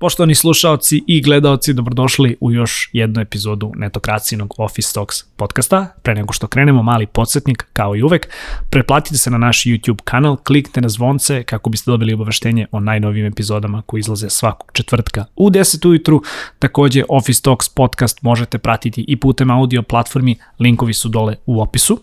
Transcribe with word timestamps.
Poštovani 0.00 0.34
slušaoci 0.34 1.04
i 1.06 1.22
gledaoci, 1.22 1.74
dobrodošli 1.74 2.36
u 2.40 2.52
još 2.52 2.90
jednu 2.92 3.20
epizodu 3.20 3.72
Netokracijnog 3.76 4.54
Office 4.58 4.94
Talks 4.94 5.22
podcasta. 5.36 5.86
Pre 6.02 6.14
nego 6.14 6.32
što 6.32 6.46
krenemo, 6.46 6.82
mali 6.82 7.06
podsjetnik, 7.06 7.66
kao 7.72 7.96
i 7.96 8.02
uvek, 8.02 8.28
pretplatite 8.70 9.16
se 9.16 9.30
na 9.30 9.38
naš 9.38 9.64
YouTube 9.64 10.02
kanal, 10.04 10.36
kliknite 10.36 10.80
na 10.80 10.88
zvonce 10.88 11.42
kako 11.42 11.70
biste 11.70 11.90
dobili 11.90 12.12
obaveštenje 12.12 12.66
o 12.72 12.80
najnovijim 12.80 13.26
epizodama 13.26 13.82
koji 13.86 14.00
izlaze 14.00 14.30
svakog 14.30 14.70
četvrtka 14.72 15.24
u 15.36 15.50
10 15.50 15.88
ujutru. 15.88 16.22
Takođe, 16.58 17.02
Office 17.08 17.42
Talks 17.42 17.68
podcast 17.68 18.22
možete 18.22 18.58
pratiti 18.58 19.04
i 19.08 19.16
putem 19.16 19.50
audio 19.50 19.82
platformi, 19.82 20.36
linkovi 20.58 20.94
su 20.94 21.08
dole 21.08 21.36
u 21.46 21.62
opisu. 21.62 22.00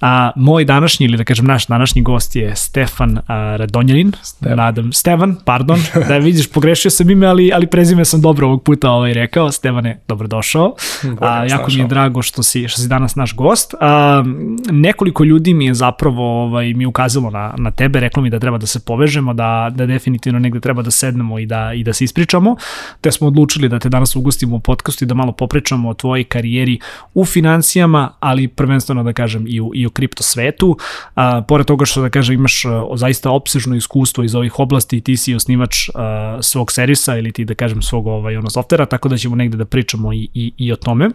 A, 0.00 0.30
moj 0.36 0.64
današnji, 0.64 1.06
ili 1.06 1.16
da 1.16 1.24
kažem 1.24 1.46
naš 1.46 1.66
današnji 1.66 2.02
gost 2.02 2.36
je 2.36 2.56
Stefan 2.56 3.18
a, 3.18 3.56
Radonjanin, 3.56 4.12
Stevan. 4.22 4.56
nadam, 4.56 4.92
Stevan, 4.92 5.36
pardon, 5.44 5.80
da 6.08 6.18
vidiš, 6.18 6.50
pogrešio 6.50 6.90
sam 6.90 7.10
ime, 7.10 7.21
ali, 7.26 7.50
ali 7.54 7.66
prezime 7.66 8.04
sam 8.04 8.20
dobro 8.20 8.46
ovog 8.46 8.62
puta 8.62 8.90
ovaj 8.90 9.14
rekao. 9.14 9.52
Stevane, 9.52 10.00
dobrodošao. 10.08 10.74
A, 11.20 11.44
jako 11.44 11.70
mi 11.70 11.78
je 11.78 11.86
drago 11.86 12.22
što 12.22 12.42
si, 12.42 12.68
što 12.68 12.80
si 12.80 12.88
danas 12.88 13.16
naš 13.16 13.34
gost. 13.34 13.74
A, 13.80 14.24
nekoliko 14.70 15.24
ljudi 15.24 15.54
mi 15.54 15.66
je 15.66 15.74
zapravo 15.74 16.42
ovaj, 16.42 16.74
mi 16.74 16.86
ukazalo 16.86 17.30
na, 17.30 17.54
na 17.58 17.70
tebe, 17.70 18.00
reklo 18.00 18.22
mi 18.22 18.30
da 18.30 18.38
treba 18.38 18.58
da 18.58 18.66
se 18.66 18.80
povežemo, 18.80 19.34
da, 19.34 19.70
da 19.74 19.86
definitivno 19.86 20.38
negde 20.38 20.60
treba 20.60 20.82
da 20.82 20.90
sednemo 20.90 21.38
i 21.38 21.46
da, 21.46 21.72
i 21.72 21.84
da 21.84 21.92
se 21.92 22.04
ispričamo, 22.04 22.56
te 23.00 23.12
smo 23.12 23.26
odlučili 23.26 23.68
da 23.68 23.78
te 23.78 23.88
danas 23.88 24.16
ugostimo 24.16 24.56
u 24.56 24.60
podcastu 24.60 25.04
i 25.04 25.08
da 25.08 25.14
malo 25.14 25.32
popričamo 25.32 25.88
o 25.88 25.94
tvojoj 25.94 26.24
karijeri 26.24 26.78
u 27.14 27.24
financijama, 27.24 28.12
ali 28.20 28.48
prvenstveno 28.48 29.02
da 29.02 29.12
kažem 29.12 29.44
i 29.48 29.60
u, 29.60 29.70
i 29.74 29.86
u 29.86 29.90
kripto 29.90 30.22
svetu. 30.22 30.76
A, 31.14 31.42
pored 31.48 31.66
toga 31.66 31.84
što 31.84 32.02
da 32.02 32.10
kažem 32.10 32.34
imaš 32.34 32.62
zaista 32.94 33.30
opsežno 33.30 33.76
iskustvo 33.76 34.24
iz 34.24 34.34
ovih 34.34 34.58
oblasti, 34.58 35.00
ti 35.00 35.16
si 35.16 35.34
osnivač 35.34 35.88
a, 35.94 36.38
svog 36.40 36.72
servisa 36.72 37.11
ili 37.18 37.32
ti 37.32 37.44
da 37.44 37.54
kažem 37.54 37.82
svog 37.82 38.06
ovaj, 38.06 38.36
ono, 38.36 38.50
softvera, 38.50 38.86
tako 38.86 39.08
da 39.08 39.16
ćemo 39.16 39.36
negde 39.36 39.56
da 39.56 39.64
pričamo 39.64 40.12
i, 40.12 40.28
i, 40.34 40.52
i 40.58 40.72
o 40.72 40.76
tome. 40.76 41.10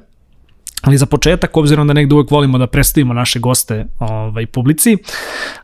Ali 0.81 0.97
za 0.97 1.05
početak, 1.05 1.57
obzirom 1.57 1.87
da 1.87 1.93
negde 1.93 2.15
uvek 2.15 2.31
volimo 2.31 2.57
da 2.57 2.67
predstavimo 2.67 3.13
naše 3.13 3.39
goste 3.39 3.85
ovaj, 3.99 4.45
publici, 4.45 4.97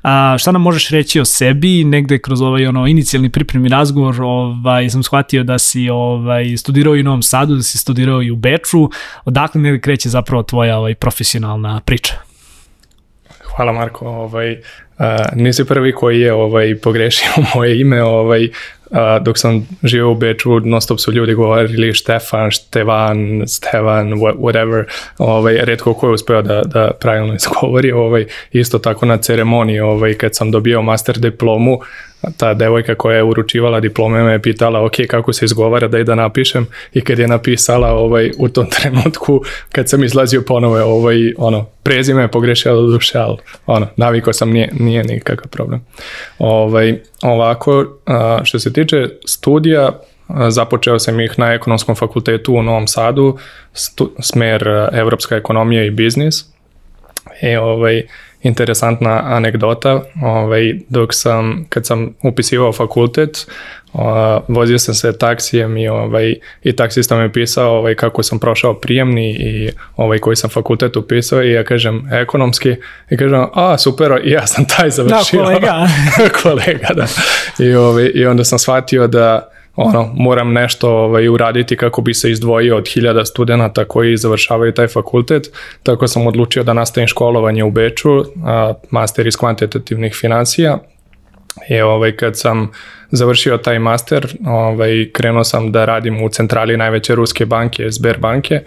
a, 0.03 0.35
šta 0.39 0.51
nam 0.51 0.61
možeš 0.61 0.89
reći 0.89 1.19
o 1.19 1.25
sebi, 1.25 1.83
negde 1.83 2.19
kroz 2.19 2.41
ovaj 2.41 2.67
ono 2.67 2.87
inicijalni 2.87 3.29
pripremni 3.29 3.69
razgovor 3.69 4.21
ovaj, 4.21 4.89
sam 4.89 5.03
shvatio 5.03 5.43
da 5.43 5.59
si 5.59 5.89
ovaj, 5.89 6.57
studirao 6.57 6.95
i 6.95 6.99
u 6.99 7.03
Novom 7.03 7.21
Sadu, 7.21 7.55
da 7.55 7.63
si 7.63 7.77
studirao 7.77 8.21
i 8.21 8.31
u 8.31 8.35
Beču, 8.35 8.89
odakle 9.25 9.61
negde 9.61 9.79
kreće 9.79 10.09
zapravo 10.09 10.43
tvoja 10.43 10.77
ovaj, 10.77 10.95
profesionalna 10.95 11.81
priča? 11.85 12.13
Hvala 13.55 13.71
Marko, 13.71 14.07
ovaj, 14.07 14.51
uh, 14.53 15.05
nisi 15.35 15.65
prvi 15.65 15.91
koji 15.91 16.19
je 16.19 16.33
ovaj 16.33 16.75
pogrešio 16.75 17.29
moje 17.55 17.81
ime, 17.81 18.03
ovaj 18.03 18.49
uh, 18.93 19.23
dok 19.23 19.37
sam 19.37 19.67
živio 19.83 20.11
u 20.11 20.15
Beču, 20.15 20.59
non 20.59 20.81
stop 20.81 20.99
su 20.99 21.11
ljudi 21.11 21.33
govorili 21.33 21.93
Štefan, 21.93 22.51
Števan, 22.51 23.43
Stevan, 23.47 24.13
whatever, 24.13 24.83
ovaj, 25.17 25.57
redko 25.61 25.93
ko 25.93 26.07
je 26.07 26.13
uspeo 26.13 26.41
da, 26.41 26.61
da 26.61 26.91
pravilno 26.99 27.35
izgovori, 27.35 27.91
ovaj, 27.91 28.25
isto 28.51 28.79
tako 28.79 29.05
na 29.05 29.17
ceremoniji, 29.17 29.79
ovaj, 29.79 30.13
kad 30.13 30.35
sam 30.35 30.51
dobio 30.51 30.81
master 30.81 31.17
diplomu, 31.17 31.79
ta 32.37 32.53
devojka 32.53 32.95
koja 32.95 33.17
je 33.17 33.23
uručivala 33.23 33.79
diplome 33.79 34.23
me 34.23 34.31
je 34.31 34.41
pitala 34.41 34.85
ok, 34.85 34.93
kako 35.09 35.33
se 35.33 35.45
izgovara 35.45 35.87
da 35.87 35.99
i 35.99 36.03
da 36.03 36.15
napišem 36.15 36.67
i 36.93 37.01
kad 37.01 37.19
je 37.19 37.27
napisala 37.27 37.91
ovaj, 37.91 38.31
u 38.37 38.49
tom 38.49 38.69
trenutku 38.81 39.41
kad 39.71 39.89
sam 39.89 40.03
izlazio 40.03 40.43
ponovo 40.47 40.77
ovaj, 40.77 41.33
ono, 41.37 41.65
prezime 41.83 42.21
je 42.21 42.27
pogrešila 42.27 42.75
do 42.75 42.81
duše, 42.81 43.19
ali 43.19 43.37
ono, 43.65 43.87
naviko 43.95 44.33
sam, 44.33 44.49
nije, 44.49 44.69
nije 44.79 45.03
nikakav 45.03 45.47
problem. 45.47 45.85
Ovaj, 46.39 46.99
ovako, 47.21 47.85
što 48.43 48.59
se 48.59 48.73
tiče 48.73 48.82
studija, 49.25 49.99
započeo 50.49 50.99
sam 50.99 51.19
ih 51.19 51.33
na 51.37 51.53
ekonomskom 51.53 51.95
fakultetu 51.95 52.53
u 52.53 52.63
Novom 52.63 52.87
Sadu, 52.87 53.37
stu, 53.73 54.11
smer 54.19 54.63
evropska 54.91 55.35
ekonomija 55.35 55.85
i 55.85 55.91
biznis. 55.91 56.45
I 57.41 57.55
ovaj, 57.55 58.03
interesantna 58.43 59.21
anegdota, 59.23 60.01
ovaj, 60.23 60.73
dok 60.89 61.13
sam, 61.13 61.65
kad 61.69 61.85
sam 61.85 62.13
upisivao 62.23 62.73
fakultet, 62.73 63.47
uh, 63.93 64.01
vozio 64.47 64.79
sam 64.79 64.93
se 64.95 65.17
taksijem 65.17 65.77
i, 65.77 65.87
ovaj, 65.87 66.35
i 66.63 66.75
taksista 66.75 67.17
mi 67.17 67.31
pisao 67.31 67.77
ovaj, 67.77 67.95
kako 67.95 68.23
sam 68.23 68.39
prošao 68.39 68.73
prijemni 68.73 69.31
i 69.31 69.69
ovaj, 69.95 70.19
koji 70.19 70.35
sam 70.35 70.49
fakultet 70.49 70.95
upisao 70.95 71.43
i 71.43 71.51
ja 71.51 71.63
kažem 71.63 72.09
ekonomski 72.11 72.75
i 73.09 73.17
kažem, 73.17 73.45
a 73.53 73.77
super, 73.77 74.21
i 74.23 74.31
ja 74.31 74.47
sam 74.47 74.65
taj 74.65 74.89
završio. 74.89 75.39
Da, 75.39 75.45
kolega. 75.45 75.87
kolega, 76.43 76.87
da. 76.95 77.05
I, 77.65 77.75
ovaj, 77.75 78.11
I 78.13 78.25
onda 78.25 78.43
sam 78.43 78.59
shvatio 78.59 79.07
da 79.07 79.49
ono, 79.75 80.11
moram 80.15 80.53
nešto 80.53 80.89
ovaj, 80.89 81.27
uraditi 81.27 81.77
kako 81.77 82.01
bi 82.01 82.13
se 82.13 82.31
izdvojio 82.31 82.77
od 82.77 82.87
hiljada 82.87 83.25
studenta 83.25 83.85
koji 83.85 84.17
završavaju 84.17 84.71
taj 84.71 84.87
fakultet, 84.87 85.51
tako 85.83 86.07
sam 86.07 86.27
odlučio 86.27 86.63
da 86.63 86.73
nastavim 86.73 87.07
školovanje 87.07 87.63
u 87.63 87.71
Beču, 87.71 88.23
a, 88.45 88.73
master 88.89 89.27
iz 89.27 89.37
kvantitativnih 89.37 90.15
financija 90.15 90.77
i 91.69 91.81
ovaj, 91.81 92.15
kad 92.15 92.39
sam 92.39 92.71
završio 93.11 93.57
taj 93.57 93.79
master, 93.79 94.27
ovaj, 94.47 95.09
krenuo 95.13 95.43
sam 95.43 95.71
da 95.71 95.85
radim 95.85 96.23
u 96.23 96.29
centrali 96.29 96.77
najveće 96.77 97.15
ruske 97.15 97.45
banke, 97.45 97.91
Sberbanke, 97.91 98.61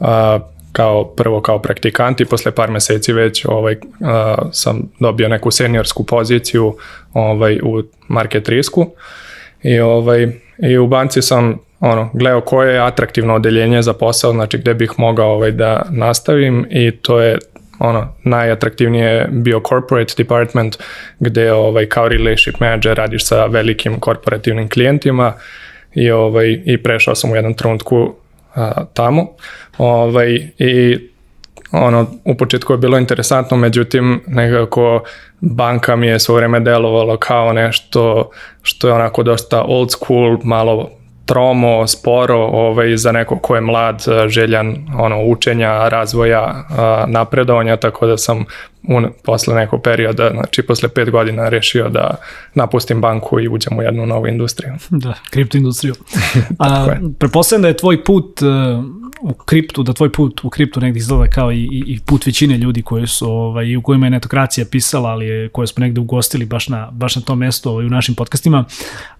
a, 0.00 0.38
kao 0.72 1.04
prvo 1.04 1.40
kao 1.40 1.58
praktikant 1.58 2.20
i 2.20 2.24
posle 2.24 2.52
par 2.52 2.70
meseci 2.70 3.12
već 3.12 3.44
ovaj 3.44 3.76
a, 4.00 4.34
sam 4.52 4.82
dobio 5.00 5.28
neku 5.28 5.50
seniorsku 5.50 6.04
poziciju 6.04 6.76
ovaj 7.14 7.60
u 7.62 7.82
market 8.08 8.48
risku. 8.48 8.90
I 9.62 9.80
ovaj 9.80 10.28
i 10.58 10.78
u 10.78 10.86
banci 10.86 11.22
sam 11.22 11.58
ono, 11.80 12.10
gledao 12.14 12.40
koje 12.40 12.72
je 12.72 12.80
atraktivno 12.80 13.34
odeljenje 13.34 13.82
za 13.82 13.92
posao, 13.92 14.32
znači 14.32 14.58
gde 14.58 14.74
bih 14.74 14.92
mogao 14.96 15.32
ovaj, 15.32 15.50
da 15.50 15.82
nastavim 15.90 16.66
i 16.70 16.90
to 16.90 17.20
je 17.20 17.38
ono, 17.78 18.14
najatraktivnije 18.24 19.28
bio 19.30 19.60
corporate 19.68 20.14
department 20.16 20.76
gde 21.18 21.52
ovaj, 21.52 21.86
kao 21.86 22.08
relationship 22.08 22.60
manager 22.60 22.96
radiš 22.96 23.26
sa 23.26 23.46
velikim 23.46 24.00
korporativnim 24.00 24.68
klijentima 24.68 25.32
i, 25.94 26.10
ovaj, 26.10 26.62
i 26.64 26.82
prešao 26.82 27.14
sam 27.14 27.30
u 27.30 27.34
jednom 27.34 27.54
trenutku 27.54 28.14
a, 28.54 28.84
tamo. 28.94 29.26
Ovaj, 29.78 30.48
I 30.58 30.98
ono, 31.72 32.06
u 32.24 32.34
početku 32.34 32.72
je 32.72 32.78
bilo 32.78 32.98
interesantno, 32.98 33.56
međutim, 33.56 34.20
nekako 34.26 35.02
banka 35.40 35.96
mi 35.96 36.06
je 36.06 36.18
svo 36.18 36.34
vreme 36.34 36.60
delovalo 36.60 37.16
kao 37.16 37.52
nešto 37.52 38.30
što 38.62 38.88
je 38.88 38.94
onako 38.94 39.22
dosta 39.22 39.62
old 39.62 39.90
school, 39.90 40.38
malo 40.44 40.90
tromo, 41.28 41.86
sporo, 41.86 42.38
ovaj, 42.38 42.96
za 42.96 43.12
neko 43.12 43.38
ko 43.38 43.54
je 43.54 43.60
mlad, 43.60 44.04
željan 44.28 44.76
ono, 44.98 45.22
učenja, 45.24 45.88
razvoja, 45.88 46.64
napredovanja, 47.06 47.76
tako 47.76 48.06
da 48.06 48.16
sam 48.16 48.44
un, 48.88 49.06
posle 49.24 49.54
nekog 49.54 49.82
perioda, 49.82 50.30
znači 50.30 50.62
posle 50.62 50.88
pet 50.88 51.10
godina 51.10 51.48
rešio 51.48 51.88
da 51.88 52.14
napustim 52.54 53.00
banku 53.00 53.40
i 53.40 53.48
uđem 53.48 53.78
u 53.78 53.82
jednu 53.82 54.06
novu 54.06 54.26
industriju. 54.26 54.72
Da, 54.98 55.14
kripto 55.30 55.56
industriju. 55.56 55.94
A, 56.58 56.96
prepostavljam 57.18 57.62
da 57.62 57.68
je 57.68 57.76
tvoj 57.76 58.04
put 58.04 58.40
u 59.20 59.32
kriptu, 59.32 59.82
da 59.82 59.92
tvoj 59.92 60.12
put 60.12 60.44
u 60.44 60.50
kriptu 60.50 60.80
negdje 60.80 60.98
izgleda 60.98 61.30
kao 61.30 61.52
i, 61.52 61.68
i 61.86 61.98
put 62.06 62.26
većine 62.26 62.58
ljudi 62.58 62.82
koji 62.82 63.06
su, 63.06 63.30
ovaj, 63.30 63.76
u 63.76 63.82
kojima 63.82 64.06
je 64.06 64.10
netokracija 64.10 64.66
pisala, 64.70 65.10
ali 65.10 65.26
je, 65.26 65.48
koje 65.48 65.66
smo 65.66 65.80
negde 65.80 66.00
ugostili 66.00 66.46
baš 66.46 66.68
na, 66.68 66.90
baš 66.90 67.16
na 67.16 67.22
tom 67.22 67.38
mestu 67.38 67.70
ovaj, 67.70 67.86
u 67.86 67.90
našim 67.90 68.14
podcastima. 68.14 68.64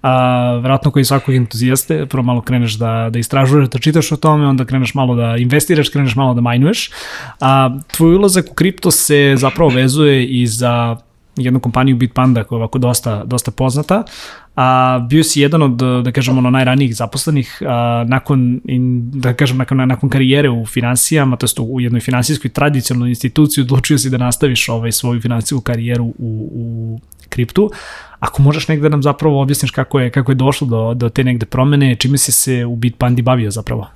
A, 0.02 0.60
vratno 0.62 0.90
koji 0.90 1.04
svakog 1.04 1.34
entuzijaste, 1.34 2.06
prvo 2.06 2.22
malo 2.22 2.40
kreneš 2.40 2.74
da, 2.74 3.08
da 3.12 3.18
istražuješ, 3.18 3.68
da 3.68 3.78
čitaš 3.78 4.12
o 4.12 4.16
tome, 4.16 4.46
onda 4.46 4.64
kreneš 4.64 4.94
malo 4.94 5.14
da 5.14 5.36
investiraš, 5.36 5.88
kreneš 5.88 6.16
malo 6.16 6.34
da 6.34 6.40
majnuješ. 6.40 6.90
A, 7.40 7.78
tvoj 7.96 8.14
ulazak 8.14 8.46
u 8.50 8.54
kripto 8.54 8.90
se 8.90 9.34
zapravo 9.50 9.70
vezuje 9.70 10.26
i 10.26 10.46
za 10.46 10.96
jednu 11.36 11.60
kompaniju 11.60 11.96
Bitpanda 11.96 12.44
koja 12.44 12.56
je 12.56 12.60
ovako 12.60 12.78
dosta, 12.78 13.24
dosta 13.24 13.50
poznata, 13.50 14.02
a 14.56 14.98
bio 15.08 15.24
si 15.24 15.40
jedan 15.40 15.62
od, 15.62 15.76
da 16.04 16.12
kažem, 16.12 16.38
ono, 16.38 16.50
najranijih 16.50 16.96
zaposlenih 16.96 17.62
a, 17.66 18.04
nakon, 18.08 18.60
in, 18.64 19.10
da 19.10 19.34
kažem, 19.34 19.56
nakon, 19.56 19.88
nakon 19.88 20.10
karijere 20.10 20.50
u 20.50 20.66
finansijama, 20.66 21.36
to 21.36 21.44
jest 21.44 21.58
u 21.60 21.80
jednoj 21.80 22.00
finansijskoj 22.00 22.50
tradicionalnoj 22.50 23.08
instituciji, 23.08 23.62
odlučio 23.62 23.98
si 23.98 24.10
da 24.10 24.18
nastaviš 24.18 24.68
ovaj, 24.68 24.92
svoju 24.92 25.20
finansijsku 25.20 25.60
karijeru 25.60 26.04
u, 26.04 26.14
u 26.52 27.00
kriptu. 27.28 27.70
Ako 28.20 28.42
možeš 28.42 28.68
negde 28.68 28.88
nam 28.88 29.02
zapravo 29.02 29.42
objasniš 29.42 29.70
kako 29.70 30.00
je, 30.00 30.10
kako 30.10 30.32
je 30.32 30.36
došlo 30.36 30.66
do, 30.66 30.94
do 30.94 31.08
te 31.08 31.24
negde 31.24 31.46
promene, 31.46 31.94
čime 31.94 32.18
si 32.18 32.32
se 32.32 32.64
u 32.64 32.76
Bitpandi 32.76 33.22
bavio 33.22 33.50
zapravo? 33.50 33.86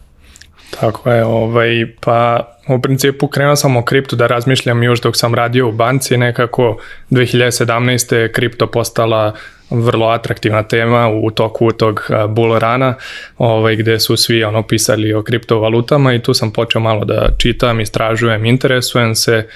Tako 0.81 1.11
je, 1.11 1.25
ovaj, 1.25 1.87
pa 2.01 2.49
u 2.69 2.83
principu 2.83 3.29
krenuo 3.29 3.57
sam 3.57 3.77
o 3.77 3.85
kriptu 3.85 4.17
da 4.17 4.27
razmišljam 4.27 4.83
još 4.83 5.01
dok 5.01 5.17
sam 5.17 5.35
radio 5.35 5.69
u 5.69 5.73
banci, 5.73 6.17
nekako 6.17 6.79
2017. 7.11 8.33
kripto 8.33 8.67
postala 8.67 9.35
vrlo 9.71 10.07
atraktivna 10.07 10.63
tema 10.63 11.09
u 11.09 11.31
toku 11.31 11.73
tog 11.73 12.11
bull 12.29 12.59
rana, 12.59 12.95
ovaj, 13.39 13.77
gde 13.77 14.01
su 14.01 14.17
svi 14.17 14.45
ono 14.45 14.63
pisali 14.63 15.13
o 15.13 15.23
kriptovalutama 15.23 16.15
i 16.15 16.23
tu 16.23 16.35
sam 16.35 16.51
počeo 16.51 16.81
malo 16.81 17.05
da 17.05 17.29
čitam, 17.39 17.81
istražujem, 17.81 18.45
interesujem 18.45 19.15
se, 19.15 19.49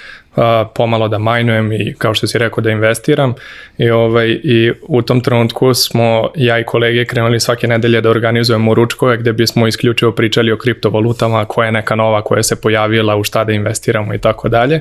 pomalo 0.75 1.09
da 1.09 1.19
majnujem 1.19 1.73
i 1.73 1.95
kao 1.99 2.15
što 2.15 2.27
si 2.27 2.39
rekao 2.39 2.63
da 2.63 2.71
investiram 2.71 3.35
i, 3.79 3.91
ovaj, 3.91 4.29
i 4.29 4.73
u 4.89 5.03
tom 5.03 5.21
trenutku 5.21 5.75
smo 5.75 6.31
ja 6.35 6.59
i 6.59 6.65
kolege 6.65 7.05
krenuli 7.05 7.41
svake 7.41 7.69
nedelje 7.69 8.01
da 8.01 8.11
organizujemo 8.11 8.75
ručkove 8.75 9.17
gde 9.17 9.33
bismo 9.33 9.67
isključivo 9.67 10.13
pričali 10.13 10.53
o 10.53 10.59
kriptovalutama, 10.59 11.45
koja 11.45 11.67
je 11.67 11.73
neka 11.73 11.95
nova 11.95 12.23
koja 12.23 12.43
se 12.43 12.61
pojavila, 12.61 13.17
u 13.17 13.25
šta 13.25 13.45
da 13.45 13.53
investiramo 13.53 14.15
i 14.15 14.19
tako 14.19 14.49
dalje. 14.49 14.81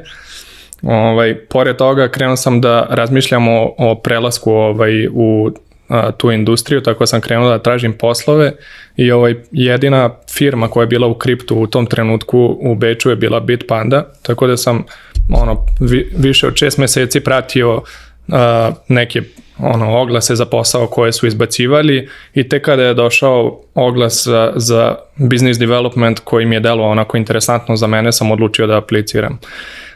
Ovaj, 0.83 1.35
pored 1.35 1.75
toga 1.75 2.07
krenuo 2.07 2.35
sam 2.35 2.61
da 2.61 2.87
razmišljam 2.89 3.47
o, 3.47 3.75
o 3.77 3.95
prelasku 3.95 4.51
ovaj, 4.51 5.07
u 5.07 5.51
a, 5.87 6.11
tu 6.11 6.31
industriju, 6.31 6.81
tako 6.81 7.05
sam 7.05 7.21
krenuo 7.21 7.49
da 7.49 7.59
tražim 7.59 7.93
poslove 7.93 8.53
i 8.95 9.11
ovaj, 9.11 9.35
jedina 9.51 10.09
firma 10.31 10.67
koja 10.67 10.83
je 10.83 10.87
bila 10.87 11.07
u 11.07 11.13
kriptu 11.13 11.55
u 11.55 11.67
tom 11.67 11.85
trenutku 11.85 12.57
u 12.61 12.75
Beču 12.75 13.09
je 13.09 13.15
bila 13.15 13.39
Bitpanda, 13.39 14.13
tako 14.21 14.47
da 14.47 14.57
sam 14.57 14.83
ono, 15.33 15.65
vi, 15.79 16.11
više 16.17 16.47
od 16.47 16.55
šest 16.55 16.77
meseci 16.77 17.19
pratio 17.19 17.81
a, 18.31 18.71
neke 18.87 19.21
ono, 19.59 19.97
oglase 19.97 20.35
za 20.35 20.45
posao 20.45 20.87
koje 20.87 21.11
su 21.11 21.27
izbacivali 21.27 22.09
i 22.33 22.49
te 22.49 22.61
kada 22.61 22.83
je 22.83 22.93
došao 22.93 23.59
oglas 23.73 24.23
za, 24.25 24.53
za 24.55 24.95
business 25.15 25.59
development 25.59 26.19
koji 26.19 26.45
mi 26.45 26.55
je 26.55 26.59
delo 26.59 26.83
onako 26.83 27.17
interesantno 27.17 27.75
za 27.75 27.87
mene, 27.87 28.11
sam 28.11 28.31
odlučio 28.31 28.67
da 28.67 28.77
apliciram. 28.77 29.39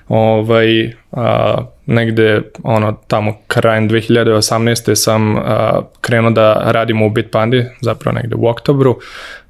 Ovaj, 0.08 0.94
a, 1.12 1.58
negde 1.90 2.42
ono, 2.64 2.92
tamo 3.08 3.34
krajem 3.48 3.90
2018. 3.90 4.96
sam 4.96 5.36
a, 5.38 5.82
krenuo 6.02 6.32
da 6.32 6.62
radimo 6.66 7.06
u 7.06 7.10
Bitpandi, 7.10 7.66
zapravo 7.82 8.16
negde 8.16 8.36
u 8.36 8.48
oktobru, 8.48 9.00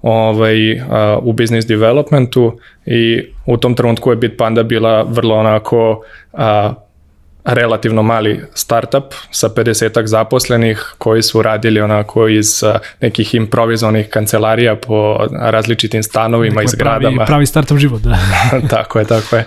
ovaj, 0.02 0.80
a, 0.80 1.20
u 1.22 1.34
business 1.34 1.68
developmentu 1.68 2.60
i 2.86 3.24
u 3.46 3.58
tom 3.58 3.76
trenutku 3.76 4.10
je 4.10 4.16
Bitpanda 4.16 4.64
bila 4.64 5.02
vrlo 5.02 5.36
onako 5.36 6.04
a, 6.34 6.74
relativno 7.46 8.04
mali 8.04 8.42
startup 8.54 9.14
sa 9.32 9.50
50 9.50 10.06
zaposlenih 10.06 10.96
koji 10.98 11.22
su 11.22 11.42
radili 11.42 11.82
onako 11.82 12.28
iz 12.28 12.64
nekih 13.02 13.36
improvizovanih 13.36 14.10
kancelarija 14.10 14.76
po 14.76 15.18
različitim 15.40 16.04
stanovima 16.04 16.54
dakle, 16.54 16.64
i 16.64 16.68
zgradama. 16.68 17.16
Pravi, 17.16 17.28
pravi 17.28 17.46
startup 17.46 17.78
život, 17.78 18.02
da. 18.02 18.18
tako 18.76 19.00
je, 19.00 19.06
tako 19.06 19.36
je. 19.36 19.46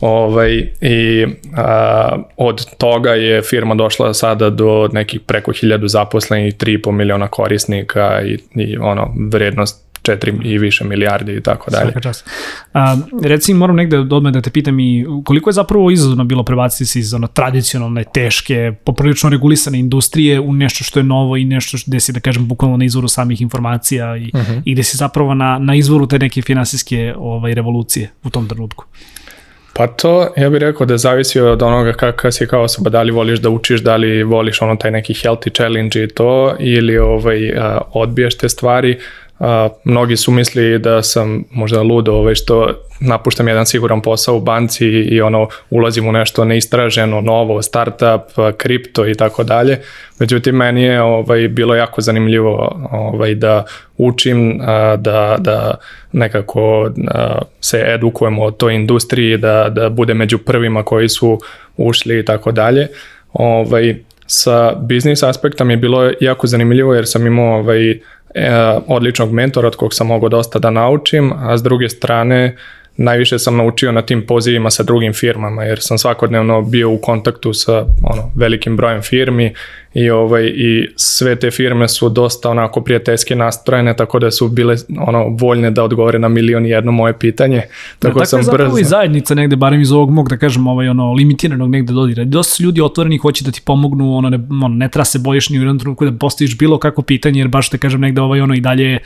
Ovaj, 0.00 0.68
I 0.80 1.26
a, 1.56 2.16
od 2.36 2.66
toga 2.78 3.10
je 3.10 3.42
firma 3.42 3.74
došla 3.74 4.14
sada 4.14 4.50
do 4.50 4.88
nekih 4.92 5.20
preko 5.20 5.52
hiljadu 5.52 5.88
zaposlenih, 5.88 6.54
3,5 6.54 6.90
miliona 6.90 7.28
korisnika 7.28 8.22
i, 8.22 8.38
i 8.54 8.78
ono, 8.78 9.14
vrednost 9.30 9.89
4 10.02 10.44
i 10.44 10.58
više 10.58 10.84
milijardi 10.84 11.32
i 11.32 11.40
tako 11.40 11.70
dalje. 11.70 11.84
Svaka 11.84 12.00
čast. 12.00 12.28
A, 12.74 12.96
reci, 13.22 13.54
moram 13.54 13.76
negde 13.76 13.98
odmah 13.98 14.32
da 14.32 14.40
te 14.40 14.50
pitam 14.50 14.80
i 14.80 15.06
koliko 15.24 15.50
je 15.50 15.54
zapravo 15.54 15.90
izazovno 15.90 16.24
bilo 16.24 16.44
prebaciti 16.44 16.86
se 16.86 16.98
iz 16.98 17.14
ono, 17.14 17.26
tradicionalne, 17.26 18.04
teške, 18.14 18.72
poprilično 18.84 19.30
regulisane 19.30 19.78
industrije 19.78 20.40
u 20.40 20.52
nešto 20.52 20.84
što 20.84 21.00
je 21.00 21.04
novo 21.04 21.36
i 21.36 21.44
nešto 21.44 21.76
gde 21.86 22.00
si, 22.00 22.12
da 22.12 22.20
kažem, 22.20 22.48
bukvalno 22.48 22.76
na 22.76 22.84
izvoru 22.84 23.08
samih 23.08 23.40
informacija 23.40 24.16
i, 24.16 24.30
uh 24.34 24.40
mhm. 24.40 24.52
-huh. 24.52 24.62
i 24.64 24.72
gde 24.74 24.82
si 24.82 24.96
zapravo 24.96 25.34
na, 25.34 25.58
na 25.58 25.74
izvoru 25.74 26.06
te 26.06 26.18
neke 26.18 26.42
finansijske 26.42 27.14
ovaj, 27.16 27.54
revolucije 27.54 28.10
u 28.24 28.30
tom 28.30 28.48
trenutku? 28.48 28.84
Pa 29.72 29.86
to, 29.86 30.32
ja 30.36 30.50
bih 30.50 30.60
rekao 30.60 30.86
da 30.86 30.98
zavisi 30.98 31.40
od 31.40 31.62
onoga 31.62 31.92
kakav 31.92 32.30
si 32.30 32.46
kao 32.46 32.62
osoba, 32.62 32.90
da 32.90 33.02
li 33.02 33.12
voliš 33.12 33.38
da 33.38 33.50
učiš, 33.50 33.80
da 33.80 33.96
li 33.96 34.22
voliš 34.22 34.62
ono 34.62 34.76
taj 34.76 34.90
neki 34.90 35.14
healthy 35.14 35.54
challenge 35.54 36.02
i 36.02 36.08
to, 36.08 36.56
ili 36.58 36.98
ovaj, 36.98 37.52
odbiješ 37.92 38.38
te 38.38 38.48
stvari. 38.48 38.98
A, 39.40 39.68
mnogi 39.84 40.16
su 40.16 40.30
mislili 40.30 40.78
da 40.78 41.02
sam 41.02 41.44
možda 41.50 41.82
ludo 41.82 42.12
ovaj, 42.12 42.34
što 42.34 42.70
napuštam 43.00 43.48
jedan 43.48 43.66
siguran 43.66 44.02
posao 44.02 44.36
u 44.36 44.40
banci 44.40 44.86
i 44.86 45.20
ono 45.20 45.48
ulazim 45.70 46.08
u 46.08 46.12
nešto 46.12 46.44
neistraženo, 46.44 47.20
novo, 47.20 47.62
startup, 47.62 48.22
kripto 48.56 49.08
i 49.08 49.14
tako 49.14 49.44
dalje. 49.44 49.80
Međutim, 50.18 50.56
meni 50.56 50.82
je 50.82 51.02
ovaj, 51.02 51.48
bilo 51.48 51.74
jako 51.74 52.00
zanimljivo 52.00 52.80
ovaj, 52.92 53.34
da 53.34 53.64
učim, 53.96 54.58
da, 54.98 55.36
da 55.38 55.74
nekako 56.12 56.90
se 57.60 57.84
edukujemo 57.94 58.42
o 58.42 58.50
toj 58.50 58.74
industriji, 58.74 59.36
da, 59.36 59.68
da 59.68 59.88
bude 59.88 60.14
među 60.14 60.38
prvima 60.38 60.82
koji 60.82 61.08
su 61.08 61.40
ušli 61.76 62.18
i 62.18 62.24
tako 62.24 62.52
dalje. 62.52 62.88
Ovaj, 63.32 63.96
sa 64.26 64.74
biznis 64.74 65.22
aspekta 65.22 65.64
mi 65.64 65.72
je 65.72 65.76
bilo 65.76 66.10
jako 66.20 66.46
zanimljivo 66.46 66.94
jer 66.94 67.06
sam 67.06 67.26
imao 67.26 67.58
ovaj, 67.58 68.00
e, 68.34 68.50
odličnog 68.86 69.32
mentora 69.32 69.68
od 69.68 69.76
kog 69.76 69.94
sam 69.94 70.06
mogao 70.06 70.28
dosta 70.28 70.58
da 70.58 70.70
naučim, 70.70 71.32
a 71.32 71.56
s 71.56 71.62
druge 71.62 71.88
strane 71.88 72.56
najviše 72.96 73.38
sam 73.38 73.56
naučio 73.56 73.92
na 73.92 74.02
tim 74.02 74.26
pozivima 74.26 74.70
sa 74.70 74.82
drugim 74.82 75.12
firmama, 75.12 75.64
jer 75.64 75.78
sam 75.80 75.98
svakodnevno 75.98 76.62
bio 76.62 76.90
u 76.90 76.98
kontaktu 76.98 77.52
sa 77.52 77.84
ono, 78.02 78.32
velikim 78.36 78.76
brojem 78.76 79.02
firmi 79.02 79.54
i, 79.94 80.10
ovaj, 80.10 80.46
i 80.46 80.88
sve 80.96 81.36
te 81.36 81.50
firme 81.50 81.88
su 81.88 82.08
dosta 82.08 82.50
onako 82.50 82.80
prijateljski 82.80 83.34
nastrojene, 83.34 83.96
tako 83.96 84.18
da 84.18 84.30
su 84.30 84.48
bile 84.48 84.76
ono, 84.98 85.24
voljne 85.28 85.70
da 85.70 85.84
odgovore 85.84 86.18
na 86.18 86.28
milion 86.28 86.66
i 86.66 86.70
jedno 86.70 86.92
moje 86.92 87.18
pitanje. 87.18 87.60
Tako, 87.60 87.68
da, 88.00 88.08
tako 88.08 88.26
sam 88.26 88.38
je 88.38 88.42
zapravo 88.42 88.70
brzo. 88.70 88.80
i 88.80 88.84
zajednica 88.84 89.34
negde, 89.34 89.56
barem 89.56 89.80
iz 89.80 89.92
ovog 89.92 90.10
mog, 90.10 90.28
da 90.28 90.36
kažem, 90.36 90.66
ovaj, 90.66 90.88
ono, 90.88 91.12
limitiranog 91.12 91.70
negde 91.70 91.92
dodira. 91.92 92.24
Dosta 92.24 92.62
ljudi 92.64 92.80
otvoreni 92.80 93.18
hoće 93.18 93.44
da 93.44 93.50
ti 93.50 93.60
pomognu, 93.64 94.16
ono, 94.16 94.30
ne, 94.30 94.38
ono, 94.50 94.68
ne 94.68 94.88
treba 94.88 95.04
se 95.04 95.18
bojiš 95.18 95.48
ni 95.50 95.58
u 95.58 95.62
jednom 95.62 95.78
trenutku 95.78 96.04
da 96.04 96.18
postaviš 96.18 96.58
bilo 96.58 96.78
kako 96.78 97.02
pitanje, 97.02 97.40
jer 97.40 97.48
baš 97.48 97.70
da 97.70 97.78
kažem 97.78 98.00
negde 98.00 98.20
ovaj, 98.20 98.40
ono, 98.40 98.54
i 98.54 98.60
dalje 98.60 98.98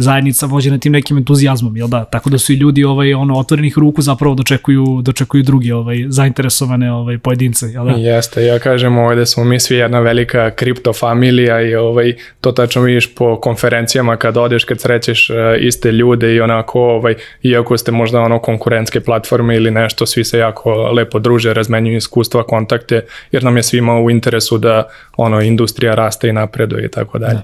zajednica 0.00 0.46
vođena 0.46 0.78
tim 0.78 0.92
nekim 0.92 1.18
entuzijazmom, 1.18 1.76
jel 1.76 1.88
da? 1.88 2.04
Tako 2.04 2.30
da 2.30 2.38
su 2.38 2.52
i 2.52 2.56
ljudi 2.56 2.84
ovaj 2.84 3.14
ono 3.14 3.38
otvorenih 3.38 3.78
ruku 3.78 4.02
zapravo 4.02 4.34
dočekuju 4.34 5.02
dočekuju 5.02 5.42
drugi 5.42 5.72
ovaj 5.72 5.96
zainteresovane 6.08 6.92
ovaj 6.92 7.18
pojedince, 7.18 7.66
jel 7.66 7.84
da? 7.84 7.90
Jeste, 7.90 8.44
ja 8.44 8.58
kažem 8.58 8.98
ovaj 8.98 9.16
da 9.16 9.26
smo 9.26 9.44
mi 9.44 9.60
svi 9.60 9.76
jedna 9.76 10.00
velika 10.00 10.29
kripto 10.56 10.92
familija 10.92 11.60
i 11.62 11.74
ovaj 11.74 12.14
to 12.40 12.52
tačno 12.52 12.82
vidiš 12.82 13.14
po 13.14 13.40
konferencijama 13.40 14.16
kad 14.16 14.36
odeš 14.36 14.64
kad 14.64 14.80
srećeš 14.80 15.30
uh, 15.30 15.36
iste 15.60 15.92
ljude 15.92 16.34
i 16.34 16.40
onako 16.40 16.80
ovaj 16.80 17.14
iako 17.42 17.76
ste 17.78 17.92
možda 17.92 18.20
ono 18.20 18.38
konkurentske 18.38 19.00
platforme 19.00 19.56
ili 19.56 19.70
nešto, 19.70 20.06
svi 20.06 20.24
se 20.24 20.38
jako 20.38 20.72
lepo 20.72 21.18
druže, 21.18 21.54
razmenjuju 21.54 21.96
iskustva, 21.96 22.42
kontakte, 22.42 23.04
jer 23.32 23.44
nam 23.44 23.56
je 23.56 23.62
svima 23.62 24.00
u 24.00 24.10
interesu 24.10 24.58
da 24.58 24.88
ono 25.16 25.40
industrija 25.40 25.94
raste 25.94 26.28
i 26.28 26.32
napreduje 26.32 26.84
i 26.84 26.88
tako 26.88 27.18
dalje. 27.18 27.34
Da. 27.34 27.42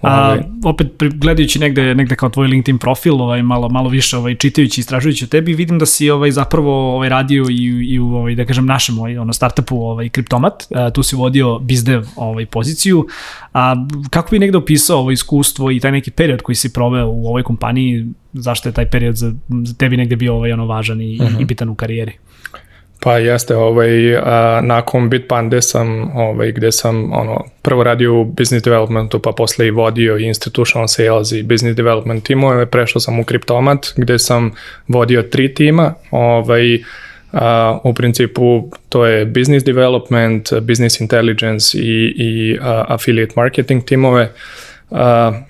A 0.00 0.26
ovaj. 0.26 0.38
opet 0.64 0.86
gledajući 0.98 1.58
negde 1.58 1.94
negde 1.94 2.16
kao 2.16 2.28
tvoj 2.28 2.46
LinkedIn 2.46 2.78
profil, 2.78 3.22
ovaj 3.22 3.42
malo 3.42 3.68
malo 3.68 3.88
više 3.88 4.16
ovaj 4.16 4.34
čitajući 4.34 4.80
istražujući 4.80 5.24
o 5.24 5.28
tebi, 5.28 5.54
vidim 5.54 5.78
da 5.78 5.86
si 5.86 6.10
ovaj 6.10 6.30
zapravo 6.30 6.94
ovaj 6.94 7.08
radio 7.08 7.44
i 7.50 7.86
i 7.88 7.98
u 7.98 8.14
ovaj 8.14 8.34
da 8.34 8.44
kažem 8.44 8.66
našem 8.66 8.98
ovaj 8.98 9.18
ono 9.18 9.32
startupu 9.32 9.76
ovaj 9.76 10.08
Kriptomat, 10.08 10.66
uh, 10.70 10.92
tu 10.92 11.02
si 11.02 11.16
vodio 11.16 11.58
bizdev 11.58 12.02
ovaj 12.16 12.46
poziciju. 12.46 13.06
A 13.54 13.74
kako 14.10 14.30
bi 14.30 14.38
negde 14.38 14.58
opisao 14.58 14.98
ovo 14.98 15.10
iskustvo 15.10 15.70
i 15.70 15.80
taj 15.80 15.92
neki 15.92 16.10
period 16.10 16.42
koji 16.42 16.56
si 16.56 16.72
proveo 16.72 17.08
u 17.08 17.26
ovoj 17.26 17.42
kompaniji, 17.42 18.06
zašto 18.32 18.68
je 18.68 18.72
taj 18.72 18.90
period 18.90 19.16
za, 19.16 19.32
za 19.48 19.74
tebi 19.74 19.96
negde 19.96 20.16
bio 20.16 20.34
ovaj 20.34 20.52
ono 20.52 20.66
važan 20.66 21.00
i, 21.00 21.18
uh 21.20 21.26
-huh. 21.26 21.30
i 21.30 21.34
mhm. 21.34 21.46
bitan 21.46 21.68
u 21.68 21.74
karijeri? 21.74 22.12
Pa 23.00 23.18
jeste, 23.18 23.56
ovaj, 23.56 24.16
a, 24.16 24.60
nakon 24.64 25.10
Bitpande 25.10 25.62
sam, 25.62 26.16
ovaj, 26.16 26.52
gde 26.52 26.72
sam 26.72 27.12
ono, 27.12 27.44
prvo 27.62 27.84
radio 27.84 28.20
u 28.20 28.24
business 28.24 28.64
developmentu, 28.64 29.18
pa 29.18 29.32
posle 29.32 29.66
i 29.66 29.70
vodio 29.70 30.18
i 30.18 30.24
institutional 30.24 30.88
sales 30.88 31.32
i 31.32 31.42
business 31.42 31.76
development 31.76 32.24
timove, 32.24 32.66
prešao 32.66 33.00
sam 33.00 33.20
u 33.20 33.22
Cryptomat, 33.22 33.92
gde 33.96 34.18
sam 34.18 34.50
vodio 34.88 35.22
tri 35.22 35.54
tima, 35.54 35.94
ovaj, 36.10 36.78
u 37.84 37.94
principu 37.94 38.70
to 38.88 39.06
je 39.06 39.24
business 39.24 39.64
development, 39.64 40.52
business 40.60 41.00
intelligence 41.00 41.78
i, 41.78 42.14
i 42.16 42.58
affiliate 42.88 43.32
marketing 43.36 43.84
timove, 43.84 44.28
Uh, 44.90 44.98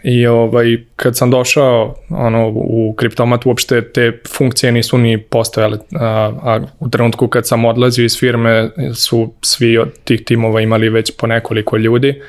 I 0.02 0.26
ovaj, 0.26 0.76
kad 0.96 1.16
sam 1.16 1.30
došao 1.30 1.94
ono, 2.10 2.48
u 2.54 2.94
kriptomat, 2.96 3.46
uopšte 3.46 3.92
te 3.92 4.20
funkcije 4.36 4.72
nisu 4.72 4.98
ni 4.98 5.18
postojale. 5.18 5.76
Uh, 5.76 6.00
a 6.00 6.60
u 6.80 6.90
trenutku 6.90 7.28
kad 7.28 7.46
sam 7.46 7.64
odlazio 7.64 8.04
iz 8.04 8.18
firme 8.18 8.70
su 8.94 9.32
svi 9.42 9.78
od 9.78 9.98
tih 10.04 10.24
timova 10.24 10.60
imali 10.60 10.88
već 10.88 11.12
po 11.18 11.26
nekoliko 11.26 11.76
ljudi. 11.76 12.22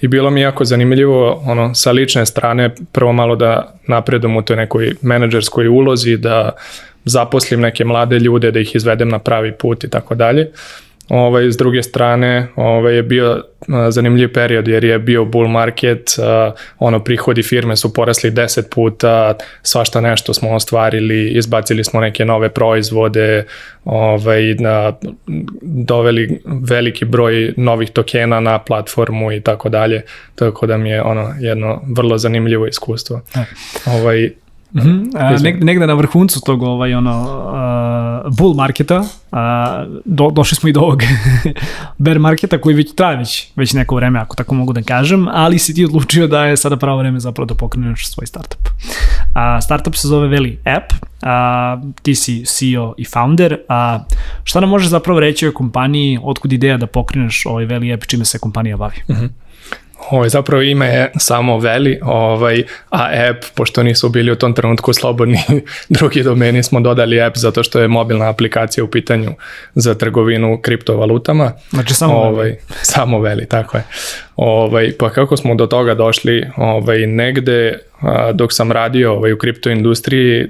I 0.00 0.08
bilo 0.08 0.30
mi 0.30 0.40
jako 0.40 0.64
zanimljivo 0.64 1.42
ono, 1.46 1.74
sa 1.74 1.90
lične 1.90 2.26
strane 2.26 2.70
prvo 2.92 3.12
malo 3.12 3.36
da 3.36 3.74
napredom 3.88 4.36
u 4.36 4.42
toj 4.42 4.56
nekoj 4.56 4.94
menadžerskoj 5.02 5.68
ulozi, 5.68 6.16
da 6.16 6.50
zaposlim 7.10 7.60
neke 7.60 7.84
mlade 7.84 8.18
ljude, 8.18 8.50
da 8.50 8.60
ih 8.60 8.74
izvedem 8.76 9.08
na 9.08 9.18
pravi 9.18 9.52
put 9.52 9.84
i 9.84 9.90
tako 9.90 10.14
dalje. 10.14 10.50
Ovaj, 11.10 11.50
s 11.50 11.56
druge 11.56 11.82
strane 11.82 12.48
ovaj, 12.56 12.94
je 12.94 13.02
bio 13.02 13.42
zanimljiv 13.88 14.32
period 14.32 14.68
jer 14.68 14.84
je 14.84 14.98
bio 14.98 15.24
bull 15.24 15.48
market, 15.48 16.10
ono 16.78 17.04
prihodi 17.04 17.42
firme 17.42 17.76
su 17.76 17.94
porasli 17.94 18.30
10 18.30 18.62
puta, 18.74 19.34
svašta 19.62 20.00
nešto 20.00 20.34
smo 20.34 20.50
ostvarili, 20.54 21.28
izbacili 21.28 21.84
smo 21.84 22.00
neke 22.00 22.24
nove 22.24 22.48
proizvode, 22.48 23.44
ovaj, 23.84 24.54
na, 24.54 24.92
doveli 25.62 26.40
veliki 26.44 27.04
broj 27.04 27.54
novih 27.56 27.90
tokena 27.90 28.40
na 28.40 28.58
platformu 28.58 29.32
i 29.32 29.40
tako 29.40 29.68
dalje, 29.68 30.02
tako 30.34 30.66
da 30.66 30.76
mi 30.76 30.90
je 30.90 31.02
ono 31.02 31.34
jedno 31.40 31.82
vrlo 31.96 32.18
zanimljivo 32.18 32.66
iskustvo. 32.66 33.20
E. 33.34 33.44
Ovaj, 33.86 34.30
Mm 34.72 34.80
-hmm. 34.80 35.34
uh, 35.34 35.42
negde, 35.42 35.64
negde 35.64 35.86
na 35.86 35.94
vrhuncu 35.94 36.40
tog 36.40 36.62
ovaj, 36.62 36.94
ono, 36.94 37.22
uh, 38.26 38.36
bull 38.36 38.54
marketa, 38.54 38.98
uh, 38.98 39.38
do, 40.04 40.30
došli 40.30 40.56
smo 40.56 40.68
i 40.68 40.72
do 40.72 40.80
ovog 40.80 41.02
bear 41.98 42.18
marketa 42.18 42.58
koji 42.58 42.76
već 42.76 42.94
traje 42.94 43.16
već, 43.16 43.52
već 43.56 43.72
neko 43.72 43.96
vreme, 43.96 44.18
ako 44.18 44.36
tako 44.36 44.54
mogu 44.54 44.72
da 44.72 44.82
kažem, 44.82 45.28
ali 45.28 45.58
si 45.58 45.74
ti 45.74 45.84
odlučio 45.84 46.26
da 46.26 46.44
je 46.44 46.56
sada 46.56 46.76
pravo 46.76 46.98
vreme 46.98 47.20
zapravo 47.20 47.46
da 47.46 47.54
pokreneš 47.54 48.08
svoj 48.08 48.26
startup. 48.26 48.68
Uh, 48.68 49.64
startup 49.64 49.94
se 49.94 50.08
zove 50.08 50.28
Veli 50.28 50.58
App, 50.64 50.92
uh, 50.92 51.90
ti 52.02 52.14
si 52.14 52.44
CEO 52.44 52.94
i 52.98 53.04
founder, 53.04 53.58
a 53.68 53.98
uh, 54.10 54.16
šta 54.44 54.60
nam 54.60 54.68
može 54.68 54.88
zapravo 54.88 55.20
reći 55.20 55.48
o 55.48 55.52
kompaniji, 55.52 56.18
otkud 56.22 56.52
ideja 56.52 56.76
da 56.76 56.86
pokreneš 56.86 57.46
ovaj 57.46 57.64
Veli 57.64 57.92
App, 57.92 58.04
čime 58.04 58.24
se 58.24 58.38
kompanija 58.38 58.76
bavi? 58.76 58.96
Mm 59.08 59.12
-hmm. 59.12 59.28
Ovaj, 60.10 60.28
zapravo 60.28 60.62
ime 60.62 60.86
je 60.86 61.12
samo 61.18 61.58
Veli, 61.58 62.00
ovaj, 62.02 62.62
a 62.90 63.08
app, 63.30 63.44
pošto 63.54 63.82
nisu 63.82 64.08
bili 64.08 64.32
u 64.32 64.36
tom 64.36 64.54
trenutku 64.54 64.92
slobodni 64.92 65.38
drugi 65.88 66.22
domeni, 66.22 66.62
smo 66.62 66.80
dodali 66.80 67.22
app 67.22 67.36
zato 67.36 67.62
što 67.62 67.80
je 67.80 67.88
mobilna 67.88 68.28
aplikacija 68.28 68.84
u 68.84 68.88
pitanju 68.88 69.30
za 69.74 69.94
trgovinu 69.94 70.58
kriptovalutama. 70.62 71.52
Znači 71.70 71.94
samo 71.94 72.14
ovaj, 72.14 72.44
Veli. 72.44 72.56
Samo 72.82 73.20
Veli, 73.20 73.46
tako 73.46 73.76
je. 73.76 73.84
Ovaj, 74.36 74.92
pa 74.98 75.10
kako 75.10 75.36
smo 75.36 75.54
do 75.54 75.66
toga 75.66 75.94
došli, 75.94 76.50
ovaj, 76.56 77.06
negde 77.06 77.78
dok 78.34 78.52
sam 78.52 78.72
radio 78.72 79.12
ovaj, 79.12 79.32
u 79.32 79.38
kripto 79.38 79.70
industriji, 79.70 80.46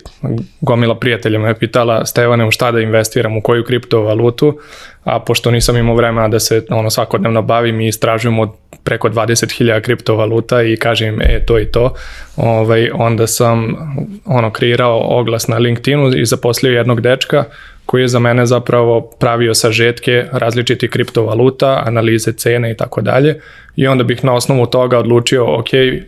gomila 0.61 0.99
prijatelja 0.99 1.39
me 1.39 1.59
pitala 1.59 2.07
Stevane 2.07 2.47
u 2.47 2.51
šta 2.51 2.73
da 2.73 2.81
investiram, 2.81 3.37
u 3.37 3.41
koju 3.41 3.65
kriptovalutu, 3.65 4.59
a 5.05 5.21
pošto 5.21 5.51
nisam 5.51 5.77
imao 5.77 5.95
vremena 5.95 6.29
da 6.29 6.41
se 6.41 6.67
ono 6.71 6.91
svakodnevno 6.91 7.43
bavim 7.43 7.81
i 7.81 7.89
istražujem 7.89 8.39
od 8.39 8.51
preko 8.85 9.09
20.000 9.09 9.81
kriptovaluta 9.81 10.63
i 10.63 10.77
kažem 10.77 11.21
e 11.21 11.45
to 11.47 11.59
i 11.59 11.65
to, 11.65 11.95
ovaj, 12.37 12.91
onda 12.95 13.27
sam 13.27 13.77
ono 14.25 14.51
kreirao 14.51 15.19
oglas 15.19 15.49
na 15.49 15.59
LinkedInu 15.59 16.17
i 16.17 16.27
zaposlio 16.27 16.73
jednog 16.73 17.01
dečka 17.01 17.45
koji 17.91 18.03
je 18.03 18.09
za 18.09 18.19
mene 18.19 18.47
zapravo 18.47 19.01
pravio 19.01 19.55
sažetke 19.55 20.25
različitih 20.33 20.91
kriptovaluta, 20.91 21.83
analize 21.87 22.33
cene 22.33 22.71
i 22.71 22.77
tako 22.77 23.01
dalje 23.01 23.41
i 23.77 23.87
onda 23.87 24.05
bih 24.05 24.25
na 24.25 24.35
osnovu 24.35 24.67
toga 24.67 24.99
odlučio 24.99 25.59
ok, 25.59 25.67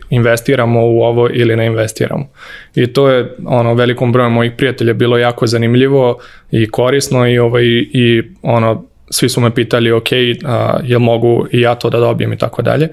investiramo 0.09 0.85
u 0.85 1.01
ovo 1.01 1.29
ili 1.33 1.55
ne 1.55 1.65
investiramo. 1.65 2.29
I 2.75 2.87
to 2.87 3.09
je 3.09 3.35
ono 3.45 3.73
velikom 3.73 4.11
broju 4.11 4.29
mojih 4.29 4.51
prijatelja 4.57 4.93
bilo 4.93 5.17
jako 5.17 5.47
zanimljivo 5.47 6.19
i 6.51 6.69
korisno 6.69 7.27
i 7.27 7.39
ovaj 7.39 7.63
i 7.65 8.23
ono 8.41 8.85
svi 9.09 9.29
su 9.29 9.41
me 9.41 9.55
pitali 9.55 9.91
ok, 9.91 10.09
a, 10.45 10.79
jel 10.83 10.99
mogu 10.99 11.47
i 11.51 11.61
ja 11.61 11.75
to 11.75 11.89
da 11.89 11.99
dobijem 11.99 12.33
i 12.33 12.37
tako 12.37 12.61
dalje. 12.61 12.89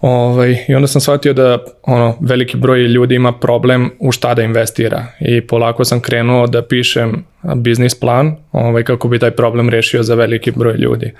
Ovaj, 0.00 0.56
I 0.68 0.74
onda 0.74 0.86
sam 0.86 1.00
shvatio 1.00 1.32
da 1.32 1.58
ono, 1.82 2.16
veliki 2.20 2.56
broj 2.56 2.80
ljudi 2.80 3.14
ima 3.14 3.32
problem 3.32 3.90
u 4.00 4.12
šta 4.12 4.34
da 4.34 4.42
investira 4.42 5.06
i 5.20 5.40
polako 5.40 5.84
sam 5.84 6.00
krenuo 6.00 6.46
da 6.46 6.62
pišem 6.62 7.24
biznis 7.54 8.00
plan 8.00 8.36
ovaj, 8.52 8.82
kako 8.82 9.08
bi 9.08 9.18
taj 9.18 9.30
problem 9.30 9.68
rešio 9.68 10.02
za 10.02 10.14
veliki 10.14 10.50
broj 10.50 10.74
ljudi. 10.74 11.12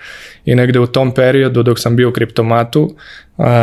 I 0.45 0.55
negde 0.55 0.81
u 0.81 0.87
tom 0.87 1.15
periodu 1.15 1.63
dok 1.63 1.79
sam 1.79 1.97
bio 1.97 2.09
u 2.09 2.13
kriptomatu 2.13 2.95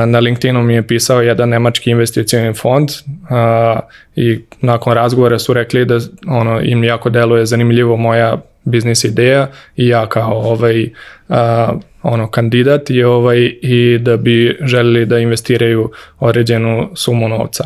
na 0.05 0.19
LinkedInu 0.19 0.63
mi 0.63 0.73
je 0.73 0.87
pisao 0.87 1.21
jedan 1.21 1.49
nemački 1.49 1.89
investicijni 1.89 2.53
fond 2.53 2.89
a, 3.29 3.79
i 4.15 4.39
nakon 4.61 4.93
razgovora 4.93 5.39
su 5.39 5.53
rekli 5.53 5.85
da 5.85 5.99
ono, 6.27 6.61
im 6.61 6.83
jako 6.83 7.09
deluje 7.09 7.45
zanimljivo 7.45 7.97
moja 7.97 8.41
biznis 8.63 9.03
ideja 9.03 9.47
i 9.75 9.87
ja 9.87 10.09
kao 10.09 10.37
ovaj 10.37 10.89
a, 11.29 11.73
ono 12.03 12.27
kandidat 12.27 12.89
i 12.89 13.03
ovaj 13.03 13.37
i 13.61 13.97
da 14.01 14.17
bi 14.17 14.57
želeli 14.61 15.05
da 15.05 15.19
investiraju 15.19 15.91
određenu 16.19 16.89
sumu 16.95 17.29
novca. 17.29 17.63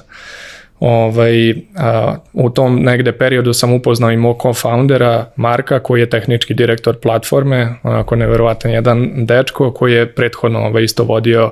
Ovaj, 0.79 1.55
a, 1.75 2.15
u 2.33 2.49
tom 2.49 2.79
negde 2.79 3.11
periodu 3.11 3.53
sam 3.53 3.73
upoznao 3.73 4.11
i 4.11 4.17
mog 4.17 4.37
co-foundera 4.37 5.25
Marka 5.35 5.79
koji 5.79 5.99
je 5.99 6.09
tehnički 6.09 6.53
direktor 6.53 6.99
platforme, 6.99 7.73
onako 7.83 8.15
neverovatan 8.15 8.71
jedan 8.71 9.25
dečko 9.25 9.71
koji 9.71 9.93
je 9.93 10.13
prethodno 10.13 10.59
ovaj, 10.59 10.83
isto 10.83 11.03
vodio 11.03 11.51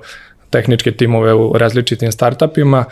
tehničke 0.50 0.92
timove 0.92 1.34
u 1.34 1.54
različitim 1.58 2.12
startupima 2.12 2.86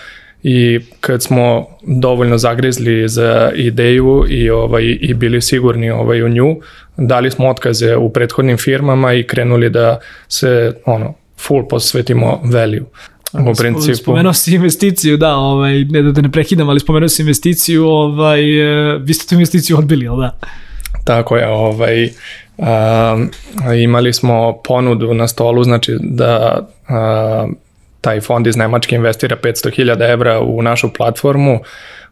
i 0.44 0.80
kad 1.00 1.24
smo 1.24 1.68
dovoljno 1.82 2.38
zagrizli 2.38 3.10
za 3.10 3.52
ideju 3.56 4.26
i 4.30 4.50
ovaj 4.50 4.98
i 5.02 5.14
bili 5.14 5.42
sigurni 5.42 5.92
ovaj 5.92 6.24
u 6.24 6.30
nju, 6.30 6.56
dali 6.98 7.32
smo 7.32 7.50
otkaze 7.50 7.96
u 7.96 8.10
prethodnim 8.10 8.58
firmama 8.58 9.14
i 9.14 9.24
krenuli 9.24 9.70
da 9.70 10.00
se 10.28 10.76
ono 10.86 11.14
full 11.38 11.68
posvetimo 11.68 12.42
value. 12.44 12.86
U 13.34 13.54
principu. 13.58 13.96
Spomenuo 13.96 14.34
si 14.34 14.56
investiciju, 14.56 15.18
da, 15.18 15.36
ovaj, 15.36 15.84
ne 15.84 16.02
da, 16.02 16.12
da 16.12 16.22
ne 16.22 16.32
prekidam, 16.32 16.70
ali 16.70 16.80
spomenuo 16.80 17.10
si 17.10 17.22
investiciju, 17.22 17.88
ovaj, 17.88 18.42
e, 18.42 18.98
vi 18.98 19.14
ste 19.14 19.28
tu 19.28 19.36
investiciju 19.36 19.78
odbili, 19.78 20.08
ali 20.08 20.22
da? 20.22 20.38
Tako 21.04 21.38
je, 21.38 21.48
ovaj, 21.48 22.10
um, 22.58 23.30
imali 23.84 24.14
smo 24.14 24.62
ponudu 24.64 25.14
na 25.14 25.28
stolu, 25.28 25.64
znači 25.64 25.98
da 26.02 26.60
um, 26.90 27.56
taj 28.04 28.22
fond 28.22 28.48
iz 28.48 28.58
Nemačke 28.58 28.96
investira 28.96 29.38
500.000 29.44 30.12
evra 30.12 30.40
u 30.40 30.62
našu 30.62 30.94
platformu 30.94 31.60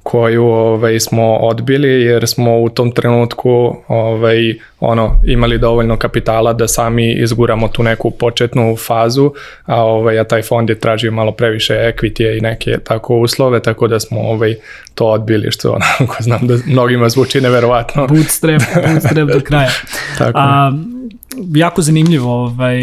koju 0.04 0.46
ovaj, 0.46 1.00
smo 1.00 1.36
odbili 1.36 2.02
jer 2.02 2.28
smo 2.28 2.60
u 2.60 2.70
tom 2.70 2.92
trenutku 2.92 3.76
ovaj, 3.88 4.56
ono, 4.80 5.22
imali 5.26 5.58
dovoljno 5.58 5.98
kapitala 5.98 6.54
da 6.54 6.68
sami 6.68 7.12
izguramo 7.14 7.68
tu 7.68 7.84
neku 7.84 8.12
početnu 8.12 8.76
fazu, 8.78 9.34
a, 9.66 9.84
ovaj, 9.84 10.20
a 10.20 10.24
taj 10.24 10.42
fond 10.42 10.70
je 10.70 10.80
tražio 10.80 11.12
malo 11.12 11.32
previše 11.32 11.74
equity 11.74 12.38
i 12.38 12.42
neke 12.42 12.78
tako 12.84 13.18
uslove, 13.18 13.60
tako 13.60 13.88
da 13.88 14.00
smo 14.00 14.20
ovaj, 14.22 14.56
to 15.02 15.08
odbili, 15.08 15.52
što 15.52 15.70
onako 15.70 16.24
znam 16.24 16.48
da 16.48 16.58
mnogima 16.66 17.10
zvuči 17.10 17.42
neverovatno. 17.42 18.08
Bootstrap, 18.08 18.62
bootstrap 18.88 19.30
do 19.30 19.40
kraja. 19.40 19.70
tako. 20.18 20.40
A, 20.40 20.72
jako 21.56 21.82
zanimljivo, 21.82 22.44
ovaj, 22.44 22.80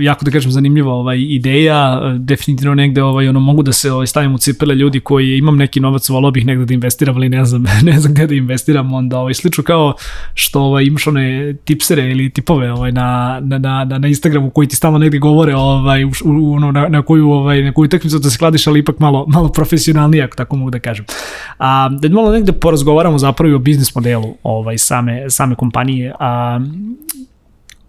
jako 0.00 0.24
da 0.24 0.30
kažem 0.30 0.50
zanimljiva 0.50 0.92
ovaj 0.92 1.18
ideja, 1.20 2.00
definitivno 2.18 2.74
negde 2.74 3.02
ovaj, 3.02 3.28
ono, 3.28 3.40
mogu 3.40 3.62
da 3.62 3.72
se 3.72 3.92
ovaj, 3.92 4.06
stavim 4.06 4.34
u 4.34 4.38
cipele 4.38 4.74
ljudi 4.74 5.00
koji 5.00 5.38
imam 5.38 5.56
neki 5.56 5.80
novac, 5.80 6.08
volao 6.08 6.30
bih 6.30 6.46
negde 6.46 6.64
da 6.64 6.74
investiram, 6.74 7.16
ali 7.16 7.28
ne 7.28 7.44
znam, 7.44 7.64
ne 7.90 8.00
znam 8.00 8.14
gde 8.14 8.26
da 8.26 8.34
investiram, 8.34 8.92
onda 8.92 9.18
ovaj, 9.18 9.34
slično 9.34 9.64
kao 9.64 9.94
što 10.34 10.60
ovaj, 10.60 10.84
imaš 10.84 11.06
one 11.06 11.54
tipsere 11.64 12.10
ili 12.10 12.30
tipove 12.30 12.72
ovaj, 12.72 12.92
na, 12.92 13.40
na, 13.42 13.58
na, 13.58 13.98
na 13.98 14.08
Instagramu 14.08 14.50
koji 14.50 14.68
ti 14.68 14.76
stalno 14.76 14.98
negde 14.98 15.18
govore 15.18 15.56
ovaj, 15.56 16.04
u, 16.04 16.10
u, 16.24 16.60
na, 16.60 16.88
na 16.88 17.02
koju, 17.02 17.30
ovaj, 17.30 17.62
na 17.62 17.72
koju 17.72 17.88
tekmicu 17.88 18.18
da 18.18 18.30
se 18.30 18.38
kladiš, 18.38 18.66
ali 18.66 18.80
ipak 18.80 18.98
malo, 18.98 19.26
malo 19.28 19.48
profesionalnije, 19.48 20.24
ako 20.24 20.36
tako 20.36 20.56
mogu 20.56 20.70
da 20.70 20.78
kažem. 20.78 21.04
A, 21.58 21.88
da 22.00 22.08
malo 22.08 22.32
negde 22.32 22.52
porazgovaramo 22.52 23.18
zapravo 23.18 23.56
o 23.56 23.58
biznis 23.58 23.94
modelu 23.94 24.34
ovaj, 24.42 24.78
same, 24.78 25.30
same 25.30 25.54
kompanije. 25.54 26.12
A, 26.18 26.60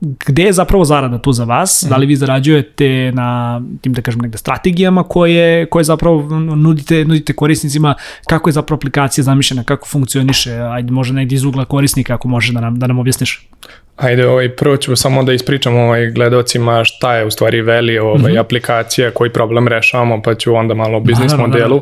gde 0.02 0.44
je 0.44 0.54
zapravo 0.54 0.86
zarada 0.86 1.18
tu 1.18 1.32
za 1.32 1.44
vas? 1.44 1.84
Mm. 1.86 1.90
Da 1.90 1.98
li 1.98 2.06
vi 2.06 2.16
zarađujete 2.16 3.12
na 3.14 3.62
tim 3.82 3.94
da 3.94 4.02
kažem 4.02 4.22
negde 4.22 4.38
strategijama 4.38 5.04
koje 5.04 5.66
koje 5.66 5.84
zapravo 5.84 6.40
nudite 6.40 7.06
nudite 7.06 7.34
korisnicima, 7.34 7.96
kako 8.28 8.50
je 8.50 8.54
zapravo 8.54 8.78
aplikacija 8.78 9.24
zamišljena, 9.24 9.64
kako 9.64 9.88
funkcioniše, 9.88 10.54
ajde 10.54 10.92
može 10.92 11.14
negde 11.14 11.36
iz 11.36 11.44
ugla 11.44 11.66
korisnika 11.66 12.14
ako 12.14 12.28
može 12.28 12.54
da 12.54 12.62
nam 12.62 12.80
da 12.80 12.88
nam 12.88 13.00
objasniš. 13.00 13.48
Ajde, 13.96 14.28
ovaj, 14.28 14.50
prvo 14.50 14.78
ću 14.78 14.96
samo 14.96 15.24
da 15.24 15.34
ispričam 15.34 15.76
ovaj, 15.76 16.12
gledocima 16.12 16.84
šta 16.84 17.16
je 17.16 17.26
u 17.26 17.32
stvari 17.32 17.62
Veli 17.62 17.98
ovaj, 17.98 18.18
mm 18.18 18.26
-hmm. 18.26 18.40
aplikacija, 18.40 19.12
koji 19.12 19.30
problem 19.30 19.68
rešavamo, 19.68 20.22
pa 20.22 20.36
ću 20.36 20.56
onda 20.56 20.74
malo 20.74 20.98
o 20.98 21.00
biznis 21.00 21.34
modelu. 21.38 21.82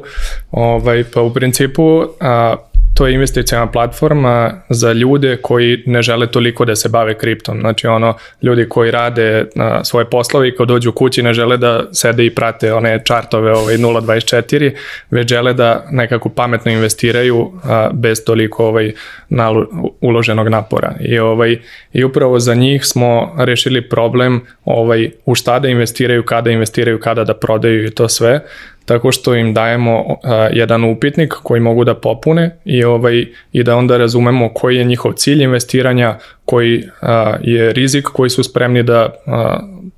Ovaj, 0.52 1.04
pa 1.14 1.22
u 1.22 1.34
principu 1.34 2.04
a, 2.20 2.56
to 2.94 3.08
je 3.08 3.14
investicijama 3.14 3.72
platforma 3.72 4.52
za 4.70 4.94
ljude 4.94 5.38
koji 5.42 5.84
ne 5.86 6.02
žele 6.02 6.28
toliko 6.28 6.66
da 6.66 6.76
se 6.76 6.90
bave 6.90 7.18
kriptom. 7.18 7.60
Znači 7.60 7.88
ono, 7.88 8.14
ljudi 8.42 8.70
koji 8.70 8.92
rade 8.92 9.46
na 9.56 9.84
svoje 9.84 10.06
poslove 10.06 10.48
i 10.48 10.56
kad 10.56 10.68
dođu 10.68 10.92
kući 10.92 11.24
ne 11.24 11.34
žele 11.34 11.58
da 11.58 11.84
sede 11.92 12.26
i 12.26 12.36
prate 12.36 12.74
one 12.74 13.02
čartove 13.06 13.52
ovaj 13.52 13.78
0.24, 13.78 14.72
već 15.12 15.30
žele 15.30 15.54
da 15.54 15.86
nekako 15.92 16.30
pametno 16.30 16.72
investiraju 16.72 17.52
a, 17.64 17.90
bez 17.94 18.24
toliko 18.26 18.68
ovaj 18.68 18.92
nalu, 19.30 19.66
uloženog 20.02 20.48
napora. 20.48 20.94
I 21.00 21.20
ovaj 21.20 21.58
i 21.94 22.04
upravo 22.04 22.40
za 22.40 22.56
njih 22.56 22.86
smo 22.86 23.36
rešili 23.38 23.90
problem 23.90 24.42
ovaj 24.66 25.10
u 25.26 25.36
šta 25.36 25.60
da 25.60 25.68
investiraju, 25.68 26.24
kada 26.24 26.52
investiraju, 26.52 27.00
kada 27.00 27.24
da 27.24 27.34
prodaju 27.34 27.86
i 27.86 27.92
to 27.92 28.10
sve 28.10 28.42
tako 28.86 29.12
što 29.12 29.36
im 29.36 29.54
dajemo 29.54 30.02
uh, 30.02 30.16
jedan 30.52 30.84
upitnik 30.84 31.34
koji 31.44 31.62
mogu 31.62 31.84
da 31.84 31.96
popune 31.96 32.58
i 32.66 32.84
ovaj 32.84 33.26
i 33.52 33.64
da 33.64 33.76
onda 33.76 33.98
razumemo 33.98 34.50
koji 34.54 34.78
je 34.78 34.84
njihov 34.84 35.14
cilj 35.14 35.44
investiranja, 35.44 36.18
koji 36.46 36.78
uh, 36.78 37.10
je 37.42 37.74
rizik 37.74 38.06
koji 38.06 38.30
su 38.30 38.44
spremni 38.44 38.84
da 38.84 39.06
uh, 39.06 39.34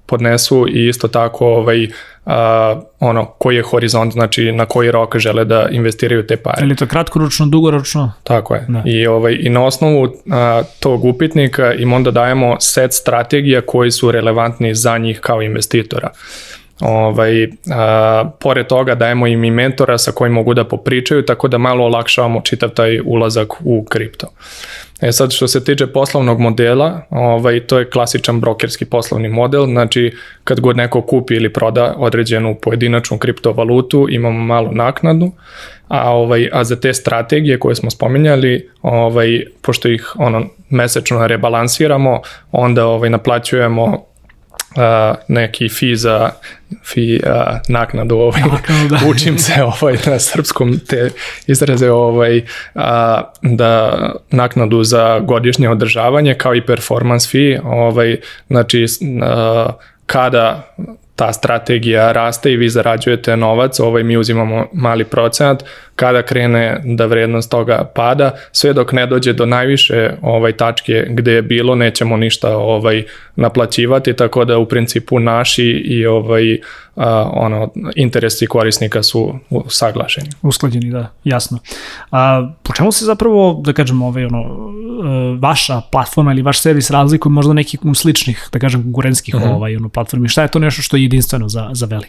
podnesu 0.06 0.68
i 0.68 0.88
isto 0.88 1.08
tako 1.08 1.48
ovaj 1.48 1.84
uh, 1.84 2.32
ono 3.00 3.26
koji 3.26 3.56
je 3.56 3.64
horizont, 3.64 4.14
znači 4.14 4.52
na 4.52 4.66
koji 4.66 4.92
rok 4.92 5.18
žele 5.18 5.46
da 5.46 5.68
investiraju 5.72 6.28
te 6.28 6.38
pare. 6.38 6.62
Ili 6.62 6.76
to 6.76 6.88
kratkoročno, 6.88 7.46
dugoročno? 7.46 8.12
Tako 8.24 8.56
je. 8.56 8.66
Da. 8.68 8.82
I 8.86 9.08
ovaj 9.08 9.38
i 9.40 9.50
na 9.50 9.66
osnovu 9.66 10.02
uh, 10.02 10.12
tog 10.80 11.06
upitnika 11.06 11.74
im 11.74 11.94
onda 11.94 12.12
dajemo 12.12 12.56
set 12.60 12.94
strategija 12.94 13.62
koji 13.62 13.92
su 13.92 14.12
relevantni 14.12 14.76
za 14.76 14.98
njih 14.98 15.20
kao 15.20 15.42
investitora. 15.42 16.10
Ovaj, 16.82 17.48
a, 17.72 18.32
pored 18.40 18.68
toga 18.68 18.96
dajemo 18.96 19.28
im 19.28 19.44
i 19.44 19.52
mentora 19.52 19.98
sa 19.98 20.12
kojim 20.12 20.34
mogu 20.34 20.54
da 20.54 20.64
popričaju, 20.64 21.26
tako 21.26 21.48
da 21.48 21.58
malo 21.58 21.86
olakšavamo 21.86 22.42
čitav 22.42 22.70
taj 22.70 23.00
ulazak 23.06 23.54
u 23.64 23.86
kripto. 23.90 24.28
E 25.02 25.12
sad 25.12 25.32
što 25.32 25.48
se 25.48 25.64
tiče 25.64 25.88
poslovnog 25.88 26.40
modela, 26.40 27.02
ovaj, 27.10 27.60
to 27.60 27.80
je 27.80 27.90
klasičan 27.90 28.40
brokerski 28.40 28.86
poslovni 28.86 29.30
model, 29.30 29.66
znači 29.66 30.14
kad 30.44 30.60
god 30.60 30.78
neko 30.78 31.02
kupi 31.02 31.34
ili 31.34 31.54
proda 31.54 31.96
određenu 31.98 32.56
pojedinačnu 32.62 33.18
kriptovalutu 33.18 34.08
imamo 34.10 34.44
malu 34.44 34.72
naknadu, 34.72 35.32
a, 35.88 36.12
ovaj, 36.12 36.50
a 36.54 36.64
za 36.64 36.76
te 36.76 36.94
strategije 36.94 37.60
koje 37.60 37.76
smo 37.76 37.92
spominjali, 37.92 38.70
ovaj, 38.82 39.44
pošto 39.62 39.90
ih 39.90 40.14
ono, 40.16 40.46
mesečno 40.70 41.28
rebalansiramo, 41.28 42.22
onda 42.52 42.86
ovaj, 42.86 43.10
naplaćujemo 43.10 44.06
uh, 44.76 45.16
neki 45.28 45.70
fi 45.70 45.96
za 45.96 46.30
fi 46.84 47.22
uh, 47.26 47.32
naknadu 47.68 48.16
ovaj 48.16 48.42
da. 48.90 49.00
učim 49.10 49.38
se 49.38 49.64
ovaj 49.64 49.98
na 50.06 50.20
srpskom 50.20 50.80
te 50.80 51.10
izraze 51.48 51.92
ovaj 51.92 52.38
uh, 52.38 52.82
da 53.42 54.00
naknadu 54.32 54.84
za 54.84 55.20
godišnje 55.20 55.70
održavanje 55.70 56.34
kao 56.34 56.56
i 56.56 56.66
performance 56.66 57.30
fee 57.32 57.62
ovaj 57.64 58.18
znači 58.48 58.84
uh, 58.84 59.74
kada 60.06 60.76
ta 61.16 61.34
strategija 61.34 62.12
raste 62.12 62.52
i 62.52 62.58
vi 62.58 62.70
zarađujete 62.70 63.38
novac, 63.38 63.80
ovaj 63.80 64.04
mi 64.04 64.18
uzimamo 64.18 64.68
mali 64.74 65.04
procenat, 65.04 65.64
kada 65.96 66.22
krene 66.22 66.82
da 66.84 67.06
vrednost 67.06 67.52
toga 67.52 67.92
pada, 67.96 68.32
sve 68.52 68.74
dok 68.74 68.92
ne 68.92 69.06
dođe 69.06 69.34
do 69.34 69.46
najviše 69.46 70.12
ovaj 70.22 70.52
tačke 70.52 71.06
gde 71.10 71.32
je 71.32 71.42
bilo, 71.42 71.76
nećemo 71.76 72.18
ništa 72.18 72.58
ovaj 72.58 73.04
naplaćivati, 73.36 74.16
tako 74.16 74.46
da 74.46 74.58
u 74.58 74.66
principu 74.66 75.20
naši 75.20 75.64
i 75.66 76.06
ovaj 76.06 76.60
a, 76.96 77.30
ono 77.34 77.72
interesi 77.96 78.48
korisnika 78.48 79.04
su 79.04 79.40
saglašeni. 79.68 80.30
Usklađeni, 80.42 80.92
da, 80.92 81.12
jasno. 81.24 81.60
A 82.12 82.50
po 82.64 82.74
čemu 82.74 82.92
se 82.92 83.06
zapravo, 83.06 83.62
da 83.66 83.74
kažem, 83.74 84.02
ovaj 84.02 84.26
ono 84.26 84.40
e, 84.40 85.38
vaša 85.40 85.82
platforma 85.92 86.32
ili 86.32 86.42
vaš 86.42 86.62
servis 86.62 86.90
razlikuje 86.90 87.32
možda 87.32 87.54
nekih 87.54 87.80
sličnih, 87.96 88.50
da 88.52 88.60
kažem, 88.60 88.84
konkurentskih 88.84 89.36
mhm. 89.36 89.44
-huh. 89.44 89.56
ovaj 89.56 89.76
ono 89.76 89.90
platformi? 89.90 90.30
Šta 90.30 90.42
je 90.42 90.48
to 90.48 90.60
nešto 90.60 90.82
što 90.82 90.98
je 90.98 91.04
jedinstveno 91.04 91.50
za 91.50 91.70
za 91.74 91.86
Veli? 91.86 92.08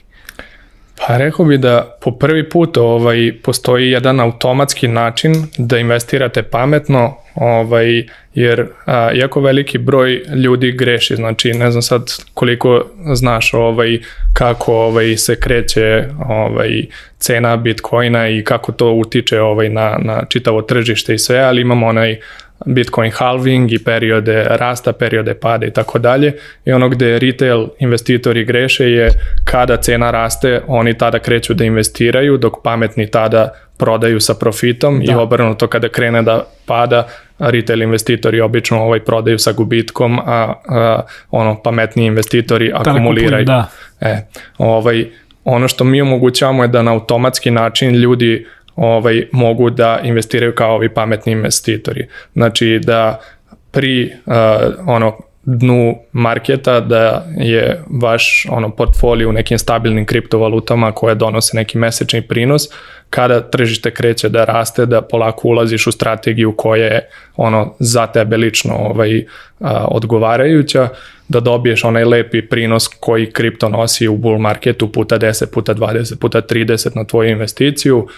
Pa 0.96 1.16
rekao 1.16 1.44
bi 1.44 1.58
da 1.58 1.96
po 2.00 2.10
prvi 2.10 2.48
put 2.48 2.76
ovaj, 2.76 3.32
postoji 3.42 3.90
jedan 3.90 4.20
automatski 4.20 4.88
način 4.88 5.34
da 5.58 5.78
investirate 5.78 6.42
pametno, 6.42 7.16
ovaj, 7.34 8.06
jer 8.34 8.66
a, 8.86 9.10
jako 9.14 9.40
veliki 9.40 9.78
broj 9.78 10.22
ljudi 10.34 10.72
greši, 10.72 11.16
znači 11.16 11.52
ne 11.52 11.70
znam 11.70 11.82
sad 11.82 12.02
koliko 12.34 12.86
znaš 13.14 13.54
ovaj, 13.54 13.98
kako 14.32 14.74
ovaj, 14.74 15.16
se 15.16 15.40
kreće 15.40 16.04
ovaj, 16.28 16.86
cena 17.18 17.56
bitcoina 17.56 18.28
i 18.28 18.44
kako 18.44 18.72
to 18.72 18.92
utiče 18.92 19.40
ovaj, 19.40 19.68
na, 19.68 19.98
na 20.02 20.24
čitavo 20.28 20.62
tržište 20.62 21.14
i 21.14 21.18
sve, 21.18 21.38
ali 21.38 21.60
imamo 21.60 21.86
onaj 21.86 22.20
Bitcoin 22.64 23.10
halving 23.14 23.72
i 23.72 23.78
periode 23.78 24.46
rasta, 24.50 24.92
periode 24.92 25.34
pada 25.34 25.66
i 25.66 25.70
tako 25.70 25.98
dalje. 25.98 26.32
I 26.64 26.72
ono 26.72 26.88
gde 26.88 27.18
retail 27.18 27.66
investitori 27.78 28.44
greše 28.44 28.90
je 28.90 29.10
kada 29.44 29.76
cena 29.76 30.10
raste, 30.10 30.60
oni 30.66 30.98
tada 30.98 31.18
kreću 31.18 31.54
da 31.54 31.64
investiraju, 31.64 32.36
dok 32.36 32.54
pametni 32.64 33.10
tada 33.10 33.52
prodaju 33.78 34.20
sa 34.20 34.34
profitom 34.34 35.02
da. 35.04 35.12
i 35.12 35.14
obrnuto 35.14 35.66
kada 35.66 35.88
krene 35.88 36.22
da 36.22 36.44
pada, 36.66 37.06
retail 37.38 37.82
investitori 37.82 38.40
obično 38.40 38.82
ovaj 38.82 39.00
prodaju 39.00 39.38
sa 39.38 39.52
gubitkom, 39.52 40.18
a, 40.18 40.52
a 40.68 41.02
ono 41.30 41.62
pametni 41.62 42.06
investitori 42.06 42.72
akumuliraju. 42.74 43.44
Da. 43.44 43.68
E, 44.00 44.16
ovaj, 44.58 45.06
ono 45.44 45.68
što 45.68 45.84
mi 45.84 46.00
omogućavamo 46.00 46.64
je 46.64 46.68
da 46.68 46.82
na 46.82 46.92
automatski 46.92 47.50
način 47.50 47.94
ljudi 47.94 48.46
ovaj, 48.76 49.28
mogu 49.32 49.70
da 49.70 50.00
investiraju 50.02 50.54
kao 50.54 50.74
ovi 50.74 50.88
pametni 50.94 51.32
investitori. 51.32 52.06
Znači 52.34 52.80
da 52.82 53.20
pri 53.70 54.12
uh, 54.26 54.32
ono 54.86 55.16
dnu 55.46 55.98
marketa 56.12 56.80
da 56.80 57.26
je 57.36 57.82
vaš 58.02 58.46
ono 58.50 58.70
portfolio 58.70 59.28
u 59.28 59.32
nekim 59.32 59.58
stabilnim 59.58 60.06
kriptovalutama 60.06 60.92
koje 60.92 61.14
donose 61.14 61.56
neki 61.56 61.78
mesečni 61.78 62.22
prinos, 62.22 62.62
kada 63.10 63.40
tržište 63.40 63.90
kreće 63.90 64.28
da 64.28 64.44
raste, 64.44 64.86
da 64.86 65.02
polako 65.02 65.48
ulaziš 65.48 65.86
u 65.86 65.92
strategiju 65.92 66.54
koja 66.56 66.84
je 66.84 67.08
ono 67.36 67.74
za 67.78 68.06
tebe 68.06 68.36
lično 68.36 68.74
ovaj, 68.74 69.24
a, 69.60 69.84
odgovarajuća, 69.88 70.88
da 71.28 71.40
dobiješ 71.40 71.84
onaj 71.84 72.04
lepi 72.04 72.42
prinos 72.42 72.88
koji 73.00 73.32
kripto 73.32 73.68
nosi 73.68 74.08
u 74.08 74.16
bull 74.16 74.38
marketu 74.38 74.92
puta 74.92 75.18
10, 75.18 75.46
puta 75.52 75.74
20, 75.74 76.18
puta 76.18 76.42
30 76.42 76.96
na 76.96 77.04
tvoju 77.04 77.30
investiciju, 77.30 78.08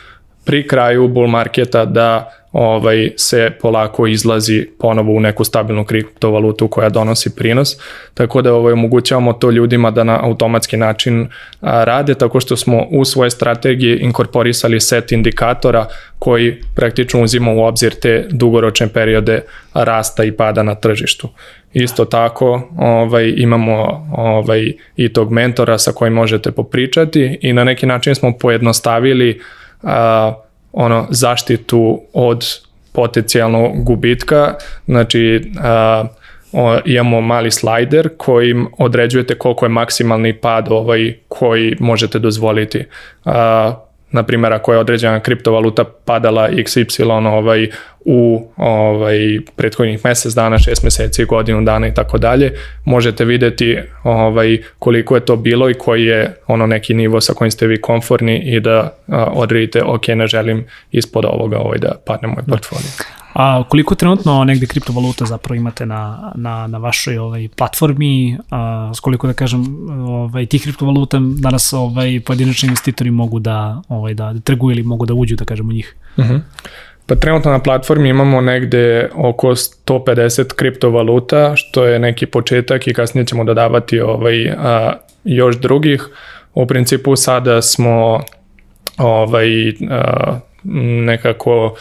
pri 0.48 0.66
kraju 0.66 1.08
bull 1.08 1.28
marketa 1.28 1.84
da 1.84 2.32
ovaj 2.52 3.10
se 3.16 3.50
polako 3.60 4.06
izlazi 4.06 4.66
ponovo 4.78 5.12
u 5.12 5.20
neku 5.20 5.44
stabilnu 5.44 5.84
kriptovalutu 5.84 6.68
koja 6.68 6.88
donosi 6.88 7.36
prinos. 7.36 7.76
Tako 8.14 8.42
da 8.42 8.54
ovaj 8.54 8.72
omogućavamo 8.72 9.32
to 9.32 9.50
ljudima 9.50 9.90
da 9.90 10.04
na 10.04 10.18
automatski 10.22 10.76
način 10.76 11.28
a, 11.60 11.84
rade 11.84 12.14
tako 12.14 12.40
što 12.40 12.56
smo 12.56 12.86
u 12.90 13.04
svoje 13.04 13.30
strategije 13.30 13.98
inkorporisali 14.00 14.80
set 14.80 15.12
indikatora 15.12 15.86
koji 16.18 16.62
praktično 16.74 17.22
uzima 17.22 17.52
u 17.52 17.64
obzir 17.64 17.94
te 17.94 18.26
dugoročne 18.30 18.88
periode 18.88 19.42
rasta 19.74 20.24
i 20.24 20.32
pada 20.32 20.62
na 20.62 20.74
tržištu. 20.74 21.28
Isto 21.72 22.04
tako 22.04 22.68
ovaj, 22.78 23.34
imamo 23.36 24.06
ovaj, 24.16 24.72
i 24.96 25.12
tog 25.12 25.32
mentora 25.32 25.78
sa 25.78 25.92
kojim 25.92 26.14
možete 26.14 26.50
popričati 26.52 27.38
i 27.42 27.52
na 27.52 27.64
neki 27.64 27.86
način 27.86 28.14
smo 28.14 28.38
pojednostavili 28.38 29.40
a, 29.82 30.34
ono 30.72 31.06
zaštitu 31.10 32.00
od 32.12 32.44
potencijalnog 32.92 33.84
gubitka, 33.84 34.54
znači 34.86 35.52
a, 35.60 36.04
o, 36.52 36.78
imamo 36.84 37.20
mali 37.20 37.50
slajder 37.50 38.08
kojim 38.16 38.68
određujete 38.78 39.38
koliko 39.38 39.64
je 39.64 39.68
maksimalni 39.68 40.32
pad 40.32 40.68
ovaj 40.70 41.14
koji 41.28 41.76
možete 41.80 42.18
dozvoliti. 42.18 42.84
A, 43.24 43.87
na 44.10 44.22
primjer 44.22 44.52
ako 44.52 44.72
je 44.72 44.78
određena 44.78 45.20
kriptovaluta 45.20 45.84
padala 45.84 46.48
XY 46.50 47.26
ovaj, 47.26 47.68
u 48.00 48.48
ovaj, 48.56 49.18
prethodnih 49.56 50.04
mesec 50.04 50.34
dana, 50.34 50.58
šest 50.58 50.82
meseci, 50.82 51.24
godinu 51.24 51.62
dana 51.62 51.88
i 51.88 51.94
tako 51.94 52.18
dalje, 52.18 52.52
možete 52.84 53.24
videti 53.24 53.78
ovaj, 54.04 54.58
koliko 54.78 55.14
je 55.14 55.24
to 55.24 55.36
bilo 55.36 55.70
i 55.70 55.74
koji 55.74 56.04
je 56.04 56.36
ono 56.46 56.66
neki 56.66 56.94
nivo 56.94 57.20
sa 57.20 57.32
kojim 57.32 57.50
ste 57.50 57.66
vi 57.66 57.80
konforni 57.80 58.38
i 58.38 58.60
da 58.60 58.96
a, 59.08 59.24
odredite 59.24 59.82
ok, 59.82 60.08
ne 60.08 60.26
želim 60.26 60.64
ispod 60.90 61.24
ovoga 61.24 61.58
ovaj, 61.58 61.78
da 61.78 61.92
padne 62.06 62.28
moj 62.28 62.42
portfolio. 62.48 62.90
A 63.38 63.64
koliko 63.68 63.94
trenutno 63.94 64.44
negde 64.44 64.66
kriptovaluta 64.66 65.24
zapravo 65.24 65.56
imate 65.56 65.86
na, 65.86 66.32
na, 66.34 66.66
na 66.66 66.78
vašoj 66.78 67.18
ovaj, 67.18 67.48
platformi, 67.56 68.38
a, 68.50 68.92
s 68.94 69.00
koliko 69.00 69.26
da 69.26 69.32
kažem 69.32 69.88
ovaj, 70.08 70.46
tih 70.46 70.62
kriptovaluta 70.62 71.18
danas 71.20 71.72
ovaj, 71.72 72.20
pojedinačni 72.26 72.66
investitori 72.66 73.10
mogu 73.10 73.38
da, 73.38 73.82
ovaj, 73.88 74.14
da 74.14 74.34
trguju 74.44 74.72
ili 74.72 74.82
mogu 74.82 75.06
da 75.06 75.14
uđu 75.14 75.36
da 75.36 75.44
kažemo 75.44 75.72
njih? 75.72 75.96
Uh 76.16 76.24
mhm. 76.24 76.34
-huh. 76.34 76.40
Pa 77.06 77.14
trenutno 77.14 77.50
na 77.50 77.58
platformi 77.58 78.08
imamo 78.08 78.40
negde 78.40 79.10
oko 79.14 79.48
150 79.48 80.54
kriptovaluta, 80.54 81.56
što 81.56 81.84
je 81.84 81.98
neki 81.98 82.26
početak 82.26 82.86
i 82.86 82.94
kasnije 82.94 83.26
ćemo 83.26 83.44
dodavati 83.44 84.00
ovaj, 84.00 84.50
a, 84.50 84.92
još 85.24 85.56
drugih. 85.56 86.08
U 86.54 86.66
principu 86.66 87.16
sada 87.16 87.62
smo 87.62 88.20
ovaj, 88.96 89.68
a, 89.90 90.38
nekako 91.04 91.76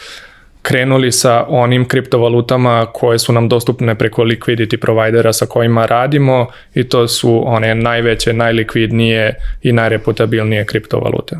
krenuli 0.68 1.12
sa 1.12 1.44
onim 1.48 1.88
kriptovalutama 1.88 2.86
koje 2.92 3.18
su 3.18 3.32
nam 3.32 3.48
dostupne 3.48 3.94
preko 3.94 4.22
liquidity 4.22 4.76
providera 4.76 5.32
sa 5.32 5.46
kojima 5.46 5.86
radimo 5.86 6.46
i 6.74 6.84
to 6.88 7.08
su 7.08 7.42
one 7.46 7.74
najveće, 7.74 8.32
najlikvidnije 8.32 9.34
i 9.62 9.72
najreputabilnije 9.72 10.66
kriptovalute. 10.66 11.36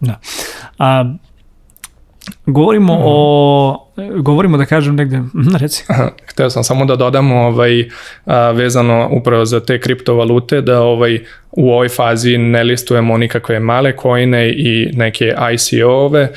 Da. 0.00 0.20
A, 0.78 1.04
govorimo 2.46 2.94
mm. 2.94 3.02
o 3.04 3.81
govorimo 3.96 4.56
da 4.56 4.64
kažem 4.64 4.96
negde, 4.96 5.18
mhm, 5.18 5.56
reci. 5.60 5.84
Hteo 6.30 6.50
sam 6.50 6.64
samo 6.64 6.84
da 6.84 6.96
dodam 6.96 7.32
ovaj, 7.32 7.88
a, 8.24 8.50
vezano 8.50 9.08
upravo 9.10 9.44
za 9.44 9.60
te 9.60 9.80
kriptovalute, 9.80 10.60
da 10.60 10.82
ovaj, 10.82 11.20
u 11.50 11.70
ovoj 11.70 11.88
fazi 11.88 12.38
ne 12.38 12.64
listujemo 12.64 13.18
nikakve 13.18 13.60
male 13.60 13.96
kojine 13.96 14.52
i 14.52 14.90
neke 14.94 15.34
ICO-ove. 15.54 16.28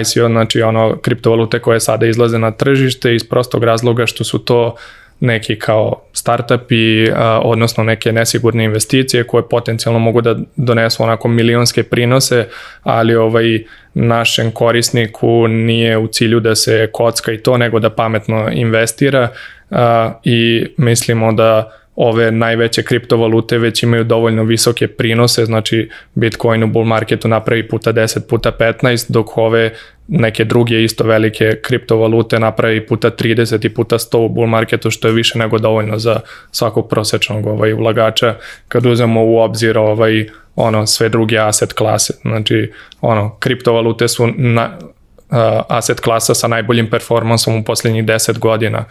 ICO 0.00 0.28
znači 0.28 0.62
ono 0.62 0.96
kriptovalute 1.02 1.58
koje 1.58 1.80
sada 1.80 2.06
izlaze 2.06 2.38
na 2.38 2.50
tržište 2.50 3.14
iz 3.14 3.24
prostog 3.24 3.64
razloga 3.64 4.06
što 4.06 4.24
su 4.24 4.38
to 4.38 4.76
neki 5.20 5.58
kao 5.58 6.02
startupi, 6.12 7.10
odnosno 7.42 7.84
neke 7.84 8.12
nesigurne 8.12 8.64
investicije 8.64 9.24
koje 9.24 9.48
potencijalno 9.48 9.98
mogu 9.98 10.20
da 10.20 10.36
donesu 10.56 11.02
onako 11.02 11.28
milionske 11.28 11.82
prinose, 11.82 12.48
ali 12.82 13.14
ovaj 13.14 13.64
našem 13.94 14.50
korisniku 14.50 15.48
nije 15.48 15.98
u 15.98 16.06
cilju 16.06 16.40
da 16.40 16.54
se 16.54 16.88
kocka 16.92 17.32
i 17.32 17.38
to, 17.38 17.56
nego 17.56 17.78
da 17.78 17.90
pametno 17.90 18.48
investira 18.52 19.28
a, 19.70 20.12
i 20.24 20.66
mislimo 20.76 21.32
da 21.32 21.70
ove 21.96 22.30
najveće 22.30 22.82
kriptovalute 22.82 23.58
već 23.58 23.82
imaju 23.82 24.04
dovoljno 24.04 24.44
visoke 24.44 24.88
prinose, 24.88 25.44
znači 25.44 25.90
Bitcoin 26.14 26.62
u 26.62 26.66
bull 26.66 26.84
marketu 26.84 27.28
napravi 27.28 27.68
puta 27.68 27.92
10, 27.92 28.20
puta 28.28 28.52
15, 28.60 29.12
dok 29.12 29.38
ove 29.38 29.70
neke 30.10 30.44
druge 30.44 30.84
isto 30.84 31.04
velike 31.04 31.60
kriptovalute 31.62 32.38
napravi 32.38 32.86
puta 32.86 33.10
30 33.10 33.66
i 33.66 33.68
puta 33.68 33.98
100 33.98 34.16
u 34.16 34.28
bull 34.28 34.46
marketu, 34.46 34.90
što 34.90 35.08
je 35.08 35.14
više 35.14 35.38
nego 35.38 35.58
dovoljno 35.58 35.98
za 35.98 36.20
svakog 36.50 36.88
prosečnog 36.88 37.46
ovaj, 37.46 37.72
ulagača, 37.72 38.34
kad 38.68 38.86
uzmemo 38.86 39.24
u 39.24 39.38
obzir 39.38 39.78
ovaj, 39.78 40.28
ono, 40.56 40.86
sve 40.86 41.08
druge 41.08 41.38
asset 41.38 41.72
klase. 41.72 42.14
Znači, 42.22 42.72
ono, 43.00 43.36
kriptovalute 43.38 44.08
su 44.08 44.26
na, 44.36 44.78
uh, 44.80 45.36
asset 45.68 46.00
klasa 46.00 46.34
sa 46.34 46.48
najboljim 46.48 46.90
performansom 46.90 47.56
u 47.56 47.64
poslednjih 47.64 48.04
10 48.04 48.38
godina 48.38 48.84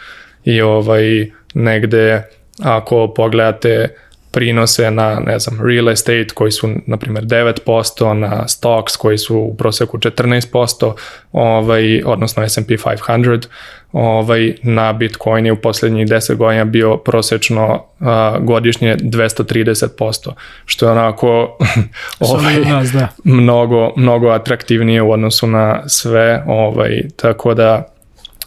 i 0.43 0.61
ovaj, 0.61 1.31
negde 1.53 2.23
ako 2.63 3.13
pogledate 3.15 3.95
prinose 4.31 4.91
na, 4.91 5.19
ne 5.25 5.39
znam, 5.39 5.67
real 5.67 5.89
estate 5.89 6.27
koji 6.33 6.51
su, 6.51 6.69
na 6.85 6.97
primjer, 6.97 7.23
9%, 7.25 8.13
na 8.13 8.47
stocks 8.47 8.95
koji 8.95 9.17
su 9.17 9.37
u 9.37 9.55
proseku 9.57 9.97
14%, 9.97 10.93
ovaj, 11.31 12.03
odnosno 12.05 12.43
S&P 12.43 12.77
500, 12.77 13.47
ovaj, 13.91 14.55
na 14.63 14.93
Bitcoin 14.93 15.45
je 15.45 15.51
u 15.51 15.61
poslednjih 15.61 16.07
10 16.07 16.35
godina 16.35 16.65
bio 16.65 16.97
prosečno 16.97 17.85
uh, 17.99 18.07
godišnje 18.39 18.95
230%, 18.95 20.31
što 20.65 20.85
je 20.85 20.91
onako 20.91 21.57
ovaj, 22.19 22.55
nas, 22.55 22.91
da. 22.91 23.07
mnogo, 23.23 23.93
mnogo 23.95 24.29
atraktivnije 24.29 25.01
u 25.01 25.11
odnosu 25.11 25.47
na 25.47 25.89
sve, 25.89 26.43
ovaj, 26.47 27.01
tako 27.15 27.53
da 27.53 27.93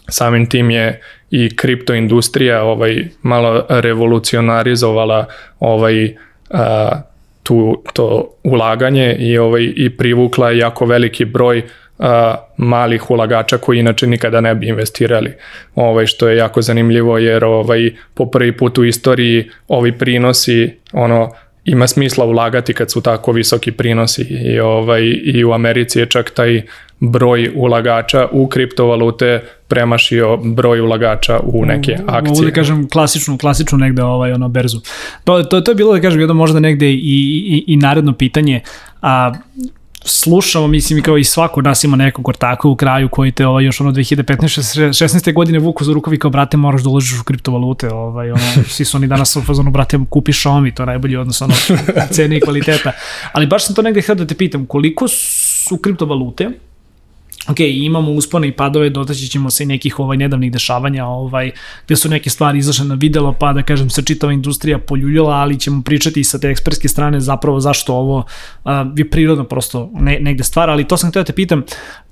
samim 0.09 0.49
tim 0.49 0.69
je 0.69 1.01
i 1.35 1.55
kripto 1.55 1.93
industrija 1.93 2.63
ovaj 2.63 3.05
malo 3.21 3.65
revolucionarizovala 3.69 5.25
ovaj 5.59 6.15
a, 6.49 7.01
tu 7.43 7.83
to 7.93 8.29
ulaganje 8.43 9.15
i 9.19 9.37
ovaj 9.37 9.73
i 9.75 9.89
privukla 9.97 10.51
jako 10.51 10.85
veliki 10.85 11.25
broj 11.25 11.61
a, 11.99 12.35
malih 12.57 13.11
ulagača 13.11 13.57
koji 13.57 13.79
inače 13.79 14.07
nikada 14.07 14.41
ne 14.41 14.55
bi 14.55 14.67
investirali. 14.67 15.33
Ovaj 15.75 16.05
što 16.05 16.27
je 16.27 16.37
jako 16.37 16.61
zanimljivo 16.61 17.17
jer 17.17 17.45
ovaj 17.45 17.91
po 18.13 18.25
prvi 18.25 18.57
put 18.57 18.77
u 18.77 18.83
istoriji 18.83 19.49
ovi 19.67 19.91
prinosi 19.91 20.77
ono 20.91 21.31
ima 21.65 21.87
smisla 21.87 22.25
ulagati 22.25 22.73
kad 22.73 22.91
su 22.91 23.01
tako 23.01 23.31
visoki 23.31 23.71
prinosi 23.71 24.21
i 24.21 24.59
ovaj 24.59 25.01
i 25.23 25.43
u 25.43 25.51
Americi 25.51 25.99
je 25.99 26.05
čak 26.05 26.29
taj 26.29 26.61
broj 26.99 27.51
ulagača 27.55 28.27
u 28.31 28.47
kriptovalute 28.47 29.41
premašio 29.73 30.37
broj 30.37 30.81
ulagača 30.81 31.39
u 31.43 31.65
neke 31.65 31.97
akcije. 32.07 32.29
Mogu 32.29 32.45
da 32.45 32.51
kažem 32.51 32.89
klasičnu, 32.89 33.37
klasičnu 33.37 33.77
negde 33.77 34.03
ovaj, 34.03 34.31
ono, 34.31 34.49
berzu. 34.49 34.81
To, 35.23 35.43
to, 35.43 35.61
to 35.61 35.71
je 35.71 35.75
bilo 35.75 35.93
da 35.93 36.01
kažem 36.01 36.19
jedno 36.19 36.33
možda 36.33 36.59
negde 36.59 36.91
i, 36.91 36.95
i, 36.95 37.63
i 37.67 37.77
naredno 37.77 38.13
pitanje, 38.13 38.61
a 39.01 39.33
slušamo, 40.05 40.67
mislim, 40.67 41.01
kao 41.03 41.17
i 41.17 41.23
svako 41.23 41.59
od 41.59 41.65
nas 41.65 41.83
ima 41.83 41.97
nekog 41.97 42.27
ortaka 42.27 42.67
u 42.67 42.75
kraju 42.75 43.09
koji 43.09 43.31
te 43.31 43.47
ovaj, 43.47 43.63
još 43.65 43.81
ono 43.81 43.91
2015. 43.91 44.43
16. 44.89 45.33
godine 45.33 45.59
vuku 45.59 45.83
za 45.83 45.93
rukavi 45.93 46.19
kao, 46.19 46.31
brate, 46.31 46.57
moraš 46.57 46.83
da 46.83 46.89
uložiš 46.89 47.19
u 47.21 47.23
kriptovalute, 47.23 47.89
ovaj, 47.89 48.31
ono, 48.31 48.41
svi 48.75 48.85
su 48.85 48.97
oni 48.97 49.07
danas 49.07 49.35
u 49.35 49.41
fazonu, 49.41 49.71
brate, 49.71 49.99
kupiš 50.09 50.43
Xiaomi, 50.43 50.73
to 50.73 50.83
je 50.83 50.87
najbolji 50.87 51.15
odnos, 51.15 51.41
ono, 51.41 51.53
cene 52.11 52.37
i 52.37 52.41
kvaliteta. 52.41 52.91
Ali 53.31 53.47
baš 53.47 53.65
sam 53.65 53.75
to 53.75 53.81
negde 53.81 54.01
htio 54.01 54.15
da 54.15 54.27
te 54.27 54.35
pitam, 54.35 54.65
koliko 54.65 55.07
su 55.07 55.77
kriptovalute, 55.77 56.49
ok, 57.49 57.59
imamo 57.59 58.11
uspone 58.11 58.47
i 58.47 58.51
padove, 58.51 58.89
dotaći 58.89 59.27
ćemo 59.27 59.49
se 59.49 59.63
i 59.63 59.65
nekih 59.65 59.99
ovaj, 59.99 60.17
nedavnih 60.17 60.51
dešavanja, 60.51 61.05
ovaj, 61.05 61.51
gde 61.85 61.95
su 61.95 62.09
neke 62.09 62.29
stvari 62.29 62.59
izašle 62.59 62.85
na 62.85 62.95
videlo, 62.95 63.33
pa 63.33 63.53
da 63.53 63.63
kažem 63.63 63.89
se 63.89 64.01
čitava 64.01 64.33
industrija 64.33 64.79
poljuljila, 64.79 65.35
ali 65.35 65.59
ćemo 65.59 65.81
pričati 65.83 66.19
i 66.19 66.23
sa 66.23 66.39
te 66.39 66.49
ekspertske 66.49 66.87
strane 66.87 67.19
zapravo 67.19 67.59
zašto 67.59 67.93
ovo 67.93 68.17
uh, 68.17 68.71
je 68.95 69.09
prirodno 69.09 69.43
prosto 69.43 69.89
ne, 69.93 70.19
negde 70.19 70.43
stvar, 70.43 70.69
ali 70.69 70.87
to 70.87 70.97
sam 70.97 71.09
htio 71.09 71.19
da 71.19 71.25
te 71.25 71.33
pitam, 71.33 71.63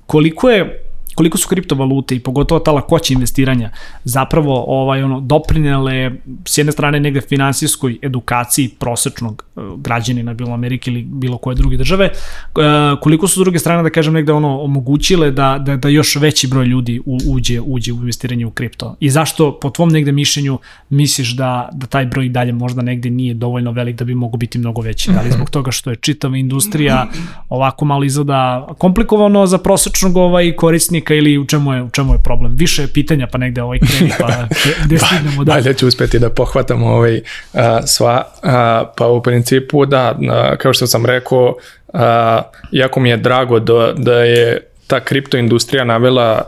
koliko 0.06 0.50
je 0.50 0.91
koliko 1.14 1.38
su 1.38 1.48
kriptovalute 1.48 2.14
i 2.14 2.20
pogotovo 2.20 2.60
ta 2.60 2.72
lakoća 2.72 3.14
investiranja 3.14 3.70
zapravo 4.04 4.64
ovaj 4.66 5.02
ono 5.02 5.20
doprinele 5.20 6.10
s 6.44 6.58
jedne 6.58 6.72
strane 6.72 7.00
negde 7.00 7.20
finansijskoj 7.20 7.98
edukaciji 8.02 8.68
prosečnog 8.68 9.44
uh, 9.56 9.64
građanina 9.80 10.34
bilo 10.34 10.54
Amerike 10.54 10.90
ili 10.90 11.02
bilo 11.02 11.38
koje 11.38 11.54
druge 11.54 11.76
države 11.76 12.10
uh, 12.12 12.62
koliko 13.00 13.28
su 13.28 13.40
s 13.40 13.44
druge 13.44 13.58
strane 13.58 13.82
da 13.82 13.90
kažem 13.90 14.14
negde 14.14 14.32
ono 14.32 14.60
omogućile 14.60 15.30
da, 15.30 15.58
da, 15.66 15.76
da 15.76 15.88
još 15.88 16.16
veći 16.16 16.48
broj 16.48 16.66
ljudi 16.66 17.00
u, 17.06 17.18
uđe 17.28 17.60
uđe 17.60 17.92
u 17.92 17.96
investiranje 17.96 18.46
u 18.46 18.50
kripto? 18.50 18.96
I 19.00 19.10
zašto 19.10 19.58
po 19.60 19.70
tvom 19.70 19.88
negde 19.88 20.12
mišljenju 20.12 20.58
misliš 20.88 21.36
da 21.36 21.68
da 21.72 21.86
taj 21.86 22.06
broj 22.06 22.28
dalje 22.28 22.52
možda 22.52 22.82
negde 22.82 23.10
nije 23.10 23.34
dovoljno 23.34 23.72
velik 23.72 23.96
da 23.96 24.04
bi 24.04 24.14
mogo 24.14 24.36
biti 24.36 24.58
mnogo 24.58 24.80
veći? 24.80 25.10
Da 25.12 25.22
li 25.22 25.30
zbog 25.30 25.50
toga 25.50 25.70
što 25.70 25.90
je 25.90 25.96
čitava 25.96 26.36
industrija 26.36 27.06
ovako 27.48 27.84
malo 27.84 28.04
izgleda 28.04 28.68
komplikovano 28.78 29.46
za 29.46 29.58
prosečnog 29.58 30.16
ovaj 30.16 30.56
korisnika 30.56 31.01
korisnika 31.02 31.14
ili 31.14 31.38
u 31.38 31.46
čemu 31.46 31.72
je, 31.72 31.82
u 31.82 31.90
čemu 31.90 32.14
je 32.14 32.18
problem? 32.24 32.56
Više 32.56 32.82
je 32.82 32.88
pitanja 32.88 33.26
pa 33.32 33.38
negde 33.38 33.62
ovaj 33.62 33.78
kreni 33.78 34.12
pa 34.18 34.28
gde 34.84 34.98
stignemo 34.98 35.44
da. 35.44 35.52
Dalje 35.54 35.74
ću 35.74 35.86
uspeti 35.86 36.18
da 36.18 36.30
pohvatam 36.30 36.82
ovaj, 36.82 37.20
a, 37.54 37.86
sva, 37.86 38.24
a, 38.42 38.84
pa 38.96 39.08
u 39.08 39.22
principu 39.22 39.86
da, 39.86 40.18
a, 40.30 40.56
kao 40.56 40.72
što 40.72 40.86
sam 40.86 41.06
rekao, 41.06 41.56
a, 41.92 42.42
jako 42.72 43.00
mi 43.00 43.10
je 43.10 43.16
drago 43.16 43.60
da, 43.60 43.92
da 43.96 44.14
je 44.14 44.60
ta 44.86 45.00
kripto 45.00 45.36
industrija 45.36 45.84
navela 45.84 46.42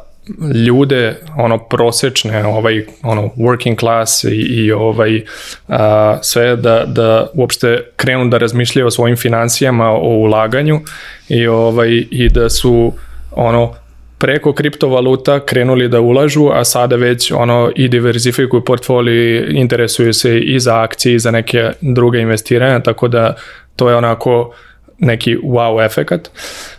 ljude 0.67 1.17
ono 1.37 1.59
prosečne 1.59 2.47
ovaj 2.47 2.87
ono 3.03 3.23
working 3.37 3.79
class 3.79 4.25
i, 4.25 4.29
i 4.29 4.73
ovaj 4.73 5.23
a, 5.69 6.19
sve 6.23 6.57
da 6.57 6.85
da 6.87 7.27
uopšte 7.35 7.85
krenu 7.97 8.29
da 8.29 8.39
razmišljaju 8.39 8.87
o 8.87 8.91
svojim 8.91 9.17
financijama 9.17 9.91
o 9.91 10.09
ulaganju 10.09 10.81
i 11.29 11.47
ovaj 11.47 12.05
i 12.11 12.29
da 12.29 12.51
su 12.51 12.93
ono 13.33 13.75
preko 14.25 14.53
kriptovaluta 14.53 15.41
krenuli 15.41 15.89
da 15.89 16.01
ulažu, 16.01 16.49
a 16.53 16.65
sada 16.65 16.97
već 16.97 17.33
ono 17.33 17.73
i 17.77 17.89
diversifikuju 17.89 18.65
portfolio, 18.65 19.47
interesuju 19.51 20.13
se 20.13 20.41
i 20.41 20.61
za 20.61 20.83
akcije 20.83 21.15
i 21.15 21.19
za 21.19 21.31
neke 21.31 21.71
druge 21.81 22.19
investiranja, 22.19 22.81
tako 22.81 23.09
da 23.09 23.35
to 23.77 23.91
je 23.91 23.97
onako 23.97 24.55
neki 24.99 25.37
wow 25.37 25.85
efekat. 25.85 26.31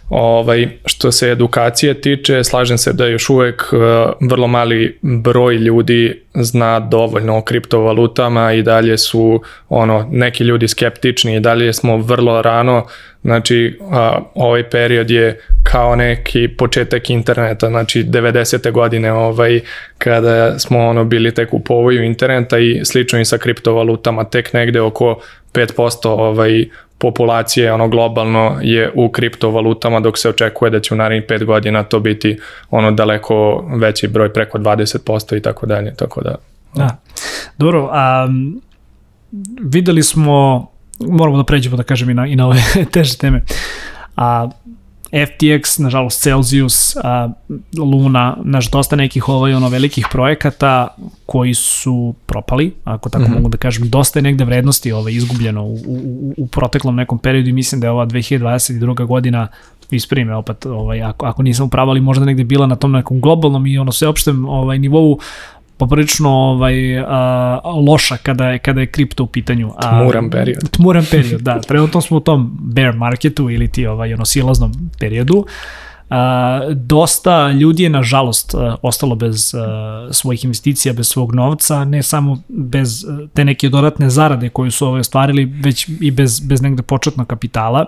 Ovaj, 0.09 0.67
što 0.85 1.11
se 1.11 1.31
edukacije 1.31 2.01
tiče, 2.01 2.43
slažem 2.43 2.77
se 2.77 2.93
da 2.93 3.07
još 3.07 3.29
uvek 3.29 3.73
uh, 3.73 3.79
vrlo 4.29 4.47
mali 4.47 4.99
broj 5.01 5.55
ljudi 5.55 6.21
zna 6.33 6.79
dovoljno 6.79 7.37
o 7.37 7.41
kriptovalutama 7.41 8.53
i 8.53 8.63
dalje 8.63 8.97
su 8.97 9.41
ono 9.69 10.07
neki 10.11 10.43
ljudi 10.43 10.67
skeptični 10.67 11.35
i 11.35 11.39
dalje 11.39 11.73
smo 11.73 11.97
vrlo 11.97 12.41
rano 12.41 12.85
Znači, 13.25 13.79
a, 13.91 14.19
ovaj 14.35 14.69
period 14.69 15.09
je 15.09 15.39
kao 15.63 15.95
neki 15.95 16.47
početak 16.47 17.09
interneta, 17.09 17.67
znači 17.67 18.03
90. 18.03 18.71
godine 18.71 19.13
ovaj, 19.13 19.59
kada 19.97 20.59
smo 20.59 20.79
ono 20.79 21.03
bili 21.03 21.33
tek 21.33 21.53
u 21.53 21.59
povoju 21.59 22.03
interneta 22.03 22.59
i 22.59 22.81
slično 22.83 23.19
i 23.19 23.25
sa 23.25 23.37
kriptovalutama, 23.37 24.23
tek 24.23 24.53
negde 24.53 24.81
oko 24.81 25.19
5% 25.53 26.07
ovaj, 26.07 26.65
populacije 26.97 27.73
ono 27.73 27.87
globalno 27.87 28.57
je 28.61 28.91
u 28.95 29.09
kriptovalutama 29.09 29.99
dok 29.99 30.17
se 30.17 30.29
očekuje 30.29 30.71
da 30.71 30.79
će 30.79 30.93
u 30.93 30.97
narednih 30.97 31.29
5 31.29 31.45
godina 31.45 31.83
to 31.83 31.99
biti 31.99 32.39
ono 32.69 32.91
daleko 32.91 33.65
veći 33.79 34.07
broj 34.07 34.33
preko 34.33 34.57
20% 34.57 35.37
i 35.37 35.41
tako 35.41 35.65
dalje 35.65 35.93
tako 35.95 36.21
da 36.21 36.35
da 36.75 36.97
dobro 37.57 37.89
a 37.91 38.27
videli 39.61 40.03
smo 40.03 40.67
moramo 40.99 41.37
da 41.37 41.43
pređemo 41.43 41.77
da 41.77 41.83
kažem 41.83 42.09
i 42.09 42.13
na, 42.13 42.27
i 42.27 42.35
na 42.35 42.47
ove 42.47 42.61
teže 42.93 43.17
teme. 43.17 43.41
A, 44.15 44.49
FTX, 45.15 45.79
nažalost 45.79 46.21
Celsius, 46.21 46.95
a, 47.03 47.29
Luna, 47.77 48.37
naš 48.43 48.71
dosta 48.71 48.95
nekih 48.95 49.29
ovaj 49.29 49.53
ono 49.53 49.69
velikih 49.69 50.07
projekata 50.11 50.87
koji 51.25 51.53
su 51.53 52.13
propali, 52.25 52.73
ako 52.83 53.09
tako 53.09 53.23
mm 53.23 53.27
-hmm. 53.27 53.35
mogu 53.35 53.49
da 53.49 53.57
kažem, 53.57 53.89
dosta 53.89 54.19
je 54.19 54.23
negde 54.23 54.45
vrednosti 54.45 54.91
ovaj 54.91 55.13
izgubljeno 55.13 55.63
u, 55.63 55.73
u, 55.87 56.33
u 56.37 56.47
proteklom 56.47 56.95
nekom 56.95 57.19
periodu 57.19 57.49
i 57.49 57.53
mislim 57.53 57.81
da 57.81 57.87
je 57.87 57.91
ova 57.91 58.05
2022. 58.05 59.05
godina 59.05 59.47
isprime 59.91 60.35
opet 60.35 60.65
ovaj 60.65 61.03
ako 61.03 61.25
ako 61.25 61.43
nisam 61.43 61.65
upravali 61.65 62.01
možda 62.01 62.25
negde 62.25 62.43
bila 62.43 62.67
na 62.67 62.75
tom 62.75 62.91
nekom 62.91 63.21
globalnom 63.21 63.67
i 63.67 63.77
ono 63.77 63.91
sveopštem 63.91 64.45
ovaj 64.45 64.79
nivou 64.79 65.19
poprilično 65.77 66.29
ovaj, 66.29 66.99
a, 66.99 67.61
loša 67.87 68.17
kada 68.17 68.49
je, 68.49 68.59
kada 68.59 68.81
je 68.81 68.87
kripto 68.87 69.23
u 69.23 69.27
pitanju. 69.27 69.71
A, 69.77 69.99
tmuran 69.99 70.29
period. 70.29 70.69
Tmuran 70.69 71.05
period, 71.11 71.41
da. 71.47 71.61
Trenutno 71.61 72.01
smo 72.01 72.17
u 72.17 72.19
tom 72.19 72.57
bear 72.61 72.95
marketu 72.95 73.49
ili 73.49 73.67
ti 73.67 73.87
ovaj, 73.87 74.13
ono, 74.13 74.25
silaznom 74.25 74.73
periodu. 74.99 75.45
A, 76.09 76.61
dosta 76.73 77.51
ljudi 77.51 77.83
je 77.83 77.89
nažalost 77.89 78.55
ostalo 78.81 79.15
bez 79.15 79.55
a, 79.55 80.09
svojih 80.11 80.43
investicija, 80.43 80.93
bez 80.93 81.07
svog 81.07 81.35
novca, 81.35 81.85
ne 81.85 82.03
samo 82.03 82.37
bez 82.47 83.05
te 83.33 83.45
neke 83.45 83.69
dodatne 83.69 84.09
zarade 84.09 84.49
koju 84.49 84.71
su 84.71 84.87
ovaj 84.87 84.99
ostvarili, 84.99 85.45
već 85.45 85.89
i 86.01 86.11
bez, 86.11 86.39
bez 86.39 86.61
negde 86.61 86.83
početnog 86.83 87.27
kapitala. 87.27 87.85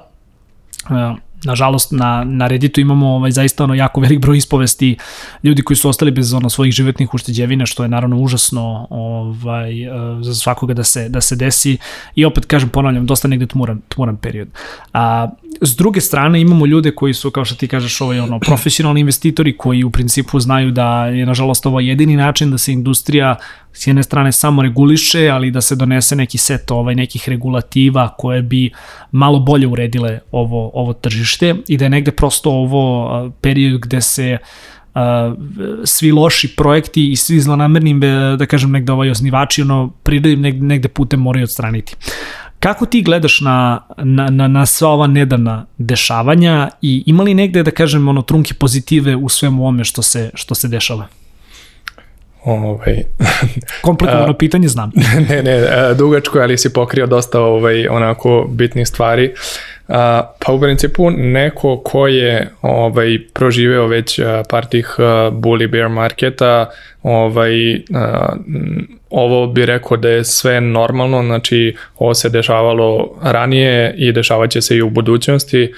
Nažalost 1.44 1.92
na, 1.92 2.24
na 2.24 2.48
Redditu 2.48 2.82
imamo 2.82 3.08
ovaj, 3.08 3.32
zaista 3.32 3.64
ono 3.64 3.74
jako 3.74 4.02
velik 4.02 4.20
broj 4.20 4.38
ispovesti 4.38 4.98
ljudi 5.44 5.62
koji 5.62 5.78
su 5.78 5.90
ostali 5.90 6.12
bez 6.12 6.34
ono 6.34 6.50
svojih 6.50 6.74
životnih 6.74 7.14
ušteđevina 7.14 7.66
što 7.66 7.84
je 7.84 7.90
naravno 7.90 8.18
užasno 8.18 8.88
ovaj, 8.90 9.84
eh, 9.84 9.90
za 10.22 10.36
svakoga 10.36 10.74
da 10.74 10.84
se, 10.84 11.10
da 11.10 11.22
se 11.22 11.36
desi 11.36 11.78
i 12.16 12.26
opet 12.26 12.46
kažem 12.46 12.70
ponavljam 12.70 13.06
dosta 13.06 13.28
negde 13.28 13.46
tmuran, 13.46 13.82
tmuran 13.90 14.18
period. 14.18 14.48
A, 14.94 15.28
s 15.62 15.76
druge 15.76 16.02
strane 16.02 16.42
imamo 16.42 16.66
ljude 16.66 16.92
koji 16.92 17.14
su 17.14 17.32
kao 17.32 17.46
što 17.46 17.56
ti 17.56 17.68
kažeš 17.68 18.02
ovaj, 18.02 18.20
ono, 18.20 18.40
profesionalni 18.40 19.02
investitori 19.02 19.58
koji 19.58 19.84
u 19.84 19.92
principu 19.92 20.40
znaju 20.40 20.72
da 20.72 21.06
je 21.06 21.26
nažalost 21.26 21.66
ovo 21.66 21.80
jedini 21.80 22.16
način 22.16 22.52
da 22.52 22.58
se 22.58 22.74
industrija 22.74 23.36
s 23.74 23.88
jedne 23.88 24.04
strane 24.04 24.32
samo 24.32 24.62
reguliše, 24.62 25.30
ali 25.30 25.52
da 25.52 25.62
se 25.62 25.76
donese 25.76 26.16
neki 26.16 26.38
set 26.38 26.72
ovaj, 26.72 26.96
nekih 26.96 27.30
regulativa 27.30 28.16
koje 28.18 28.42
bi 28.42 28.72
malo 29.12 29.40
bolje 29.40 29.68
uredile 29.68 30.20
ovo, 30.32 30.72
ovo 30.74 30.94
tržište 30.94 31.56
i 31.68 31.78
da 31.78 31.86
je 31.86 31.90
negde 31.90 32.12
prosto 32.12 32.52
ovo 32.52 33.32
period 33.42 33.82
gde 33.82 34.02
se 34.02 34.38
svi 35.84 36.12
loši 36.12 36.56
projekti 36.56 37.12
i 37.12 37.16
svi 37.16 37.40
zlonamerni, 37.40 38.00
da 38.38 38.46
kažem, 38.46 38.72
negde 38.72 38.92
ovaj 38.92 39.10
osnivači, 39.10 39.62
ono, 39.62 39.94
negde, 40.08 40.66
negde 40.66 40.88
putem 40.88 41.20
moraju 41.20 41.44
odstraniti. 41.44 41.96
Kako 42.60 42.86
ti 42.86 43.02
gledaš 43.02 43.42
na, 43.42 43.82
na, 43.98 44.30
na, 44.30 44.48
na 44.48 44.66
sva 44.66 44.90
ova 44.90 45.08
nedavna 45.08 45.66
dešavanja 45.78 46.70
i 46.82 47.04
ima 47.06 47.24
li 47.24 47.34
negde, 47.34 47.64
da 47.64 47.72
kažem, 47.72 48.08
ono, 48.08 48.22
trunke 48.22 48.54
pozitive 48.54 49.16
u 49.16 49.30
svemu 49.30 49.68
ome 49.68 49.84
što 49.84 50.02
se, 50.02 50.32
što 50.34 50.56
se 50.56 50.68
dešava? 50.68 51.08
Ovaj, 52.44 53.04
Komplikovano 53.82 54.34
pitanje, 54.44 54.68
znam. 54.68 54.92
Ne, 55.30 55.44
ne, 55.44 55.94
dugačko, 55.94 56.40
ali 56.40 56.58
si 56.58 56.74
pokrio 56.74 57.08
dosta 57.08 57.42
ovaj, 57.42 57.88
onako 57.88 58.48
bitnih 58.50 58.88
stvari. 58.88 59.34
Pa 60.40 60.52
u 60.54 60.60
principu 60.60 61.10
neko 61.10 61.82
ko 61.86 62.08
je 62.08 62.52
ovaj, 62.62 63.20
proživeo 63.34 63.88
već 63.88 64.20
par 64.50 64.66
tih 64.66 64.96
bully 65.32 65.72
bear 65.72 65.90
marketa, 65.90 66.70
ovaj, 67.04 67.82
ovo 69.10 69.48
bi 69.48 69.66
rekao 69.66 69.98
da 69.98 70.10
je 70.10 70.24
sve 70.24 70.62
normalno, 70.62 71.24
znači 71.24 71.76
ovo 71.98 72.14
se 72.14 72.30
dešavalo 72.30 73.18
ranije 73.24 73.94
i 73.98 74.12
dešavat 74.12 74.50
će 74.50 74.62
se 74.62 74.76
i 74.76 74.82
u 74.82 74.90
budućnosti. 74.90 75.74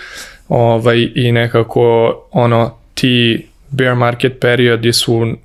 Ovaj, 0.49 1.09
i 1.15 1.31
nekako 1.31 2.15
ono 2.31 2.77
ti 2.93 3.47
bear 3.69 3.95
market 3.95 4.39
periodi 4.39 4.93
su 4.93 5.35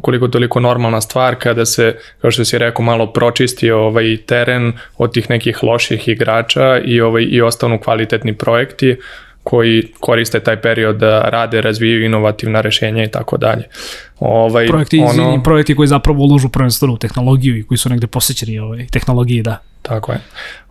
koliko 0.00 0.28
toliko 0.28 0.60
normalna 0.60 1.00
stvar 1.00 1.34
kada 1.34 1.66
se, 1.66 1.96
kao 2.20 2.30
što 2.30 2.44
si 2.44 2.58
rekao, 2.58 2.84
malo 2.84 3.12
pročisti 3.12 3.70
ovaj 3.70 4.16
teren 4.26 4.72
od 4.98 5.12
tih 5.12 5.30
nekih 5.30 5.62
loših 5.62 6.08
igrača 6.08 6.78
i, 6.78 7.00
ovaj, 7.00 7.22
i 7.22 7.40
ostanu 7.40 7.78
kvalitetni 7.78 8.34
projekti 8.34 8.96
koji 9.44 9.92
koriste 10.00 10.40
taj 10.40 10.60
period 10.60 10.96
da 10.96 11.20
rade, 11.20 11.60
razvijaju 11.60 12.04
inovativna 12.04 12.60
rešenja 12.60 13.04
i 13.04 13.08
tako 13.08 13.36
dalje. 13.36 13.64
Ovaj, 14.20 14.66
projekti, 14.66 14.98
ono, 14.98 15.10
izvini, 15.10 15.42
projekti 15.42 15.74
koji 15.74 15.88
zapravo 15.88 16.22
uložu 16.22 16.48
prvenstveno 16.48 16.94
u 16.94 16.98
tehnologiju 16.98 17.56
i 17.56 17.62
koji 17.62 17.78
su 17.78 17.88
negde 17.88 18.06
posjećeni 18.06 18.58
ovaj, 18.58 18.86
tehnologiji, 18.86 19.42
da. 19.42 19.58
Tako 19.82 20.12
je. 20.12 20.18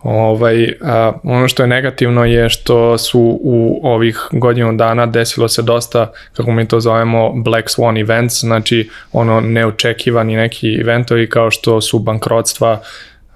Ovaj, 0.03 0.73
a, 0.81 1.11
ono 1.23 1.47
što 1.47 1.63
je 1.63 1.67
negativno 1.67 2.25
je 2.25 2.49
što 2.49 2.97
su 2.97 3.39
u 3.41 3.79
ovih 3.83 4.19
godinu 4.31 4.73
dana 4.77 5.05
desilo 5.05 5.47
se 5.47 5.61
dosta, 5.61 6.11
kako 6.33 6.51
mi 6.51 6.67
to 6.67 6.79
zovemo, 6.79 7.31
Black 7.35 7.67
Swan 7.67 8.01
events, 8.01 8.39
znači 8.39 8.89
ono 9.11 9.41
neočekivani 9.41 10.35
neki 10.35 10.73
eventovi 10.81 11.29
kao 11.29 11.51
što 11.51 11.81
su 11.81 11.99
bankrotstva 11.99 12.81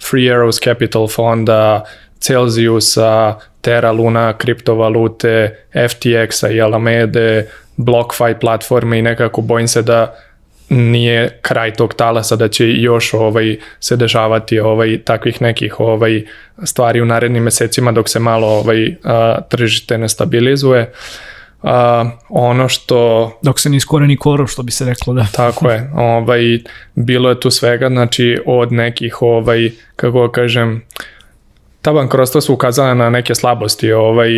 Free 0.09 0.33
Arrows 0.33 0.63
Capital 0.63 1.07
fonda, 1.07 1.83
Celsiusa, 2.19 3.35
Terra 3.67 3.91
Luna, 3.91 4.33
kriptovalute, 4.33 5.55
FTX-a 5.73 6.49
i 6.49 6.61
Alamede, 6.61 7.47
BlockFi 7.77 8.39
platforme 8.41 8.99
i 8.99 9.01
nekako 9.01 9.41
bojim 9.41 9.67
se 9.67 9.81
da 9.81 10.15
nije 10.69 11.39
kraj 11.41 11.73
tog 11.73 11.93
talasa 11.93 12.35
da 12.35 12.47
će 12.47 12.71
još 12.71 13.13
ovaj 13.13 13.57
se 13.79 13.95
dešavati 13.95 14.59
ovaj 14.59 15.01
takvih 15.03 15.41
nekih 15.41 15.79
ovaj 15.79 16.23
stvari 16.63 17.01
u 17.01 17.05
narednim 17.05 17.43
mesecima 17.43 17.91
dok 17.91 18.09
se 18.09 18.19
malo 18.19 18.47
ovaj 18.47 18.95
a, 19.03 19.37
tržište 19.49 19.97
ne 19.97 20.09
stabilizuje. 20.09 20.91
A, 21.63 22.09
ono 22.29 22.69
što 22.69 23.31
dok 23.41 23.59
se 23.59 23.69
ne 23.69 23.77
iskoreni 23.77 24.17
korov 24.17 24.47
što 24.47 24.63
bi 24.63 24.71
se 24.71 24.85
reklo 24.85 25.13
da 25.13 25.25
tako 25.35 25.69
je 25.69 25.91
ovaj 25.95 26.59
bilo 26.95 27.29
je 27.29 27.39
tu 27.39 27.51
svega 27.51 27.87
znači 27.87 28.37
od 28.45 28.71
nekih 28.71 29.21
ovaj 29.21 29.69
kako 29.95 30.31
kažem 30.31 30.83
ta 31.87 31.93
bankrotstva 31.93 32.41
su 32.41 32.53
ukazala 32.53 32.93
na 32.93 33.09
neke 33.09 33.35
slabosti 33.35 33.91
ovaj 33.91 34.29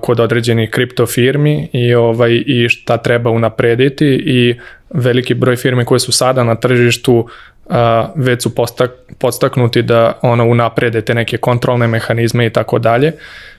kod 0.00 0.20
određenih 0.20 0.70
kripto 0.70 1.06
firmi 1.06 1.68
i 1.72 1.94
ovaj 1.94 2.42
i 2.46 2.68
šta 2.68 2.96
treba 2.96 3.30
unaprediti 3.30 4.06
i 4.26 4.54
veliki 4.90 5.34
broj 5.34 5.56
firmi 5.56 5.84
koje 5.84 5.98
su 5.98 6.12
sada 6.12 6.44
na 6.44 6.54
tržištu 6.54 7.28
a, 7.70 8.08
već 8.16 8.42
su 8.42 8.54
postak, 8.54 8.90
podstaknuti 9.18 9.82
da 9.82 10.18
ono 10.22 10.46
unaprede 10.46 11.00
te 11.00 11.14
neke 11.14 11.36
kontrolne 11.36 11.86
mehanizme 11.86 12.46
i 12.46 12.50
tako 12.50 12.78
dalje 12.78 13.12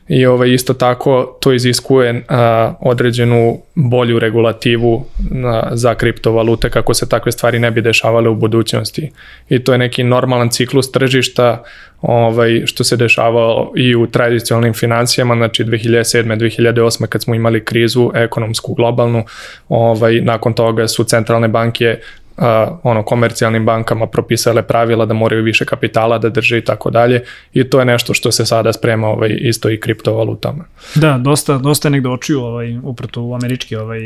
i 0.07 0.25
ovaj, 0.25 0.53
isto 0.53 0.73
tako 0.73 1.37
to 1.41 1.53
iziskuje 1.53 2.23
a, 2.29 2.73
određenu 2.79 3.57
bolju 3.75 4.19
regulativu 4.19 5.05
a, 5.45 5.69
za 5.71 5.95
kriptovalute 5.95 6.69
kako 6.69 6.93
se 6.93 7.09
takve 7.09 7.31
stvari 7.31 7.59
ne 7.59 7.71
bi 7.71 7.81
dešavale 7.81 8.29
u 8.29 8.35
budućnosti 8.35 9.11
i 9.49 9.63
to 9.63 9.71
je 9.71 9.77
neki 9.77 10.03
normalan 10.03 10.49
ciklus 10.49 10.91
tržišta 10.91 11.63
ovaj, 12.03 12.61
što 12.65 12.83
se 12.83 12.97
dešavalo 12.97 13.71
i 13.75 13.95
u 13.95 14.07
tradicionalnim 14.07 14.73
financijama, 14.73 15.35
znači 15.35 15.63
2007. 15.63 16.37
2008. 16.37 17.07
kad 17.07 17.23
smo 17.23 17.35
imali 17.35 17.65
krizu 17.65 18.11
ekonomsku 18.15 18.73
globalnu, 18.73 19.23
ovaj, 19.69 20.21
nakon 20.21 20.53
toga 20.53 20.87
su 20.87 21.03
centralne 21.03 21.47
banke 21.47 21.97
uh, 22.37 22.43
ono 22.83 23.03
komercijalnim 23.03 23.65
bankama 23.65 24.07
propisale 24.07 24.61
pravila 24.61 25.05
da 25.05 25.13
moraju 25.13 25.43
više 25.43 25.65
kapitala 25.65 26.17
da 26.17 26.29
drže 26.29 26.57
i 26.57 26.61
tako 26.61 26.89
dalje 26.89 27.23
i 27.53 27.63
to 27.63 27.79
je 27.79 27.85
nešto 27.85 28.13
što 28.13 28.31
se 28.31 28.45
sada 28.45 28.73
sprema 28.73 29.07
ovaj 29.07 29.37
isto 29.41 29.69
i 29.69 29.79
kriptovalutama. 29.79 30.65
Da, 30.95 31.17
dosta 31.17 31.57
dosta 31.57 31.87
je 31.87 31.91
negde 31.91 32.09
očiju 32.09 32.41
ovaj 32.41 32.77
upravo 32.77 33.27
u 33.27 33.35
američki 33.35 33.75
ovaj 33.75 33.99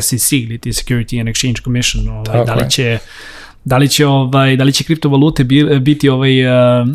SEC 0.00 0.32
ili 0.32 0.58
ti 0.58 0.72
Security 0.72 1.20
and 1.20 1.28
Exchange 1.28 1.64
Commission 1.64 2.08
ovaj 2.08 2.44
da 2.44 2.54
li 2.54 2.70
će 2.70 2.98
da 3.64 3.76
li 3.76 3.88
će 3.88 4.06
ovaj 4.06 4.56
da 4.56 4.64
li 4.64 4.72
će 4.72 4.84
kriptovalute 4.84 5.44
biti 5.80 6.08
ovaj 6.08 6.46
uh, 6.46 6.88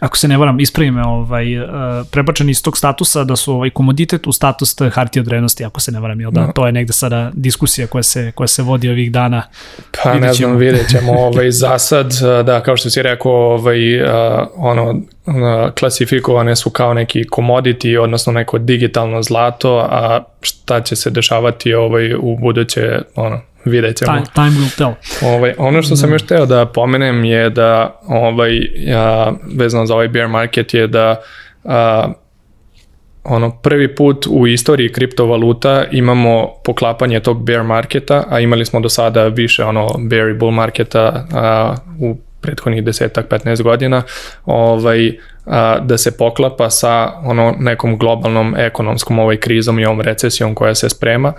ako 0.00 0.18
se 0.18 0.28
ne 0.28 0.36
varam, 0.36 0.60
ispravim 0.60 0.94
me, 0.94 1.02
ovaj, 1.06 1.58
uh, 1.58 1.66
prebačeni 2.10 2.50
iz 2.50 2.62
tog 2.62 2.78
statusa 2.78 3.24
da 3.24 3.36
su 3.36 3.52
ovaj 3.52 3.70
komoditet 3.70 4.26
u 4.26 4.32
status 4.32 4.76
hartije 4.92 5.20
od 5.20 5.26
vrednosti, 5.26 5.64
ako 5.64 5.80
se 5.80 5.92
ne 5.92 6.00
varam, 6.00 6.20
jel 6.20 6.30
da? 6.30 6.40
No. 6.40 6.52
To 6.52 6.66
je 6.66 6.72
negde 6.72 6.92
sada 6.92 7.30
diskusija 7.34 7.86
koja 7.86 8.02
se, 8.02 8.32
koja 8.34 8.48
se 8.48 8.62
vodi 8.62 8.88
ovih 8.88 9.12
dana. 9.12 9.42
Pa 10.02 10.12
vidjet 10.12 10.28
ne 10.28 10.34
znam, 10.34 10.56
vidjet 10.56 10.90
ćemo 10.90 11.12
ovaj, 11.28 11.50
za 11.50 11.78
sad, 11.78 12.12
da, 12.46 12.62
kao 12.62 12.76
što 12.76 12.90
si 12.90 13.02
rekao, 13.02 13.32
ovaj, 13.32 14.02
uh, 14.02 14.08
ono, 14.56 15.00
klasifikovane 15.78 16.56
su 16.56 16.70
kao 16.70 16.94
neki 16.94 17.24
commodity, 17.24 17.98
odnosno 17.98 18.32
neko 18.32 18.58
digitalno 18.58 19.22
zlato, 19.22 19.88
a 19.90 20.24
šta 20.40 20.80
će 20.80 20.96
se 20.96 21.10
dešavati 21.10 21.74
ovaj, 21.74 22.14
u 22.14 22.36
buduće, 22.40 22.98
ono, 23.14 23.40
vidjet 23.68 23.96
ćemo. 23.96 24.12
Time, 24.12 24.26
time 24.34 24.50
will 24.50 24.76
tell. 24.76 24.92
Ovaj, 25.34 25.54
ono 25.58 25.82
što 25.82 25.96
sam 25.96 26.12
još 26.12 26.22
teo 26.22 26.46
da 26.46 26.66
pomenem 26.66 27.24
je 27.24 27.50
da 27.50 28.00
ovaj, 28.06 28.58
ja, 28.76 29.32
vezano 29.56 29.86
za 29.86 29.94
ovaj 29.94 30.08
bear 30.08 30.28
market 30.28 30.74
je 30.74 30.86
da 30.86 31.20
a, 31.64 32.12
ono 33.24 33.50
prvi 33.50 33.94
put 33.94 34.26
u 34.30 34.46
istoriji 34.46 34.92
kriptovaluta 34.92 35.84
imamo 35.90 36.48
poklapanje 36.64 37.20
tog 37.20 37.44
bear 37.44 37.62
marketa, 37.62 38.24
a 38.30 38.40
imali 38.40 38.64
smo 38.64 38.80
do 38.80 38.88
sada 38.88 39.24
više 39.24 39.64
ono 39.64 39.88
bear 39.98 40.28
i 40.28 40.34
bull 40.34 40.50
marketa 40.50 41.26
a, 41.32 41.74
u 42.00 42.16
prethodnih 42.48 42.84
desetak, 42.84 43.28
15 43.28 43.62
godina, 43.62 44.02
ovaj, 44.46 45.18
a, 45.46 45.78
da 45.80 45.98
se 45.98 46.16
poklapa 46.16 46.70
sa 46.70 47.12
ono 47.24 47.54
nekom 47.58 47.98
globalnom 47.98 48.54
ekonomskom 48.56 49.18
ovaj 49.18 49.36
krizom 49.36 49.78
i 49.78 49.84
ovom 49.84 50.00
recesijom 50.00 50.54
koja 50.54 50.74
se 50.74 50.88
sprema 50.88 51.32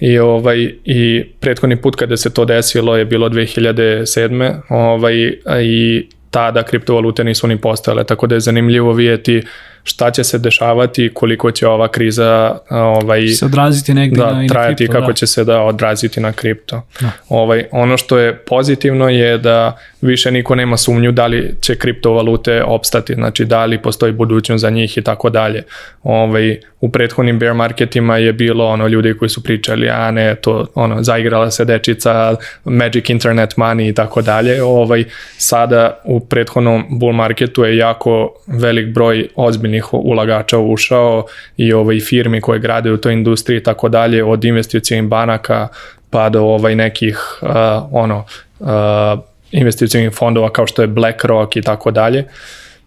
i 0.00 0.18
ovaj 0.18 0.74
i 0.84 1.24
prethodni 1.40 1.76
put 1.76 1.96
kada 1.96 2.16
se 2.16 2.34
to 2.34 2.44
desilo 2.44 2.96
je 2.96 3.04
bilo 3.04 3.28
2007. 3.28 4.60
ovaj 4.68 5.14
i 5.62 6.08
tada 6.30 6.62
kriptovalute 6.62 7.24
nisu 7.24 7.46
ni 7.46 7.56
postojale, 7.56 8.04
tako 8.04 8.26
da 8.26 8.34
je 8.34 8.40
zanimljivo 8.40 8.92
vidjeti 8.92 9.42
šta 9.88 10.10
će 10.10 10.24
se 10.24 10.38
dešavati, 10.38 11.10
koliko 11.14 11.50
će 11.50 11.66
ova 11.66 11.88
kriza 11.88 12.58
ovaj, 12.70 13.28
se 13.28 13.44
odraziti 13.44 13.94
negde 13.94 14.16
da, 14.16 14.32
na, 14.32 14.46
trajati, 14.46 14.76
kripto, 14.76 14.92
kako 14.92 15.06
da. 15.06 15.12
će 15.12 15.26
se 15.26 15.44
da 15.44 15.62
odraziti 15.62 16.20
na 16.20 16.32
kripto. 16.32 16.82
Da. 17.00 17.10
Ovaj, 17.28 17.64
ono 17.72 17.96
što 17.96 18.18
je 18.18 18.36
pozitivno 18.36 19.08
je 19.08 19.38
da 19.38 19.78
više 20.00 20.30
niko 20.30 20.54
nema 20.54 20.76
sumnju 20.76 21.12
da 21.12 21.26
li 21.26 21.54
će 21.60 21.76
kriptovalute 21.76 22.62
opstati, 22.62 23.14
znači 23.14 23.44
da 23.44 23.64
li 23.64 23.82
postoji 23.82 24.12
budućnost 24.12 24.62
za 24.62 24.70
njih 24.70 24.98
i 24.98 25.02
tako 25.02 25.30
dalje. 25.30 25.62
Ovaj, 26.02 26.60
u 26.80 26.88
prethodnim 26.88 27.38
bear 27.38 27.54
marketima 27.54 28.16
je 28.16 28.32
bilo 28.32 28.66
ono 28.66 28.86
ljudi 28.86 29.14
koji 29.18 29.28
su 29.28 29.42
pričali, 29.42 29.88
a 29.90 30.10
ne, 30.10 30.34
to 30.34 30.66
ono, 30.74 31.02
zaigrala 31.02 31.50
se 31.50 31.64
dečica, 31.64 32.36
magic 32.64 33.10
internet 33.10 33.54
money 33.56 33.90
i 33.90 33.94
tako 33.94 34.22
dalje. 34.22 34.62
Ovaj, 34.62 35.04
sada 35.36 36.00
u 36.04 36.20
prethodnom 36.20 36.84
bull 36.90 37.12
marketu 37.12 37.64
je 37.64 37.76
jako 37.76 38.34
velik 38.46 38.94
broj 38.94 39.28
ozbiljnih 39.34 39.94
ulagača 39.94 40.58
ušao 40.58 41.26
i 41.56 41.72
ovaj, 41.72 42.00
firmi 42.00 42.40
koje 42.40 42.58
grade 42.58 42.92
u 42.92 42.96
toj 42.96 43.12
industriji 43.12 43.58
i 43.58 43.62
tako 43.62 43.88
dalje, 43.88 44.24
od 44.24 44.44
investicijnih 44.44 45.08
banaka 45.08 45.68
pa 46.10 46.28
do 46.28 46.42
ovaj, 46.42 46.74
nekih 46.74 47.18
uh, 47.42 47.48
ono, 47.92 48.24
uh, 48.58 48.68
investicijnih 49.52 50.12
fondova 50.12 50.52
kao 50.52 50.66
što 50.66 50.82
je 50.82 50.88
BlackRock 50.88 51.56
i 51.56 51.62
tako 51.62 51.90
dalje. 51.90 52.24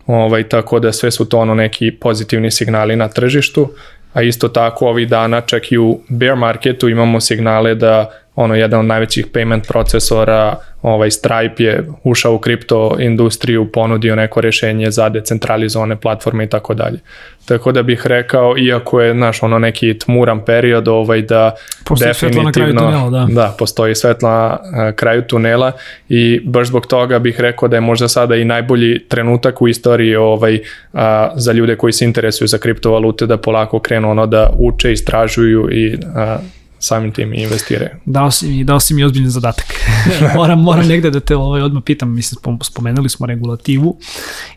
Ovaj, 0.08 0.50
tako 0.50 0.80
da 0.80 0.91
sve 0.91 1.12
su 1.12 1.30
to 1.30 1.39
ono 1.39 1.56
neki 1.56 1.91
pozitivni 1.91 2.52
signali 2.52 2.95
na 2.95 3.08
tržištu, 3.08 3.69
a 4.13 4.21
isto 4.21 4.47
tako 4.47 4.88
ovih 4.88 5.08
dana 5.10 5.41
čak 5.41 5.71
i 5.71 5.78
u 5.78 6.02
bear 6.10 6.36
marketu 6.36 6.89
imamo 6.89 7.21
signale 7.21 7.76
da 7.76 8.21
ono 8.36 8.56
jedan 8.56 8.80
od 8.80 8.86
najvećih 8.86 9.26
payment 9.34 9.67
procesora 9.67 10.56
ovaj 10.82 11.12
Stripe 11.12 11.63
je 11.63 11.88
ušao 12.04 12.34
u 12.34 12.39
kripto 12.39 12.96
industriju, 13.00 13.72
ponudio 13.72 14.15
neko 14.15 14.41
rešenje 14.41 14.91
za 14.91 15.10
decentralizovane 15.10 15.96
platforme 15.96 16.44
i 16.44 16.48
tako 16.48 16.74
dalje. 16.74 17.00
Tako 17.46 17.72
da 17.72 17.84
bih 17.84 18.08
rekao, 18.08 18.58
iako 18.58 19.02
je 19.02 19.13
naš 19.13 19.44
ono 19.44 19.60
neki 19.60 20.00
tmuran 20.00 20.46
period, 20.46 20.88
ovaj 20.88 21.22
da 21.22 21.56
postoji 21.86 22.10
definitivno 22.10 22.44
na 22.44 22.52
kraju 22.52 22.74
tunela, 22.74 23.10
da. 23.10 23.28
da, 23.30 23.56
postoji 23.60 23.96
svetla 23.96 24.60
na 24.76 24.91
kraju 24.91 25.22
tunela 25.22 25.72
i 26.10 26.39
baš 26.44 26.67
zbog 26.67 26.88
toga 26.88 27.20
bih 27.20 27.39
rekao 27.39 27.67
da 27.67 27.78
je 27.78 27.82
možda 27.82 28.08
sada 28.08 28.36
i 28.36 28.46
najbolji 28.46 29.08
trenutak 29.08 29.62
u 29.62 29.67
istoriji 29.67 30.15
ovaj 30.15 30.60
a, 30.94 31.32
za 31.36 31.52
ljude 31.52 31.76
koji 31.76 31.94
se 31.94 32.06
interesuju 32.06 32.48
za 32.48 32.58
kriptovalute 32.58 33.26
da 33.26 33.38
polako 33.38 33.80
krenu 33.80 34.12
ono 34.12 34.26
da 34.26 34.50
uče, 34.60 34.91
istražuju 34.91 35.70
i 35.72 35.98
a, 36.15 36.38
samim 36.82 37.12
tim 37.12 37.34
i 37.34 37.38
investiraju. 37.44 37.89
Dao 38.06 38.32
si 38.32 38.48
mi, 38.48 38.63
dao 38.63 38.80
si 38.80 38.94
mi 38.94 39.04
ozbiljni 39.04 39.30
zadatak. 39.30 39.65
moram, 40.36 40.62
moram 40.62 40.88
negde 40.88 41.10
da 41.10 41.20
te 41.20 41.36
ovaj 41.36 41.62
odmah 41.62 41.84
pitam, 41.84 42.15
mislim, 42.15 42.60
spomenuli 42.62 43.10
smo 43.10 43.26
regulativu 43.26 43.98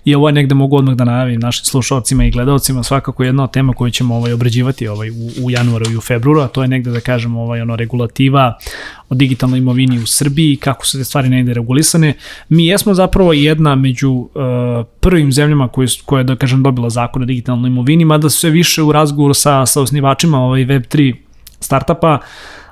i 0.04 0.14
ovo 0.14 0.28
je 0.28 0.32
negde 0.32 0.54
mogu 0.54 0.76
odmah 0.76 0.94
da 0.94 1.04
najavim 1.04 1.40
našim 1.40 1.64
slušalcima 1.64 2.24
i 2.24 2.30
gledalcima 2.30 2.82
svakako 2.82 3.24
jedna 3.24 3.44
od 3.44 3.50
tema 3.50 3.72
koju 3.72 3.90
ćemo 3.90 4.16
ovaj, 4.16 4.32
obrađivati 4.32 4.88
ovaj, 4.88 5.10
u, 5.10 5.30
u 5.42 5.50
januaru 5.50 5.90
i 5.90 5.96
u 5.96 6.00
februaru, 6.00 6.40
a 6.40 6.48
to 6.48 6.62
je 6.62 6.68
negde 6.68 6.90
da 6.90 7.00
kažemo 7.00 7.42
ovaj, 7.42 7.60
ono, 7.60 7.76
regulativa 7.76 8.58
o 9.08 9.14
digitalnoj 9.14 9.58
imovini 9.58 9.98
u 9.98 10.06
Srbiji, 10.06 10.56
kako 10.56 10.86
su 10.86 10.98
te 10.98 11.04
stvari 11.04 11.28
negde 11.28 11.54
regulisane. 11.54 12.14
Mi 12.48 12.66
jesmo 12.66 12.94
zapravo 12.94 13.32
jedna 13.32 13.74
među 13.74 14.10
uh, 14.10 14.30
prvim 15.00 15.32
zemljama 15.32 15.68
koje, 15.68 15.88
koje 16.04 16.24
da 16.24 16.36
kažem, 16.36 16.62
dobila 16.62 16.90
zakon 16.90 17.22
o 17.22 17.26
digitalnoj 17.26 17.68
imovini, 17.68 18.04
mada 18.04 18.30
sve 18.30 18.50
više 18.50 18.82
u 18.82 18.92
razgovoru 18.92 19.34
sa, 19.34 19.66
sa 19.66 19.80
osnivačima 19.80 20.38
ovaj 20.38 20.60
Web3 20.64 21.23
startapa, 21.64 22.18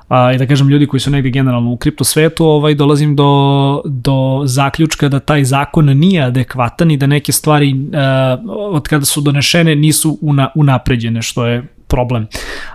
a, 0.09 0.33
i 0.33 0.37
da 0.37 0.47
kažem 0.47 0.69
ljudi 0.69 0.87
koji 0.87 0.99
su 0.99 1.11
negde 1.11 1.29
generalno 1.29 1.71
u 1.71 1.77
kripto 1.77 2.03
svetu, 2.03 2.45
ovaj, 2.45 2.75
dolazim 2.75 3.15
do, 3.15 3.81
do 3.85 4.41
zaključka 4.45 5.09
da 5.09 5.19
taj 5.19 5.43
zakon 5.43 5.85
nije 5.85 6.23
adekvatan 6.23 6.91
i 6.91 6.97
da 6.97 7.07
neke 7.07 7.31
stvari 7.31 7.75
a, 7.93 8.37
od 8.47 8.87
kada 8.87 9.05
su 9.05 9.21
donešene 9.21 9.75
nisu 9.75 10.17
una, 10.21 10.49
unapređene, 10.55 11.21
što 11.21 11.45
je 11.45 11.63
problem. 11.87 12.27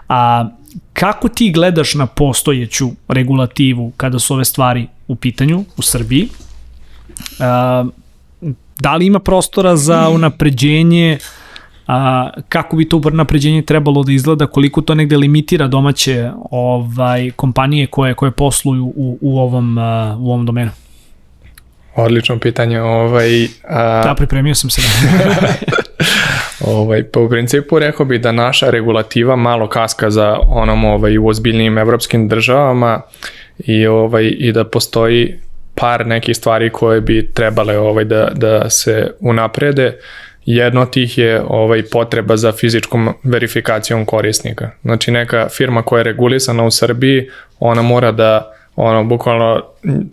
A 0.08 0.48
kako 0.92 1.28
ti 1.28 1.50
gledaš 1.52 1.94
na 1.94 2.06
postojeću 2.06 2.90
regulativu 3.08 3.92
kada 3.96 4.18
su 4.18 4.34
ove 4.34 4.44
stvari 4.44 4.86
u 5.08 5.16
pitanju 5.16 5.64
u 5.76 5.82
Srbiji? 5.82 6.28
A, 7.40 7.84
da 8.80 8.96
li 8.96 9.06
ima 9.06 9.18
prostora 9.18 9.76
za 9.76 10.08
unapređenje 10.08 11.18
a, 11.88 12.30
kako 12.48 12.76
bi 12.76 12.88
to 12.88 13.00
napređenje 13.12 13.62
trebalo 13.62 14.02
da 14.02 14.12
izgleda, 14.12 14.46
koliko 14.46 14.80
to 14.80 14.94
negde 14.94 15.16
limitira 15.16 15.66
domaće 15.66 16.30
ovaj 16.50 17.30
kompanije 17.36 17.86
koje 17.86 18.14
koje 18.14 18.30
posluju 18.30 18.84
u, 18.84 19.18
u 19.20 19.38
ovom 19.38 19.78
a, 19.78 20.16
u 20.20 20.28
ovom 20.28 20.46
domenu. 20.46 20.70
Odlično 21.96 22.38
pitanje. 22.38 22.80
Ovaj, 22.80 23.44
a... 23.68 24.02
Da, 24.04 24.14
pripremio 24.14 24.54
sam 24.54 24.70
se. 24.70 24.82
ovaj, 26.76 27.02
pa 27.02 27.20
u 27.20 27.28
principu 27.28 27.78
rekao 27.78 28.06
bi 28.06 28.18
da 28.18 28.32
naša 28.32 28.70
regulativa 28.70 29.36
malo 29.36 29.68
kaska 29.68 30.10
za 30.10 30.38
onom 30.48 30.84
ovaj, 30.84 31.18
u 31.18 31.26
ozbiljnim 31.26 31.78
evropskim 31.78 32.28
državama 32.28 33.00
i, 33.58 33.86
ovaj, 33.86 34.34
i 34.38 34.52
da 34.52 34.64
postoji 34.64 35.34
par 35.74 36.06
nekih 36.06 36.36
stvari 36.36 36.70
koje 36.70 37.00
bi 37.00 37.30
trebale 37.34 37.78
ovaj, 37.78 38.04
da, 38.04 38.30
da 38.34 38.70
se 38.70 39.10
unaprede. 39.20 39.86
Uh, 39.86 40.27
Jedno 40.50 40.82
od 40.82 40.90
tih 40.90 41.18
je 41.18 41.42
ovaj 41.48 41.82
potreba 41.82 42.36
za 42.36 42.52
fizičkom 42.52 43.08
verifikacijom 43.22 44.04
korisnika. 44.04 44.70
Znači 44.82 45.10
neka 45.10 45.48
firma 45.48 45.82
koja 45.82 46.00
je 46.00 46.04
regulisana 46.04 46.64
u 46.64 46.70
Srbiji, 46.70 47.28
ona 47.60 47.82
mora 47.82 48.12
da 48.12 48.52
ono, 48.76 49.04
bukvalno 49.04 49.62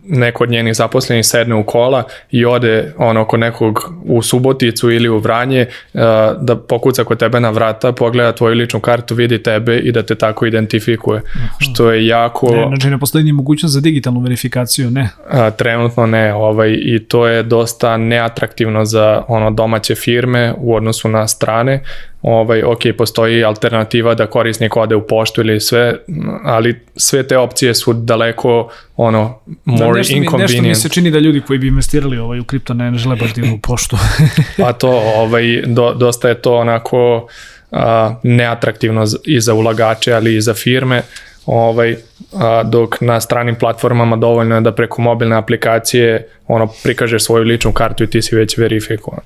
neko 0.04 0.44
od 0.44 0.50
njenih 0.50 0.76
zaposlenih 0.76 1.26
sedne 1.26 1.56
u 1.56 1.64
kola 1.64 2.04
i 2.32 2.46
ode 2.46 2.94
ono, 2.98 3.26
kod 3.26 3.40
nekog 3.40 3.94
u 4.06 4.22
Suboticu 4.22 4.92
ili 4.92 5.10
u 5.10 5.18
Vranje 5.18 5.66
uh, 5.94 6.02
da 6.42 6.56
pokuca 6.56 7.04
kod 7.04 7.20
tebe 7.20 7.40
na 7.40 7.50
vrata, 7.50 7.92
pogleda 7.92 8.32
tvoju 8.32 8.56
ličnu 8.56 8.80
kartu, 8.80 9.16
vidi 9.16 9.44
tebe 9.44 9.78
i 9.78 9.92
da 9.92 10.04
te 10.04 10.16
tako 10.16 10.46
identifikuje. 10.46 11.22
Aha. 11.36 11.48
Što 11.60 11.92
je 11.92 12.08
jako... 12.08 12.56
Ne, 12.56 12.68
znači 12.68 12.90
ne 12.90 13.00
postoji 13.00 13.24
ni 13.24 13.32
mogućnost 13.32 13.74
za 13.74 13.82
digitalnu 13.82 14.20
verifikaciju, 14.20 14.92
ne? 14.92 15.10
A, 15.30 15.52
trenutno 15.52 16.06
ne, 16.06 16.34
ovaj, 16.34 16.78
i 16.82 17.00
to 17.00 17.28
je 17.28 17.44
dosta 17.44 17.98
neatraktivno 17.98 18.86
za 18.86 19.24
ono 19.28 19.52
domaće 19.52 19.96
firme 19.96 20.54
u 20.58 20.76
odnosu 20.76 21.10
na 21.10 21.28
strane 21.28 21.84
ovaj, 22.28 22.64
ok, 22.64 22.80
postoji 22.98 23.44
alternativa 23.44 24.16
da 24.16 24.28
korisnik 24.28 24.78
ode 24.78 24.96
u 24.96 25.08
poštu 25.08 25.42
ili 25.42 25.60
sve, 25.60 25.96
ali 26.44 26.82
sve 26.96 27.28
te 27.28 27.38
opcije 27.38 27.74
su 27.74 27.94
daleko 27.94 28.70
ono, 28.98 29.40
more 29.66 29.92
da, 29.92 29.98
nešto 29.98 30.16
inconvenient. 30.16 30.52
Mi, 30.52 30.70
nešto 30.70 30.88
mi 30.88 30.90
se 30.90 30.90
čini 30.90 31.12
da 31.12 31.20
ljudi 31.20 31.42
koji 31.42 31.60
bi 31.60 31.68
investirali 31.68 32.18
ovaj, 32.18 32.40
u 32.40 32.44
kripto 32.44 32.74
ne, 32.74 32.98
žele 32.98 33.16
baš 33.16 33.34
da 33.34 33.42
u 33.54 33.58
poštu. 33.58 33.98
pa 34.58 34.74
to, 34.74 35.02
ovaj, 35.16 35.62
do, 35.66 35.94
dosta 35.94 36.30
je 36.30 36.42
to 36.42 36.56
onako 36.56 37.28
a, 37.72 38.16
neatraktivno 38.24 39.06
i 39.26 39.42
za 39.42 39.54
ulagače, 39.54 40.14
ali 40.14 40.36
i 40.36 40.42
za 40.42 40.54
firme, 40.54 41.02
ovaj, 41.46 41.96
a, 42.34 42.64
dok 42.64 43.02
na 43.02 43.22
stranim 43.22 43.56
platformama 43.56 44.16
dovoljno 44.16 44.56
je 44.56 44.62
da 44.62 44.72
preko 44.72 45.02
mobilne 45.02 45.36
aplikacije 45.36 46.28
ono, 46.48 46.68
prikažeš 46.84 47.24
svoju 47.24 47.44
ličnu 47.44 47.72
kartu 47.72 48.04
i 48.04 48.10
ti 48.10 48.22
si 48.22 48.36
već 48.36 48.58
verifikovan. 48.58 49.22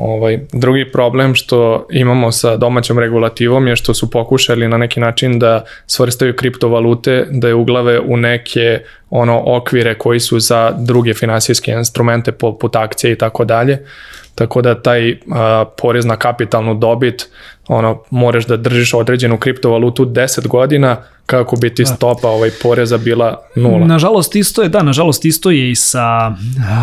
Ovaj, 0.00 0.38
drugi 0.52 0.92
problem 0.92 1.34
što 1.34 1.86
imamo 1.90 2.32
sa 2.32 2.56
domaćom 2.56 2.98
regulativom 2.98 3.68
je 3.68 3.76
što 3.76 3.94
su 3.94 4.10
pokušali 4.10 4.68
na 4.68 4.76
neki 4.76 5.00
način 5.00 5.38
da 5.38 5.64
svrstaju 5.86 6.36
kriptovalute, 6.36 7.26
da 7.30 7.48
je 7.48 7.54
uglave 7.54 8.00
u 8.00 8.16
neke 8.16 8.80
ono 9.10 9.42
okvire 9.46 9.94
koji 9.94 10.20
su 10.20 10.40
za 10.40 10.72
druge 10.78 11.14
finansijske 11.14 11.70
instrumente 11.70 12.32
poput 12.32 12.76
akcije 12.76 13.12
i 13.12 13.18
tako 13.18 13.44
dalje. 13.44 13.78
Tako 14.34 14.62
da 14.62 14.82
taj 14.82 15.18
a, 15.32 15.64
porez 15.78 16.04
na 16.04 16.16
kapitalnu 16.16 16.74
dobit, 16.74 17.28
ono, 17.68 18.02
moraš 18.10 18.46
da 18.46 18.56
držiš 18.56 18.94
određenu 18.94 19.38
kriptovalutu 19.38 20.06
10 20.06 20.46
godina 20.48 20.96
kako 21.28 21.56
bi 21.56 21.74
ti 21.74 21.82
da. 21.82 21.86
stopa 21.86 22.28
ovaj 22.28 22.50
poreza 22.62 22.98
bila 22.98 23.36
nula. 23.56 23.86
Nažalost 23.86 24.36
isto 24.36 24.62
je, 24.62 24.68
da, 24.68 24.82
nažalost 24.82 25.24
isto 25.24 25.50
je 25.50 25.70
i 25.70 25.74
sa 25.74 26.34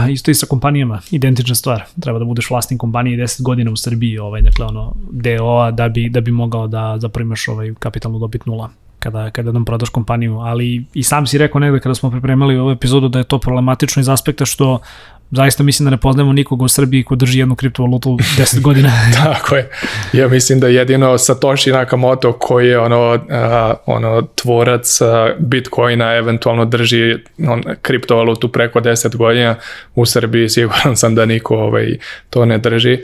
isto 0.09 0.31
i 0.31 0.33
sa 0.33 0.45
kompanijama, 0.45 1.01
identična 1.11 1.55
stvar. 1.55 1.83
Treba 2.01 2.19
da 2.19 2.25
budeš 2.25 2.49
vlasnik 2.49 2.79
kompanije 2.79 3.17
10 3.17 3.41
godina 3.41 3.71
u 3.71 3.75
Srbiji, 3.75 4.17
ovaj 4.17 4.41
dakle 4.41 4.65
ono 4.65 4.93
DO-a 5.11 5.71
da 5.71 5.89
bi 5.89 6.09
da 6.09 6.21
bi 6.21 6.31
mogao 6.31 6.67
da 6.67 6.97
zaprimaš 6.97 7.47
ovaj 7.47 7.73
kapitalnu 7.79 8.19
dobit 8.19 8.45
nula 8.45 8.69
kada, 8.99 9.29
kada 9.29 9.51
nam 9.51 9.65
prodaš 9.65 9.89
kompaniju, 9.89 10.39
ali 10.39 10.85
i 10.93 11.03
sam 11.03 11.27
si 11.27 11.37
rekao 11.37 11.59
negde 11.59 11.79
kada 11.79 11.95
smo 11.95 12.11
pripremali 12.11 12.57
ovu 12.57 12.71
epizodu 12.71 13.07
da 13.07 13.19
je 13.19 13.23
to 13.23 13.39
problematično 13.39 13.99
iz 13.99 14.09
aspekta 14.09 14.45
što 14.45 14.79
zaista 15.31 15.63
mislim 15.63 15.85
da 15.85 15.89
ne 15.89 15.97
poznajemo 15.97 16.33
nikoga 16.33 16.65
u 16.65 16.67
Srbiji 16.67 17.03
ko 17.03 17.15
drži 17.15 17.39
jednu 17.39 17.55
kriptovalutu 17.55 18.17
10 18.39 18.61
godina. 18.61 18.91
Tako 19.23 19.55
je. 19.55 19.69
Ja 20.13 20.27
mislim 20.27 20.59
da 20.59 20.67
jedino 20.67 21.17
Satoshi 21.17 21.71
Nakamoto 21.71 22.33
koji 22.33 22.67
je 22.67 22.79
ono, 22.79 23.13
uh, 23.13 23.77
ono 23.85 24.21
tvorac 24.35 25.01
uh, 25.01 25.07
Bitcoina 25.39 26.15
eventualno 26.15 26.65
drži 26.65 27.15
on, 27.47 27.63
kriptovalutu 27.81 28.51
preko 28.51 28.79
10 28.79 29.15
godina 29.15 29.55
u 29.95 30.05
Srbiji 30.05 30.49
siguran 30.49 30.95
sam 30.95 31.15
da 31.15 31.25
niko 31.25 31.55
ovaj, 31.57 31.97
to 32.29 32.45
ne 32.45 32.57
drži. 32.57 32.97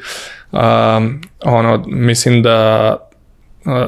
Um, 0.51 1.21
ono, 1.43 1.83
mislim 1.87 2.43
da 2.43 2.97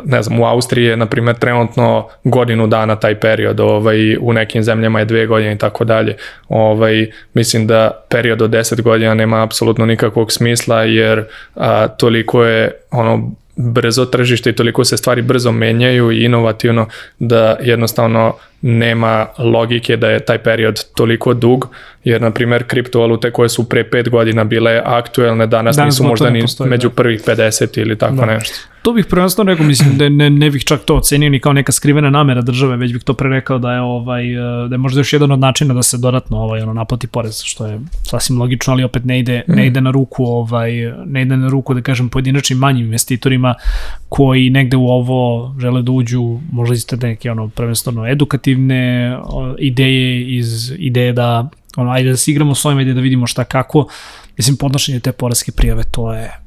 ne 0.06 0.24
znam, 0.24 0.40
u 0.40 0.46
Austriji 0.46 0.86
je, 0.86 0.98
na 0.98 1.06
primjer, 1.06 1.36
trenutno 1.36 2.08
godinu 2.24 2.68
dana 2.68 2.96
taj 2.96 3.20
period, 3.20 3.60
ovaj, 3.60 4.18
u 4.22 4.34
nekim 4.34 4.64
zemljama 4.64 5.00
je 5.00 5.06
dve 5.06 5.26
godine 5.26 5.54
i 5.54 5.58
tako 5.58 5.84
dalje. 5.84 6.16
Ovaj, 6.50 7.12
mislim 7.34 7.68
da 7.68 8.06
period 8.10 8.42
od 8.42 8.50
10 8.50 8.82
godina 8.82 9.14
nema 9.14 9.44
apsolutno 9.44 9.86
nikakvog 9.86 10.32
smisla, 10.32 10.84
jer 10.84 11.26
a, 11.56 11.88
toliko 11.88 12.44
je 12.44 12.72
ono 12.92 13.32
brzo 13.56 14.06
tržište 14.06 14.50
i 14.50 14.56
toliko 14.56 14.86
se 14.86 14.98
stvari 14.98 15.22
brzo 15.22 15.52
menjaju 15.52 16.12
i 16.12 16.24
inovativno 16.24 16.88
da 17.20 17.58
jednostavno 17.62 18.36
nema 18.62 19.26
logike 19.38 19.98
da 19.98 20.10
je 20.10 20.20
taj 20.20 20.38
period 20.38 20.86
toliko 20.96 21.34
dug 21.34 21.70
jer 22.04 22.22
na 22.22 22.32
primjer 22.32 22.64
kriptovalute 22.64 23.32
koje 23.32 23.50
su 23.50 23.70
pre 23.70 23.84
5 23.92 24.10
godina 24.10 24.44
bile 24.44 24.82
aktuelne, 24.86 25.48
danas, 25.48 25.76
danas 25.76 25.94
nisu 25.94 26.04
možda 26.04 26.30
ni 26.30 26.42
postoji, 26.42 26.70
među 26.70 26.90
da. 26.90 26.96
prvih 26.96 27.22
50 27.22 27.80
ili 27.80 27.98
tako 27.98 28.16
da. 28.16 28.26
nešto. 28.26 28.56
To 28.82 28.94
bih 28.94 29.06
prvenstveno 29.10 29.52
rekao, 29.52 29.66
mislim 29.66 29.98
da 29.98 30.10
ne, 30.10 30.30
ne 30.30 30.50
bih 30.50 30.64
čak 30.64 30.82
to 30.86 30.96
ocenio 30.96 31.30
ni 31.30 31.40
kao 31.40 31.54
neka 31.54 31.72
skrivena 31.72 32.10
namera 32.10 32.42
države, 32.42 32.78
već 32.78 32.94
bih 32.94 33.04
to 33.04 33.14
pre 33.14 33.30
rekao 33.30 33.58
da 33.58 33.74
je 33.74 33.82
ovaj 33.82 34.24
da 34.70 34.74
je 34.76 34.78
možda 34.78 35.00
još 35.00 35.14
jedan 35.14 35.32
od 35.32 35.40
načina 35.40 35.74
da 35.74 35.84
se 35.84 35.98
dodatno 35.98 36.38
ovaj 36.38 36.62
ono 36.62 36.74
naplati 36.74 37.08
porez, 37.08 37.44
što 37.44 37.66
je 37.66 37.80
sasvim 38.04 38.40
logično, 38.40 38.74
ali 38.74 38.84
opet 38.84 39.06
ne 39.06 39.20
ide 39.20 39.42
ne 39.48 39.68
ide 39.68 39.82
na 39.82 39.92
ruku 39.92 40.24
ovaj 40.24 40.72
ne 41.06 41.22
ide 41.22 41.38
na 41.38 41.50
ruku 41.50 41.74
da 41.74 41.82
kažem 41.82 42.10
pojedinačnim 42.10 42.60
manjim 42.60 42.86
investitorima 42.86 43.56
koji 44.10 44.50
negde 44.50 44.78
u 44.78 44.88
ovo 44.88 45.56
žele 45.60 45.82
da 45.82 45.92
uđu, 45.92 46.40
možda 46.52 46.74
iz 46.74 46.86
neke 47.02 47.32
ono 47.32 47.48
prvenstveno 47.48 48.08
edukativne 48.08 49.16
ideje 49.60 50.36
iz 50.38 50.74
ideje 50.78 51.14
da 51.14 51.50
ono 51.78 51.92
ajde 51.92 52.10
da 52.10 52.18
se 52.18 52.32
igramo 52.32 52.56
s 52.56 52.66
ovim, 52.66 52.78
ajde 52.78 52.94
da 52.94 53.02
vidimo 53.02 53.28
šta 53.28 53.44
kako. 53.44 53.88
Mislim 54.38 54.58
podnošenje 54.58 55.00
te 55.00 55.12
poreske 55.12 55.52
prijave 55.52 55.84
to 55.92 56.14
je 56.14 56.44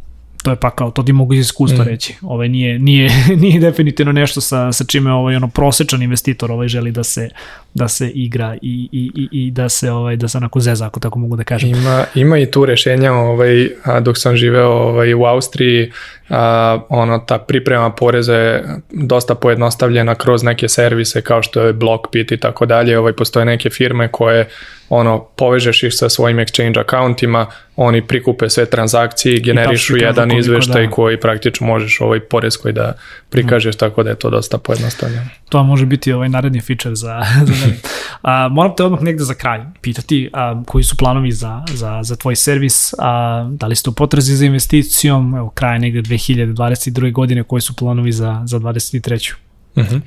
to 0.47 0.51
je 0.51 0.57
pa 0.57 0.71
kao, 0.71 0.91
to 0.91 1.03
ti 1.03 1.13
mogu 1.13 1.35
iz 1.35 1.41
iskustva 1.41 1.85
mm. 1.85 1.89
reći. 1.89 2.15
Ovaj 2.23 2.49
nije, 2.49 2.79
nije, 2.79 3.11
nije 3.43 3.61
definitivno 3.61 4.13
nešto 4.13 4.41
sa, 4.41 4.73
sa 4.73 4.85
čime 4.85 5.13
ovaj, 5.13 5.37
ono, 5.37 5.49
prosečan 5.49 6.03
investitor 6.03 6.53
ovaj, 6.53 6.69
želi 6.69 6.91
da 6.91 7.05
se, 7.05 7.29
da 7.75 7.89
se 7.89 8.11
igra 8.11 8.57
i, 8.63 8.89
i, 8.93 9.11
i, 9.15 9.29
i 9.47 9.51
da 9.51 9.69
se 9.69 9.91
ovaj 9.91 10.17
da 10.17 10.29
se 10.29 10.39
onako 10.39 10.61
zeza 10.61 10.87
ako 10.87 11.01
tako 11.01 11.19
mogu 11.19 11.37
da 11.37 11.45
kažem. 11.45 11.71
Ima 11.71 12.05
ima 12.15 12.39
i 12.39 12.51
tu 12.51 12.67
rešenja 12.67 13.13
ovaj 13.13 13.69
dok 14.01 14.19
sam 14.19 14.37
živeo 14.37 14.71
ovaj 14.71 15.15
u 15.15 15.25
Austriji 15.25 15.91
a, 16.29 16.79
ono 16.89 17.19
ta 17.19 17.39
priprema 17.39 17.91
poreza 17.91 18.35
je 18.35 18.65
dosta 18.91 19.35
pojednostavljena 19.35 20.15
kroz 20.15 20.43
neke 20.43 20.69
servise 20.69 21.23
kao 21.23 21.43
što 21.43 21.63
je 21.63 21.73
Blockbit 21.73 22.33
i 22.33 22.37
tako 22.37 22.67
dalje. 22.67 22.99
Ovaj 22.99 23.13
postoje 23.13 23.47
neke 23.47 23.71
firme 23.71 24.09
koje 24.09 24.49
ono, 24.89 25.25
povežeš 25.37 25.83
ih 25.83 25.95
sa 25.95 26.09
svojim 26.09 26.37
exchange 26.37 26.81
accountima, 26.81 27.47
oni 27.77 28.07
prikupe 28.07 28.51
sve 28.51 28.67
transakcije 28.67 29.37
i 29.37 29.41
generišu 29.41 29.97
I 29.97 30.01
jedan 30.01 30.39
izveštaj 30.39 30.87
da. 30.87 30.91
koji 30.91 31.21
praktično 31.21 31.67
možeš 31.67 32.01
ovaj 32.01 32.21
porez 32.21 32.57
koji 32.57 32.75
da 32.75 32.93
prikažeš, 33.31 33.75
mm. 33.75 33.79
tako 33.79 34.03
da 34.03 34.11
je 34.11 34.17
to 34.17 34.31
dosta 34.31 34.59
pojednostavljeno. 34.59 35.27
To 35.49 35.63
može 35.63 35.87
biti 35.87 36.13
ovaj 36.13 36.29
naredni 36.29 36.61
feature 36.61 36.95
za, 36.95 37.23
za 37.49 37.53
mene. 37.67 37.79
A, 38.23 38.49
moram 38.49 38.77
te 38.77 38.85
odmah 38.85 39.03
negde 39.03 39.25
za 39.25 39.35
kraj 39.35 39.61
pitati 39.81 40.31
a, 40.33 40.63
koji 40.67 40.85
su 40.85 40.97
planovi 40.97 41.33
za, 41.33 41.63
za, 41.73 42.03
za 42.03 42.17
tvoj 42.17 42.37
servis, 42.37 42.95
a, 42.99 43.49
da 43.51 43.67
li 43.67 43.77
ste 43.77 43.91
u 43.91 43.93
potrazi 43.93 44.37
za 44.37 44.47
investicijom, 44.47 45.35
evo 45.35 45.51
kraj 45.51 45.79
negde 45.79 46.03
2022. 46.03 47.13
godine, 47.13 47.43
koji 47.43 47.61
su 47.61 47.77
planovi 47.77 48.13
za, 48.13 48.43
za 48.45 48.59
23. 48.59 49.35
Mm 49.77 49.81
-hmm. 49.81 50.01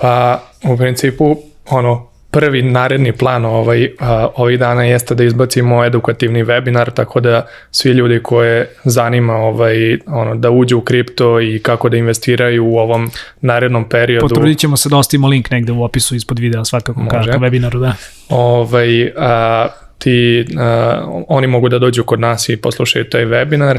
Pa 0.00 0.42
u 0.62 0.76
principu 0.76 1.36
ono 1.70 2.13
prvi 2.34 2.62
naredni 2.62 3.12
plan 3.12 3.44
ovaj, 3.44 3.90
a, 4.00 4.28
ovih 4.36 4.58
dana 4.58 4.84
jeste 4.84 5.14
da 5.14 5.24
izbacimo 5.24 5.84
edukativni 5.84 6.44
webinar, 6.44 6.90
tako 6.94 7.20
da 7.20 7.46
svi 7.70 7.90
ljudi 7.90 8.20
koje 8.22 8.68
zanima 8.84 9.34
ovaj, 9.34 9.98
ono, 10.06 10.34
da 10.34 10.50
uđu 10.50 10.78
u 10.78 10.80
kripto 10.80 11.40
i 11.40 11.60
kako 11.62 11.88
da 11.88 11.96
investiraju 11.96 12.66
u 12.66 12.78
ovom 12.78 13.10
narednom 13.40 13.88
periodu. 13.88 14.28
Potrudit 14.28 14.58
ćemo 14.58 14.76
se 14.76 14.88
da 14.88 14.96
ostavimo 14.96 15.28
link 15.28 15.50
negde 15.50 15.72
u 15.72 15.84
opisu 15.84 16.14
ispod 16.14 16.38
videa 16.38 16.64
svakako 16.64 17.00
Može. 17.00 17.32
ka, 17.32 17.38
ka 17.38 17.44
webinaru, 17.44 17.80
da. 17.80 17.94
Ovaj, 18.28 19.12
a, 19.16 19.66
ti, 19.98 20.46
a, 20.58 21.02
oni 21.28 21.46
mogu 21.46 21.68
da 21.68 21.78
dođu 21.78 22.04
kod 22.04 22.20
nas 22.20 22.48
i 22.48 22.56
poslušaju 22.56 23.04
taj 23.04 23.24
webinar. 23.24 23.78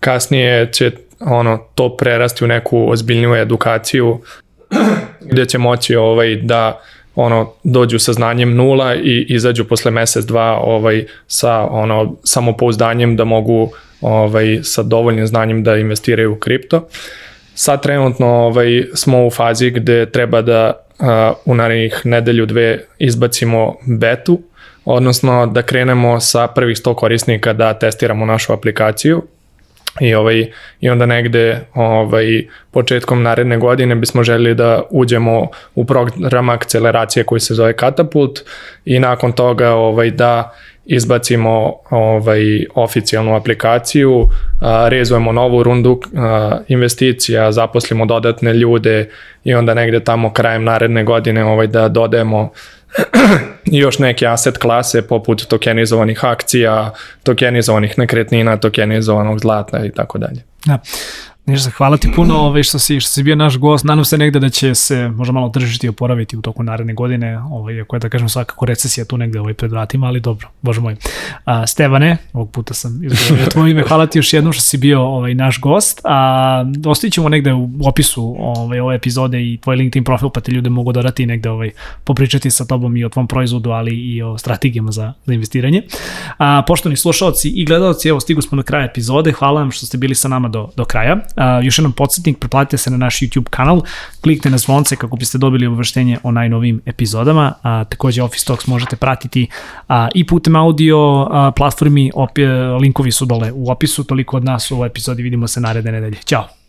Kasnije 0.00 0.72
će 0.72 0.90
ono 1.20 1.58
to 1.74 1.96
prerasti 1.96 2.44
u 2.44 2.48
neku 2.48 2.90
ozbiljniju 2.90 3.34
edukaciju 3.34 4.20
gde 5.32 5.44
će 5.44 5.58
moći 5.58 5.96
ovaj 5.96 6.36
da 6.36 6.80
ono 7.16 7.52
dođu 7.64 7.98
sa 7.98 8.12
znanjem 8.12 8.54
nula 8.54 8.94
i 8.94 9.26
izađu 9.28 9.64
posle 9.64 9.90
mesec 9.90 10.24
dva 10.24 10.58
ovaj 10.62 11.04
sa 11.26 11.66
ono 11.70 12.16
samopouzdanjem 12.24 13.16
da 13.16 13.24
mogu 13.24 13.70
ovaj 14.00 14.58
sa 14.62 14.82
dovoljnim 14.82 15.26
znanjem 15.26 15.62
da 15.62 15.76
investiraju 15.76 16.32
u 16.32 16.36
kripto. 16.36 16.88
Sad 17.54 17.82
trenutno 17.82 18.26
ovaj 18.26 18.84
smo 18.94 19.26
u 19.26 19.30
fazi 19.30 19.70
gde 19.70 20.10
treba 20.10 20.42
da 20.42 20.72
uh, 20.98 21.06
u 21.44 21.54
narednih 21.54 22.00
nedelju 22.04 22.46
dve 22.46 22.84
izbacimo 22.98 23.74
betu, 23.86 24.40
odnosno 24.84 25.46
da 25.46 25.62
krenemo 25.62 26.20
sa 26.20 26.46
prvih 26.46 26.76
100 26.76 26.94
korisnika 26.94 27.52
da 27.52 27.78
testiramo 27.78 28.26
našu 28.26 28.52
aplikaciju 28.52 29.22
I, 30.00 30.14
ovaj, 30.14 30.46
I 30.80 30.90
onda 30.90 31.06
negde 31.06 31.60
ovaj, 31.74 32.46
početkom 32.70 33.22
naredne 33.22 33.58
godine 33.58 33.94
bismo 33.94 34.22
želi 34.22 34.54
da 34.54 34.82
uđemo 34.90 35.48
u 35.74 35.84
program 35.84 36.48
akceleracije 36.48 37.24
koji 37.24 37.40
se 37.40 37.54
zove 37.54 37.72
Katapult 37.72 38.40
i 38.84 38.98
nakon 38.98 39.32
toga 39.32 39.70
ovaj, 39.70 40.10
da 40.10 40.54
izbacimo 40.86 41.74
ovaj 41.90 42.64
oficijalnu 42.74 43.34
aplikaciju, 43.34 44.28
a, 44.60 44.88
rezujemo 44.88 45.32
novu 45.32 45.62
rundu 45.62 46.00
a, 46.16 46.58
investicija, 46.68 47.52
zaposlimo 47.52 48.06
dodatne 48.06 48.52
ljude 48.52 49.08
i 49.44 49.54
onda 49.54 49.74
negde 49.74 50.00
tamo 50.00 50.32
krajem 50.32 50.64
naredne 50.64 51.04
godine 51.04 51.44
ovaj 51.44 51.66
da 51.66 51.88
dodajemo 51.88 52.50
još 53.64 53.98
neke 53.98 54.26
asset 54.26 54.58
klase 54.58 55.02
poput 55.02 55.46
tokenizovanih 55.46 56.24
akcija, 56.24 56.92
tokenizovanih 57.22 57.98
nekretnina, 57.98 58.56
tokenizovanog 58.56 59.40
zlata 59.40 59.84
i 59.84 59.90
tako 59.90 60.18
dalje. 60.18 60.42
Da. 60.66 60.78
Ništa, 61.46 61.70
hvala 61.70 61.96
ti 61.96 62.08
puno 62.16 62.38
ovaj, 62.38 62.62
što, 62.62 62.78
si, 62.78 63.00
što 63.00 63.10
si 63.10 63.22
bio 63.22 63.36
naš 63.36 63.58
gost. 63.58 63.84
Nadam 63.84 64.04
se 64.04 64.18
negde 64.18 64.38
da 64.40 64.48
će 64.48 64.74
se 64.74 65.08
možda 65.08 65.32
malo 65.32 65.48
držiti 65.48 65.86
i 65.86 65.88
oporaviti 65.88 66.36
u 66.36 66.42
toku 66.42 66.62
naredne 66.62 66.94
godine, 66.94 67.38
ovaj, 67.38 67.80
ako 67.80 67.96
je 67.96 68.00
da 68.00 68.08
kažem 68.08 68.28
svakako 68.28 68.66
recesija 68.66 69.04
tu 69.04 69.16
negde 69.16 69.40
ovaj, 69.40 69.54
pred 69.54 69.70
vratima, 69.70 70.06
ali 70.06 70.20
dobro, 70.20 70.48
bože 70.62 70.80
moj. 70.80 70.96
A, 71.44 71.66
Stevane, 71.66 72.16
ovog 72.32 72.50
puta 72.50 72.74
sam 72.74 73.04
izgovorio 73.04 73.46
tvoje 73.46 73.70
ime, 73.70 73.82
hvala 73.82 74.06
ti 74.06 74.18
još 74.18 74.32
jednom 74.32 74.52
što 74.52 74.62
si 74.62 74.78
bio 74.78 75.02
ovaj, 75.02 75.34
naš 75.34 75.60
gost. 75.60 76.00
A, 76.04 76.64
ostavit 76.86 77.14
ćemo 77.14 77.28
negde 77.28 77.52
u 77.52 77.70
opisu 77.84 78.36
ovaj, 78.38 78.80
ove 78.80 78.96
epizode 78.96 79.42
i 79.42 79.58
tvoj 79.62 79.76
LinkedIn 79.76 80.04
profil, 80.04 80.30
pa 80.30 80.40
te 80.40 80.52
ljude 80.52 80.70
mogu 80.70 80.92
dodati 80.92 81.26
negde 81.26 81.50
ovaj, 81.50 81.70
popričati 82.04 82.50
sa 82.50 82.64
tobom 82.64 82.96
i 82.96 83.04
o 83.04 83.08
tvom 83.08 83.26
proizvodu, 83.26 83.70
ali 83.70 83.94
i 83.94 84.22
o 84.22 84.38
strategijama 84.38 84.92
za, 84.92 85.12
za 85.26 85.34
investiranje. 85.34 85.82
A, 86.38 86.62
poštovni 86.66 86.96
slušalci 86.96 87.48
i 87.48 87.64
gledalci, 87.64 88.08
evo 88.08 88.20
stigu 88.20 88.42
smo 88.42 88.56
na 88.56 88.62
kraj 88.62 88.84
epizode, 88.84 89.32
hvala 89.32 89.60
vam 89.60 89.70
što 89.70 89.86
ste 89.86 89.98
bili 89.98 90.14
sa 90.14 90.28
nama 90.28 90.48
do, 90.48 90.68
do 90.76 90.84
kraja. 90.84 91.16
Uh, 91.36 91.64
još 91.64 91.78
jednom 91.78 91.92
podsjetnik, 91.92 92.38
pretplatite 92.38 92.76
se 92.78 92.90
na 92.90 92.96
naš 92.96 93.20
YouTube 93.20 93.48
kanal, 93.50 93.82
kliknite 94.20 94.50
na 94.50 94.58
zvonce 94.58 94.96
kako 94.96 95.16
biste 95.16 95.38
dobili 95.38 95.66
obaveštenje 95.66 96.18
o 96.22 96.30
najnovim 96.30 96.80
epizodama. 96.86 97.52
A, 97.62 97.84
takođe 97.84 98.22
Office 98.22 98.46
Talks 98.46 98.66
možete 98.66 98.96
pratiti 98.96 99.48
a, 99.88 100.08
i 100.14 100.26
putem 100.26 100.56
audio 100.56 101.28
a, 101.30 101.50
platformi, 101.56 102.10
op, 102.14 102.30
linkovi 102.80 103.12
su 103.12 103.24
dole 103.24 103.52
u 103.52 103.70
opisu, 103.70 104.04
toliko 104.04 104.36
od 104.36 104.44
nas 104.44 104.70
u 104.70 104.74
ovoj 104.74 104.86
epizodi, 104.86 105.22
vidimo 105.22 105.48
se 105.48 105.60
naredne 105.60 105.92
nedelje. 105.92 106.16
Ćao! 106.24 106.65